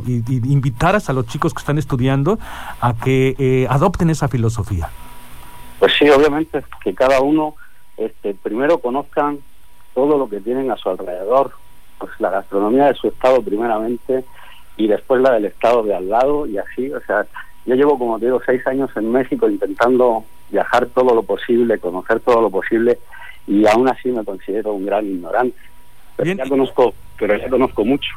invitaras 0.45 1.09
a 1.09 1.13
los 1.13 1.28
chicos 1.28 1.53
que 1.53 1.59
están 1.59 1.78
estudiando 1.78 2.39
a 2.82 2.93
que 2.95 3.36
eh, 3.38 3.68
adopten 3.70 4.09
esa 4.09 4.28
filosofía? 4.28 4.89
Pues 5.80 5.93
sí, 5.97 6.09
obviamente, 6.09 6.63
que 6.84 6.93
cada 6.93 7.22
uno 7.22 7.55
este, 7.97 8.34
primero 8.34 8.80
conozcan 8.80 9.39
todo 9.93 10.18
lo 10.18 10.30
que 10.30 10.39
tienen 10.39 10.72
a 10.72 10.78
su 10.78 10.89
alrededor, 10.89 11.51
pues 11.97 12.11
la 12.20 12.30
gastronomía 12.30 12.86
de 12.86 12.93
su 12.93 13.07
estado 13.07 13.41
primeramente 13.41 14.24
y 14.78 14.88
después 14.88 15.22
la 15.22 15.32
del 15.32 15.45
estado 15.45 15.84
de 15.84 15.95
al 15.95 16.07
lado 16.07 16.45
y 16.45 16.57
así, 16.57 16.91
o 16.93 17.01
sea, 17.01 17.26
yo 17.65 17.76
llevo 17.76 17.97
como 17.97 18.20
te 18.20 18.26
digo 18.26 18.39
seis 18.45 18.65
años 18.68 18.91
en 18.95 19.11
México 19.11 19.49
intentando 19.49 20.24
viajar 20.49 20.86
todo 20.88 21.15
lo 21.15 21.24
posible, 21.24 21.80
conocer 21.80 22.20
todo 22.20 22.41
lo 22.41 22.49
posible 22.49 22.99
y 23.47 23.65
aún 23.65 23.89
así 23.89 24.09
me 24.09 24.24
considero 24.24 24.74
un 24.74 24.86
gran 24.86 25.05
ignorante. 25.05 25.57
Pero 26.15 26.34
ya 26.34 26.47
conozco, 26.47 26.93
pero 27.18 27.36
ya 27.36 27.49
conozco 27.49 27.86
mucho. 27.86 28.09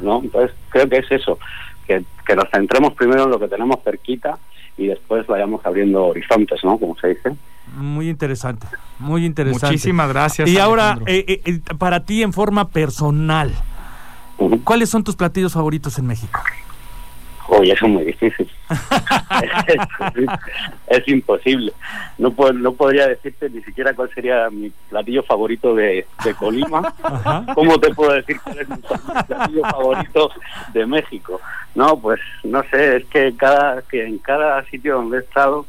¿No? 0.00 0.20
Entonces 0.22 0.56
creo 0.68 0.88
que 0.88 0.98
es 0.98 1.10
eso, 1.10 1.38
que, 1.86 2.04
que 2.26 2.36
nos 2.36 2.48
centremos 2.50 2.94
primero 2.94 3.24
en 3.24 3.30
lo 3.30 3.38
que 3.38 3.48
tenemos 3.48 3.82
cerquita 3.82 4.38
y 4.76 4.86
después 4.86 5.26
vayamos 5.26 5.64
abriendo 5.66 6.06
horizontes, 6.06 6.62
¿no? 6.64 6.78
Como 6.78 6.96
se 6.96 7.08
dice. 7.08 7.36
Muy 7.76 8.08
interesante, 8.08 8.66
muy 8.98 9.24
interesante. 9.24 9.66
Muchísimas 9.66 10.08
gracias. 10.08 10.48
Y 10.48 10.58
ahora, 10.58 10.98
eh, 11.06 11.24
eh, 11.28 11.40
eh, 11.44 11.60
para 11.76 12.04
ti 12.04 12.22
en 12.22 12.32
forma 12.32 12.68
personal, 12.68 13.52
¿cuáles 14.64 14.88
son 14.88 15.04
tus 15.04 15.16
platillos 15.16 15.52
favoritos 15.52 15.98
en 15.98 16.06
México? 16.06 16.40
Oye, 17.50 17.72
eso 17.72 17.86
es 17.86 17.92
muy 17.92 18.04
difícil. 18.04 18.48
es, 20.86 21.08
imposible. 21.08 21.72
No, 22.18 22.34
no 22.52 22.72
podría 22.72 23.08
decirte 23.08 23.48
ni 23.48 23.62
siquiera 23.62 23.94
cuál 23.94 24.10
sería 24.14 24.50
mi 24.50 24.70
platillo 24.90 25.22
favorito 25.22 25.74
de, 25.74 26.06
Colima. 26.38 26.94
¿Cómo 27.54 27.80
te 27.80 27.94
puedo 27.94 28.12
decir 28.12 28.38
cuál 28.42 28.58
es 28.58 28.68
mi 28.68 28.76
platillo 29.26 29.62
favorito 29.62 30.30
de 30.74 30.86
México? 30.86 31.40
No, 31.74 31.98
pues 31.98 32.20
no 32.44 32.62
sé, 32.64 32.98
es 32.98 33.06
que, 33.06 33.34
cada, 33.34 33.80
que 33.82 34.04
en 34.04 34.18
cada 34.18 34.62
sitio 34.64 34.96
donde 34.96 35.16
he 35.16 35.20
estado 35.20 35.64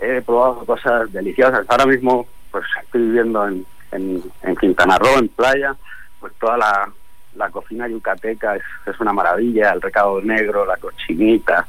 he 0.00 0.22
probado 0.22 0.64
cosas 0.64 1.12
deliciosas. 1.12 1.66
Ahora 1.68 1.86
mismo 1.86 2.28
pues 2.52 2.64
estoy 2.84 3.02
viviendo 3.02 3.48
en, 3.48 3.66
en, 3.90 4.22
en 4.42 4.56
Quintana 4.56 4.96
Roo, 4.98 5.18
en 5.18 5.28
playa, 5.28 5.74
pues 6.20 6.32
toda 6.38 6.58
la 6.58 6.92
la 7.38 7.50
cocina 7.50 7.88
yucateca 7.88 8.56
es, 8.56 8.62
es 8.86 9.00
una 9.00 9.12
maravilla, 9.12 9.72
el 9.72 9.80
recado 9.80 10.20
negro, 10.20 10.66
la 10.66 10.76
cochinita, 10.76 11.66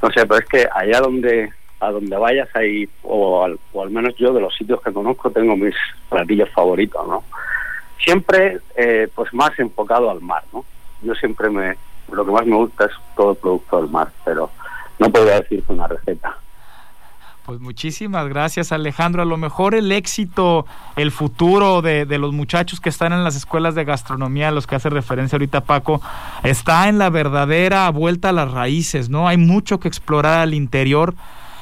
no 0.00 0.10
sé, 0.10 0.26
pero 0.26 0.38
es 0.38 0.46
que 0.46 0.68
allá 0.72 1.00
donde 1.00 1.50
a 1.80 1.90
donde 1.90 2.16
vayas 2.16 2.48
ahí, 2.54 2.88
o 3.02 3.44
al, 3.44 3.58
o 3.72 3.82
al 3.82 3.90
menos 3.90 4.14
yo 4.16 4.32
de 4.32 4.40
los 4.40 4.54
sitios 4.56 4.82
que 4.82 4.92
conozco 4.92 5.30
tengo 5.30 5.56
mis 5.56 5.74
platillos 6.08 6.50
favoritos, 6.50 7.06
¿no? 7.06 7.22
Siempre 8.02 8.58
eh, 8.76 9.08
pues 9.14 9.32
más 9.32 9.56
enfocado 9.58 10.10
al 10.10 10.20
mar, 10.20 10.42
¿no? 10.52 10.64
Yo 11.02 11.14
siempre 11.14 11.50
me, 11.50 11.76
lo 12.10 12.24
que 12.24 12.32
más 12.32 12.46
me 12.46 12.56
gusta 12.56 12.86
es 12.86 12.92
todo 13.16 13.32
el 13.32 13.36
producto 13.36 13.80
del 13.80 13.90
mar, 13.90 14.08
pero 14.24 14.50
no 14.98 15.10
podría 15.10 15.40
decirte 15.40 15.72
una 15.72 15.86
receta. 15.86 16.36
Pues 17.48 17.60
muchísimas 17.60 18.28
gracias 18.28 18.72
Alejandro. 18.72 19.22
A 19.22 19.24
lo 19.24 19.38
mejor 19.38 19.74
el 19.74 19.90
éxito, 19.90 20.66
el 20.96 21.10
futuro 21.10 21.80
de, 21.80 22.04
de, 22.04 22.18
los 22.18 22.34
muchachos 22.34 22.78
que 22.78 22.90
están 22.90 23.14
en 23.14 23.24
las 23.24 23.36
escuelas 23.36 23.74
de 23.74 23.86
gastronomía, 23.86 24.48
a 24.48 24.50
los 24.50 24.66
que 24.66 24.74
hace 24.76 24.90
referencia 24.90 25.36
ahorita 25.36 25.62
Paco, 25.62 26.02
está 26.42 26.90
en 26.90 26.98
la 26.98 27.08
verdadera 27.08 27.88
vuelta 27.88 28.28
a 28.28 28.32
las 28.32 28.50
raíces, 28.50 29.08
¿no? 29.08 29.28
Hay 29.28 29.38
mucho 29.38 29.80
que 29.80 29.88
explorar 29.88 30.40
al 30.40 30.52
interior. 30.52 31.14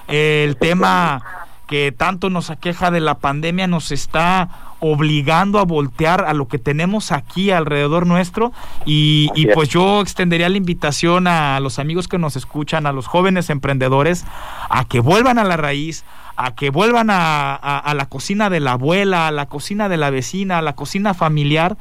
El 0.08 0.56
tema 0.56 1.22
que 1.68 1.92
tanto 1.92 2.30
nos 2.30 2.50
aqueja 2.50 2.90
de 2.90 2.98
la 2.98 3.18
pandemia 3.18 3.68
nos 3.68 3.92
está 3.92 4.48
obligando 4.80 5.58
a 5.58 5.64
voltear 5.64 6.24
a 6.26 6.34
lo 6.34 6.48
que 6.48 6.58
tenemos 6.58 7.12
aquí 7.12 7.50
alrededor 7.50 8.06
nuestro 8.06 8.52
y, 8.84 9.30
y, 9.34 9.46
pues 9.46 9.68
yo 9.68 10.00
extendería 10.00 10.48
la 10.48 10.56
invitación 10.56 11.26
a 11.26 11.58
los 11.60 11.78
amigos 11.78 12.08
que 12.08 12.18
nos 12.18 12.36
escuchan, 12.36 12.86
a 12.86 12.92
los 12.92 13.06
jóvenes 13.06 13.50
emprendedores, 13.50 14.24
a 14.68 14.84
que 14.84 15.00
vuelvan 15.00 15.38
a 15.38 15.44
la 15.44 15.56
raíz, 15.56 16.04
a 16.36 16.54
que 16.54 16.70
vuelvan 16.70 17.10
a, 17.10 17.54
a, 17.54 17.78
a, 17.78 17.94
la 17.94 18.06
cocina 18.06 18.50
de 18.50 18.60
la 18.60 18.72
abuela, 18.72 19.28
a 19.28 19.30
la 19.30 19.46
cocina 19.46 19.88
de 19.88 19.96
la 19.96 20.10
vecina, 20.10 20.58
a 20.58 20.62
la 20.62 20.74
cocina 20.74 21.14
familiar, 21.14 21.76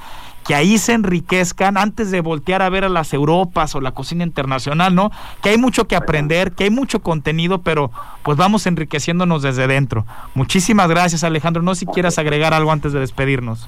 que 0.45 0.53
ahí 0.53 0.77
se 0.77 0.93
enriquezcan 0.93 1.75
antes 1.75 2.11
de 2.11 2.21
voltear 2.21 2.61
a 2.61 2.69
ver 2.69 2.85
a 2.85 2.89
las 2.89 3.13
Europas 3.13 3.73
o 3.73 3.81
la 3.81 3.91
cocina 3.91 4.23
internacional, 4.23 4.93
¿no? 4.93 5.11
Que 5.41 5.49
hay 5.49 5.57
mucho 5.57 5.87
que 5.87 5.95
aprender, 5.95 6.51
que 6.51 6.65
hay 6.65 6.69
mucho 6.69 7.01
contenido, 7.01 7.61
pero 7.61 7.89
pues 8.21 8.37
vamos 8.37 8.67
enriqueciéndonos 8.67 9.41
desde 9.41 9.65
dentro. 9.65 10.05
Muchísimas 10.35 10.87
gracias, 10.87 11.23
Alejandro. 11.23 11.63
No 11.63 11.73
si 11.73 11.87
quieras 11.87 12.19
agregar 12.19 12.53
algo 12.53 12.71
antes 12.71 12.84
de 12.93 12.99
despedirnos. 12.99 13.67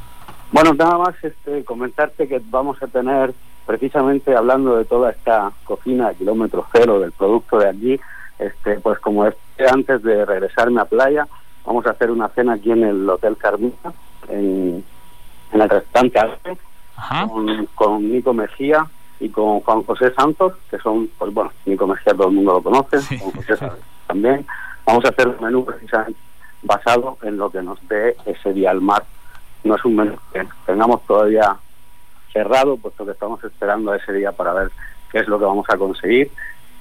Bueno, 0.51 0.73
nada 0.73 0.97
más 0.97 1.15
este, 1.23 1.63
comentarte 1.65 2.27
que 2.27 2.41
vamos 2.49 2.81
a 2.81 2.87
tener, 2.87 3.33
precisamente 3.65 4.35
hablando 4.35 4.77
de 4.77 4.85
toda 4.85 5.11
esta 5.11 5.51
cocina 5.65 6.13
kilómetro 6.13 6.65
cero 6.71 6.99
del 6.99 7.11
producto 7.11 7.59
de 7.59 7.67
allí, 7.67 7.99
este, 8.39 8.79
pues 8.79 8.99
como 8.99 9.25
es 9.25 9.35
antes 9.71 10.01
de 10.03 10.25
regresarme 10.25 10.81
a 10.81 10.85
playa, 10.85 11.27
vamos 11.65 11.85
a 11.85 11.91
hacer 11.91 12.11
una 12.11 12.29
cena 12.29 12.53
aquí 12.53 12.71
en 12.71 12.83
el 12.83 13.09
Hotel 13.09 13.35
Carmita, 13.35 13.91
en, 14.29 14.83
en 15.51 15.61
el 15.61 15.69
restaurante 15.69 16.19
Arte, 16.19 16.57
con, 17.27 17.65
con, 17.75 18.11
Nico 18.11 18.33
Mejía 18.33 18.87
y 19.19 19.29
con 19.29 19.59
Juan 19.61 19.83
José 19.83 20.13
Santos, 20.13 20.53
que 20.69 20.77
son, 20.77 21.09
pues 21.17 21.33
bueno, 21.33 21.51
Nico 21.65 21.87
Mejía 21.87 22.13
todo 22.13 22.29
el 22.29 22.35
mundo 22.35 22.53
lo 22.53 22.61
conoce, 22.61 23.01
sí. 23.01 23.17
Juan 23.17 23.31
José 23.31 23.57
también. 24.07 24.45
Vamos 24.85 25.03
a 25.03 25.09
hacer 25.09 25.27
un 25.27 25.43
menú 25.43 25.65
precisamente 25.65 26.17
basado 26.61 27.17
en 27.23 27.37
lo 27.37 27.49
que 27.49 27.61
nos 27.61 27.79
dé 27.87 28.15
ese 28.25 28.53
día 28.53 28.71
al 28.71 28.81
mar. 28.81 29.03
No 29.63 29.75
es 29.75 29.85
un 29.85 29.95
menú 29.95 30.15
que 30.33 30.47
tengamos 30.65 31.05
todavía 31.05 31.57
cerrado, 32.31 32.77
puesto 32.77 33.05
que 33.05 33.11
estamos 33.11 33.43
esperando 33.43 33.93
ese 33.93 34.13
día 34.13 34.31
para 34.31 34.53
ver 34.53 34.71
qué 35.11 35.19
es 35.19 35.27
lo 35.27 35.39
que 35.39 35.45
vamos 35.45 35.65
a 35.69 35.77
conseguir 35.77 36.31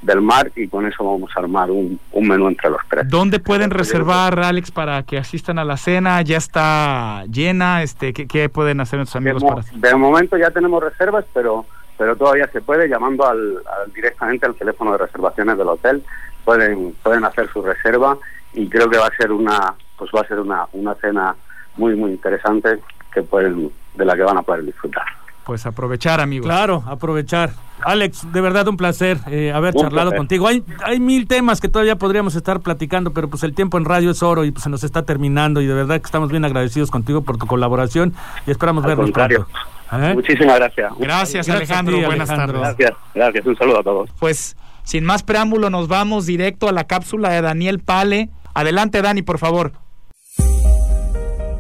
del 0.03 0.21
mar 0.21 0.51
y 0.55 0.69
con 0.69 0.87
eso 0.87 1.05
vamos 1.05 1.31
a 1.35 1.41
armar 1.41 1.71
un, 1.71 1.99
un 2.13 2.29
menú 2.29 2.49
entre 2.49 2.71
los 2.71 2.81
tres. 2.89 3.09
¿Dónde 3.09 3.41
pueden 3.41 3.71
reservar, 3.71 4.39
Alex, 4.39 4.71
para 4.71 5.03
que 5.03 5.19
asistan 5.19 5.59
a 5.59 5.65
la 5.65 5.77
cena? 5.77 6.23
¿Ya 6.23 6.37
está 6.37 7.25
llena? 7.31 7.83
Este, 7.83 8.13
¿qué, 8.13 8.27
qué 8.27 8.49
pueden 8.49 8.81
hacer 8.81 8.99
nuestros 8.99 9.17
amigos 9.17 9.43
de, 9.43 9.49
para 9.49 9.63
De 9.73 9.97
momento 9.97 10.37
ya 10.37 10.51
tenemos 10.51 10.83
reservas, 10.83 11.25
pero 11.33 11.67
pero 11.99 12.15
todavía 12.15 12.47
se 12.49 12.61
puede 12.61 12.91
llamando 12.91 13.27
al, 13.27 13.57
al, 13.57 13.91
directamente 13.95 14.45
al 14.45 14.55
teléfono 14.55 14.93
de 14.93 14.99
reservaciones 14.99 15.57
del 15.57 15.69
hotel. 15.69 16.05
Pueden 16.45 16.95
pueden 17.03 17.25
hacer 17.25 17.49
su 17.51 17.63
reserva 17.63 18.19
y 18.57 18.69
creo 18.69 18.91
que 18.91 18.99
va 18.99 19.07
a 19.07 19.17
ser 19.17 19.31
una 19.31 19.75
pues 19.97 20.11
va 20.15 20.23
a 20.23 20.27
ser 20.27 20.41
una 20.41 20.67
una 20.73 20.95
cena 20.97 21.37
muy 21.77 21.95
muy 21.95 22.11
interesante 22.11 22.81
que 23.15 23.23
pueden 23.23 23.71
de 23.95 24.05
la 24.05 24.17
que 24.17 24.23
van 24.23 24.39
a 24.39 24.43
poder 24.43 24.65
disfrutar 24.65 25.05
pues 25.47 25.65
aprovechar, 25.65 26.21
amigos. 26.21 26.45
Claro, 26.45 26.83
aprovechar. 26.89 27.51
Alex, 27.85 28.33
de 28.33 28.41
verdad 28.41 28.67
un 28.67 28.77
placer 28.77 29.19
eh, 29.29 29.53
haber 29.53 29.77
un 29.77 29.83
charlado 29.83 30.11
placer. 30.11 30.19
contigo. 30.19 30.49
Hay, 30.49 30.65
hay 30.85 30.99
mil 30.99 31.29
temas 31.29 31.61
que 31.61 31.69
todavía 31.69 31.95
podríamos 31.95 32.35
estar 32.35 32.59
platicando, 32.59 33.13
pero 33.13 33.31
pues 33.31 33.45
el 33.45 33.55
tiempo 33.55 33.79
en 33.79 33.85
radio 33.85 34.11
es 34.11 34.25
oro 34.25 34.45
y 34.45 34.51
pues 34.51 34.65
se 34.65 34.71
nos 34.71 34.83
está 34.83 35.05
terminando 35.05 35.61
y 35.61 35.67
de 35.67 35.75
verdad 35.75 36.01
que 36.01 36.07
estamos 36.07 36.31
bien 36.33 36.45
agradecidos 36.45 36.91
contigo 36.91 37.23
por 37.23 37.39
tu 37.39 37.47
colaboración 37.47 38.13
y 38.45 38.51
esperamos 38.51 38.83
Al 38.83 38.89
vernos 38.89 39.05
contrario. 39.07 39.47
pronto. 39.89 40.05
¿Eh? 40.05 40.15
Muchísimas 40.15 40.57
gracias. 40.57 40.93
Gracias, 40.99 41.49
Alejandro. 41.49 41.97
Buenas 42.05 42.29
Alejandro. 42.29 42.61
tardes. 42.63 42.77
Gracias, 42.79 42.99
gracias. 43.15 43.47
Un 43.47 43.57
saludo 43.57 43.79
a 43.79 43.83
todos. 43.85 44.11
Pues 44.19 44.57
sin 44.83 45.05
más 45.05 45.23
preámbulo 45.23 45.71
nos 45.71 45.87
vamos 45.87 46.27
directo 46.27 46.69
a 46.69 46.73
la 46.73 46.85
cápsula 46.89 47.29
de 47.31 47.43
Daniel 47.43 47.79
Pale. 47.79 48.31
Adelante, 48.57 49.03
Dani, 49.03 49.21
por 49.21 49.39
favor. 49.39 49.73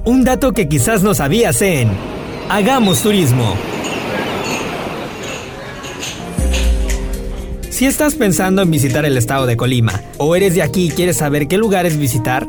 Un 0.06 0.24
dato 0.24 0.52
que 0.52 0.66
quizás 0.66 1.02
no 1.02 1.12
sabías 1.12 1.60
en 1.60 1.90
Hagamos 2.48 3.02
Turismo. 3.02 3.54
Si 7.68 7.84
estás 7.84 8.14
pensando 8.14 8.62
en 8.62 8.70
visitar 8.70 9.04
el 9.04 9.18
estado 9.18 9.44
de 9.44 9.58
Colima 9.58 10.00
o 10.16 10.36
eres 10.36 10.54
de 10.54 10.62
aquí 10.62 10.86
y 10.86 10.90
quieres 10.90 11.18
saber 11.18 11.48
qué 11.48 11.58
lugares 11.58 11.98
visitar, 11.98 12.48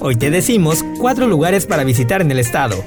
hoy 0.00 0.16
te 0.16 0.32
decimos 0.32 0.84
cuatro 0.98 1.28
lugares 1.28 1.64
para 1.64 1.84
visitar 1.84 2.20
en 2.20 2.32
el 2.32 2.40
estado. 2.40 2.82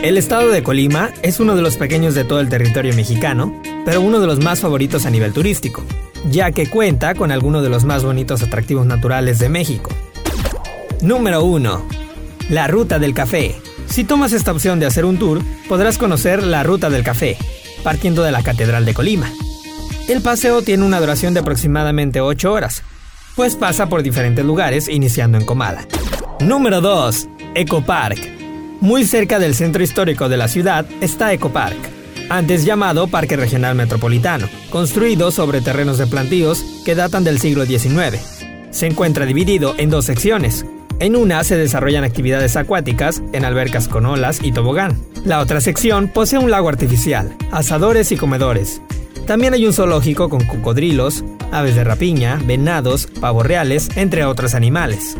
El 0.00 0.16
estado 0.16 0.50
de 0.50 0.62
Colima 0.62 1.10
es 1.22 1.40
uno 1.40 1.56
de 1.56 1.62
los 1.62 1.76
pequeños 1.76 2.14
de 2.14 2.22
todo 2.22 2.38
el 2.38 2.48
territorio 2.48 2.94
mexicano, 2.94 3.52
pero 3.88 4.02
uno 4.02 4.20
de 4.20 4.26
los 4.26 4.44
más 4.44 4.60
favoritos 4.60 5.06
a 5.06 5.10
nivel 5.10 5.32
turístico, 5.32 5.82
ya 6.30 6.52
que 6.52 6.68
cuenta 6.68 7.14
con 7.14 7.32
algunos 7.32 7.62
de 7.62 7.70
los 7.70 7.84
más 7.84 8.04
bonitos 8.04 8.42
atractivos 8.42 8.84
naturales 8.84 9.38
de 9.38 9.48
México. 9.48 9.90
Número 11.00 11.42
1. 11.42 11.88
La 12.50 12.66
Ruta 12.66 12.98
del 12.98 13.14
Café. 13.14 13.54
Si 13.86 14.04
tomas 14.04 14.34
esta 14.34 14.52
opción 14.52 14.78
de 14.78 14.84
hacer 14.84 15.06
un 15.06 15.18
tour, 15.18 15.40
podrás 15.70 15.96
conocer 15.96 16.42
la 16.42 16.64
Ruta 16.64 16.90
del 16.90 17.02
Café, 17.02 17.38
partiendo 17.82 18.22
de 18.22 18.30
la 18.30 18.42
Catedral 18.42 18.84
de 18.84 18.92
Colima. 18.92 19.32
El 20.06 20.20
paseo 20.20 20.60
tiene 20.60 20.84
una 20.84 21.00
duración 21.00 21.32
de 21.32 21.40
aproximadamente 21.40 22.20
8 22.20 22.52
horas, 22.52 22.82
pues 23.36 23.56
pasa 23.56 23.88
por 23.88 24.02
diferentes 24.02 24.44
lugares 24.44 24.90
iniciando 24.90 25.38
en 25.38 25.46
Comala. 25.46 25.88
Número 26.40 26.82
2. 26.82 27.26
Ecopark. 27.54 28.18
Muy 28.82 29.06
cerca 29.06 29.38
del 29.38 29.54
centro 29.54 29.82
histórico 29.82 30.28
de 30.28 30.36
la 30.36 30.48
ciudad 30.48 30.84
está 31.00 31.32
Ecopark, 31.32 31.97
antes 32.28 32.64
llamado 32.64 33.08
Parque 33.08 33.36
Regional 33.36 33.74
Metropolitano, 33.74 34.48
construido 34.70 35.30
sobre 35.30 35.60
terrenos 35.60 35.98
de 35.98 36.06
plantíos 36.06 36.64
que 36.84 36.94
datan 36.94 37.24
del 37.24 37.38
siglo 37.38 37.66
XIX. 37.66 38.18
Se 38.70 38.86
encuentra 38.86 39.26
dividido 39.26 39.74
en 39.78 39.90
dos 39.90 40.04
secciones. 40.04 40.66
En 41.00 41.14
una 41.14 41.44
se 41.44 41.56
desarrollan 41.56 42.04
actividades 42.04 42.56
acuáticas 42.56 43.22
en 43.32 43.44
albercas 43.44 43.88
con 43.88 44.06
olas 44.06 44.40
y 44.42 44.52
tobogán. 44.52 45.00
La 45.24 45.40
otra 45.40 45.60
sección 45.60 46.08
posee 46.08 46.38
un 46.38 46.50
lago 46.50 46.68
artificial, 46.68 47.36
asadores 47.52 48.10
y 48.12 48.16
comedores, 48.16 48.80
también 49.28 49.52
hay 49.52 49.66
un 49.66 49.74
zoológico 49.74 50.30
con 50.30 50.42
cocodrilos, 50.46 51.22
aves 51.52 51.74
de 51.74 51.84
rapiña, 51.84 52.40
venados, 52.46 53.06
pavos 53.20 53.44
reales, 53.44 53.90
entre 53.94 54.24
otros 54.24 54.54
animales. 54.54 55.18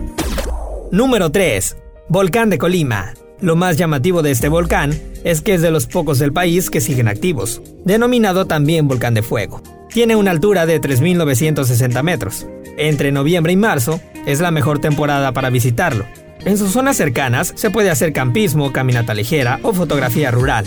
Número 0.91 1.31
3. 1.31 1.77
Volcán 2.09 2.49
de 2.49 2.57
Colima. 2.57 3.13
Lo 3.43 3.55
más 3.55 3.77
llamativo 3.77 4.23
de 4.23 4.31
este 4.31 4.49
volcán 4.49 4.99
es 5.25 5.41
que 5.41 5.55
es 5.55 5.62
de 5.62 5.71
los 5.71 5.87
pocos 5.87 6.19
del 6.19 6.33
país 6.33 6.71
que 6.71 6.81
siguen 6.81 7.09
activos, 7.09 7.62
denominado 7.85 8.47
también 8.47 8.89
volcán 8.89 9.14
de 9.14 9.23
fuego. 9.23 9.62
Tiene 9.91 10.16
una 10.16 10.31
altura 10.31 10.66
de 10.66 10.81
3.960 10.81 12.03
metros. 12.03 12.47
Entre 12.77 13.11
noviembre 13.12 13.53
y 13.53 13.57
marzo 13.57 14.01
es 14.27 14.41
la 14.41 14.51
mejor 14.51 14.79
temporada 14.79 15.33
para 15.33 15.51
visitarlo. 15.51 16.05
En 16.45 16.57
sus 16.57 16.73
zonas 16.73 16.97
cercanas 16.97 17.53
se 17.57 17.71
puede 17.71 17.91
hacer 17.91 18.12
campismo, 18.12 18.73
caminata 18.73 19.14
ligera 19.14 19.59
o 19.62 19.73
fotografía 19.73 20.31
rural. 20.31 20.66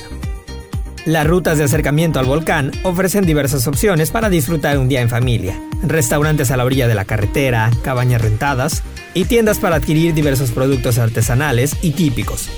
Las 1.05 1.25
rutas 1.25 1.57
de 1.57 1.63
acercamiento 1.63 2.19
al 2.19 2.27
volcán 2.27 2.71
ofrecen 2.83 3.25
diversas 3.25 3.67
opciones 3.67 4.11
para 4.11 4.29
disfrutar 4.29 4.77
un 4.77 4.87
día 4.87 5.01
en 5.01 5.09
familia. 5.09 5.59
Restaurantes 5.81 6.51
a 6.51 6.57
la 6.57 6.65
orilla 6.65 6.87
de 6.87 6.93
la 6.93 7.05
carretera, 7.05 7.71
cabañas 7.81 8.21
rentadas 8.21 8.83
y 9.15 9.25
tiendas 9.25 9.57
para 9.57 9.77
adquirir 9.77 10.13
diversos 10.13 10.51
productos 10.51 10.99
artesanales 10.99 11.75
y 11.81 11.91
típicos. 11.91 12.49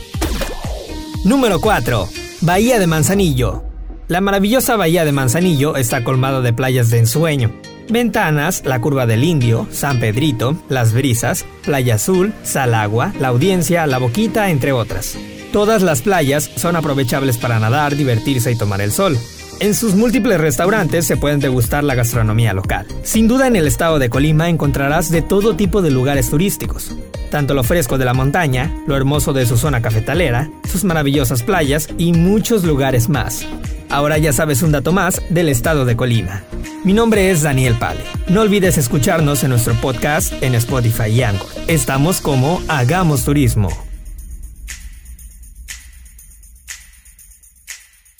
Número 1.24 1.62
4. 1.62 2.10
Bahía 2.42 2.80
de 2.80 2.88
Manzanillo. 2.88 3.64
La 4.10 4.20
maravillosa 4.20 4.76
Bahía 4.76 5.06
de 5.06 5.14
Manzanillo 5.14 5.78
está 5.78 6.04
colmada 6.04 6.42
de 6.42 6.52
playas 6.52 6.90
de 6.90 7.00
ensueño. 7.00 7.54
Ventanas, 7.88 8.64
la 8.66 8.82
Curva 8.82 9.06
del 9.06 9.24
Indio, 9.24 9.66
San 9.72 10.02
Pedrito, 10.02 10.58
Las 10.68 10.92
Brisas, 10.92 11.46
Playa 11.64 11.96
Azul, 11.96 12.34
Salagua, 12.44 13.14
La 13.22 13.30
Audiencia, 13.30 13.88
La 13.88 14.00
Boquita, 14.00 14.50
entre 14.50 14.74
otras. 14.74 15.18
Todas 15.54 15.82
las 15.82 16.02
playas 16.02 16.52
son 16.58 16.76
aprovechables 16.76 17.38
para 17.38 17.58
nadar, 17.58 17.96
divertirse 17.96 18.52
y 18.52 18.58
tomar 18.58 18.82
el 18.82 18.92
sol. 18.92 19.18
En 19.62 19.76
sus 19.76 19.96
múltiples 19.96 20.42
restaurantes 20.42 21.08
se 21.08 21.16
pueden 21.16 21.40
degustar 21.40 21.86
la 21.86 21.96
gastronomía 21.96 22.54
local. 22.54 22.86
Sin 23.04 23.30
duda 23.30 23.48
en 23.48 23.56
el 23.56 23.68
estado 23.68 23.98
de 23.98 24.10
Colima 24.10 24.50
encontrarás 24.50 25.10
de 25.10 25.22
todo 25.22 25.56
tipo 25.56 25.82
de 25.82 25.92
lugares 25.92 26.30
turísticos. 26.30 26.92
Tanto 27.34 27.56
lo 27.56 27.64
fresco 27.64 27.98
de 27.98 28.06
la 28.06 28.14
montaña, 28.14 28.72
lo 28.86 28.96
hermoso 28.96 29.34
de 29.34 29.48
su 29.48 29.58
zona 29.58 29.82
cafetalera, 29.82 30.52
sus 30.70 30.84
maravillosas 30.84 31.42
playas 31.42 31.90
y 31.98 32.14
muchos 32.14 32.64
lugares 32.64 33.10
más. 33.10 33.44
Ahora 33.90 34.20
ya 34.20 34.32
sabes 34.32 34.62
un 34.62 34.72
dato 34.72 34.92
más 34.92 35.20
del 35.32 35.50
estado 35.50 35.84
de 35.86 35.96
Colima. 35.96 36.44
Mi 36.84 36.94
nombre 36.94 37.32
es 37.32 37.42
Daniel 37.42 37.74
Pale. 37.80 38.02
No 38.28 38.42
olvides 38.42 38.78
escucharnos 38.78 39.44
en 39.44 39.50
nuestro 39.50 39.74
podcast 39.74 40.32
en 40.44 40.54
Spotify 40.54 41.10
y 41.10 41.24
Anchor. 41.24 41.48
Estamos 41.68 42.22
como 42.22 42.62
Hagamos 42.68 43.26
Turismo. 43.26 43.70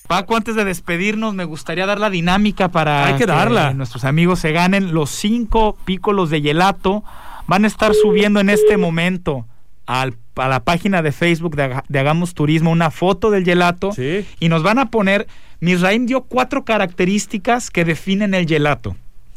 Paco, 0.08 0.36
antes 0.36 0.56
de 0.56 0.66
despedirnos, 0.66 1.36
me 1.36 1.46
gustaría 1.46 1.86
dar 1.86 2.00
la 2.00 2.10
dinámica 2.10 2.70
para 2.70 3.06
Hay 3.06 3.18
que 3.18 3.28
darla. 3.28 3.76
nuestros 3.76 4.06
amigos 4.06 4.40
se 4.40 4.54
ganen 4.54 4.96
los 4.96 5.12
cinco 5.12 5.78
pícolos 5.86 6.32
de 6.32 6.42
gelato. 6.42 7.04
Van 7.48 7.64
a 7.64 7.68
estar 7.68 7.94
subiendo 7.94 8.40
en 8.40 8.50
este 8.50 8.78
momento 8.78 9.46
al- 9.86 10.16
a 10.36 10.48
la 10.48 10.62
página 10.62 11.02
de 11.02 11.12
Facebook 11.12 11.56
de, 11.56 11.76
de 11.88 12.00
Hagamos 12.00 12.34
Turismo 12.34 12.72
una 12.72 12.90
foto 12.90 13.30
del 13.32 13.44
gelato 13.46 13.92
Sí. 13.92 14.26
y 14.40 14.50
nos 14.50 14.64
van 14.64 14.80
a 14.80 14.90
poner. 14.90 15.28
Misraim 15.60 16.06
dio 16.08 16.22
cuatro 16.24 16.66
características 16.66 17.70
que 17.70 17.86
definen 17.86 18.34
el 18.34 18.48
gelato. 18.48 18.96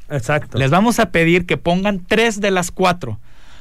Exacto. 0.09 0.59
Les 0.59 0.71
vamos 0.71 0.99
a 1.01 1.11
pedir 1.11 1.47
que 1.47 1.57
pongan 1.57 2.05
tres 2.07 2.41
de 2.41 2.51
las 2.51 2.71
cuatro. 2.71 3.19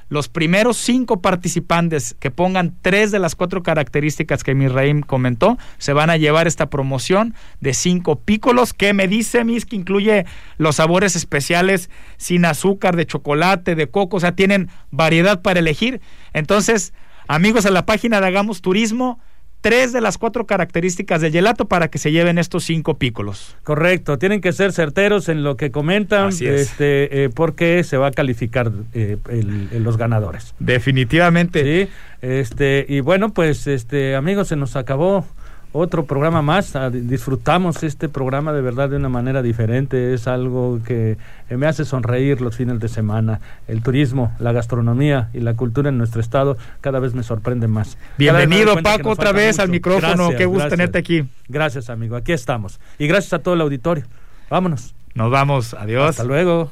Los 0.07 0.29
primeros 0.29 0.77
cinco 0.77 1.21
participantes 1.21 2.15
que 2.19 2.29
pongan 2.29 2.75
tres 2.81 3.11
de 3.11 3.17
las 3.17 3.35
cuatro 3.35 3.63
características 3.63 4.43
que 4.43 4.53
Misraim 4.53 5.01
comentó 5.01 5.57
se 5.79 5.93
van 5.93 6.11
a 6.11 6.17
llevar 6.17 6.45
esta 6.45 6.69
promoción 6.69 7.33
de 7.59 7.73
cinco 7.73 8.17
pícolos 8.17 8.73
que 8.73 8.93
me 8.93 9.07
dice 9.07 9.43
Mis 9.43 9.65
que 9.65 9.75
incluye 9.75 10.25
los 10.57 10.75
sabores 10.75 11.15
especiales 11.15 11.89
sin 12.17 12.45
azúcar, 12.45 12.95
de 12.95 13.07
chocolate, 13.07 13.73
de 13.73 13.87
coco, 13.87 14.17
o 14.17 14.19
sea, 14.19 14.35
tienen 14.35 14.69
variedad 14.91 15.41
para 15.41 15.59
elegir. 15.59 16.01
Entonces, 16.33 16.93
amigos, 17.27 17.65
a 17.65 17.71
la 17.71 17.87
página 17.87 18.21
de 18.21 18.27
Hagamos 18.27 18.61
Turismo, 18.61 19.19
tres 19.69 19.91
de 19.93 19.99
las 19.99 20.19
cuatro 20.19 20.45
características 20.45 21.21
del 21.21 21.31
gelato 21.31 21.65
para 21.65 21.87
que 21.87 21.97
se 21.97 22.11
lleven 22.11 22.37
estos 22.37 22.63
cinco 22.65 22.99
pícolos. 22.99 23.55
Correcto, 23.63 24.19
tienen 24.19 24.39
que 24.39 24.53
ser 24.53 24.71
certeros 24.73 25.27
en 25.27 25.43
lo 25.43 25.57
que 25.57 25.71
comentan, 25.71 26.27
Así 26.27 26.45
es. 26.45 26.61
este, 26.69 27.23
eh, 27.23 27.29
porque 27.33 27.83
se 27.83 27.97
va 27.97 28.07
a 28.07 28.11
calificar 28.11 28.71
eh, 28.93 29.17
el- 29.29 29.69
el- 29.71 29.83
los 29.83 29.97
ganadores. 29.97 30.53
Definitivamente. 30.59 31.85
Sí, 31.85 31.91
este, 32.21 32.85
y 32.87 32.99
bueno, 32.99 33.33
pues, 33.33 33.65
este, 33.65 34.15
amigos, 34.15 34.49
se 34.49 34.55
nos 34.55 34.75
acabó 34.75 35.25
otro 35.77 36.05
programa 36.05 36.41
más. 36.41 36.75
Ah, 36.75 36.89
di- 36.89 37.01
Disfrutamos 37.01 37.83
este 37.83 38.07
programa 38.09 38.53
de 38.53 38.61
verdad 38.61 38.89
de 38.89 38.95
una 38.95 39.09
manera 39.09 39.41
diferente. 39.41 40.13
Es 40.13 40.27
algo 40.27 40.79
que 40.85 41.17
eh, 41.49 41.57
me 41.57 41.67
hace 41.67 41.83
sonreír 41.85 42.39
los 42.41 42.55
fines 42.55 42.79
de 42.79 42.87
semana. 42.87 43.41
El 43.67 43.83
turismo, 43.83 44.33
la 44.39 44.51
gastronomía 44.53 45.29
y 45.33 45.39
la 45.41 45.53
cultura 45.55 45.89
en 45.89 45.97
nuestro 45.97 46.21
estado 46.21 46.57
cada 46.81 46.99
vez 46.99 47.13
me 47.13 47.23
sorprende 47.23 47.67
más. 47.67 47.97
Bienvenido, 48.17 48.81
Paco, 48.81 49.09
otra 49.09 49.31
vez 49.31 49.59
al 49.59 49.69
micrófono. 49.69 50.07
Gracias, 50.15 50.37
Qué 50.37 50.45
gusto 50.45 50.59
gracias. 50.59 50.77
tenerte 50.77 50.97
aquí. 50.97 51.25
Gracias, 51.49 51.89
amigo. 51.89 52.15
Aquí 52.15 52.31
estamos. 52.31 52.79
Y 52.97 53.07
gracias 53.07 53.33
a 53.33 53.39
todo 53.39 53.53
el 53.55 53.61
auditorio. 53.61 54.05
Vámonos. 54.49 54.95
Nos 55.13 55.29
vamos. 55.31 55.73
Adiós. 55.73 56.09
Hasta 56.11 56.23
luego. 56.23 56.71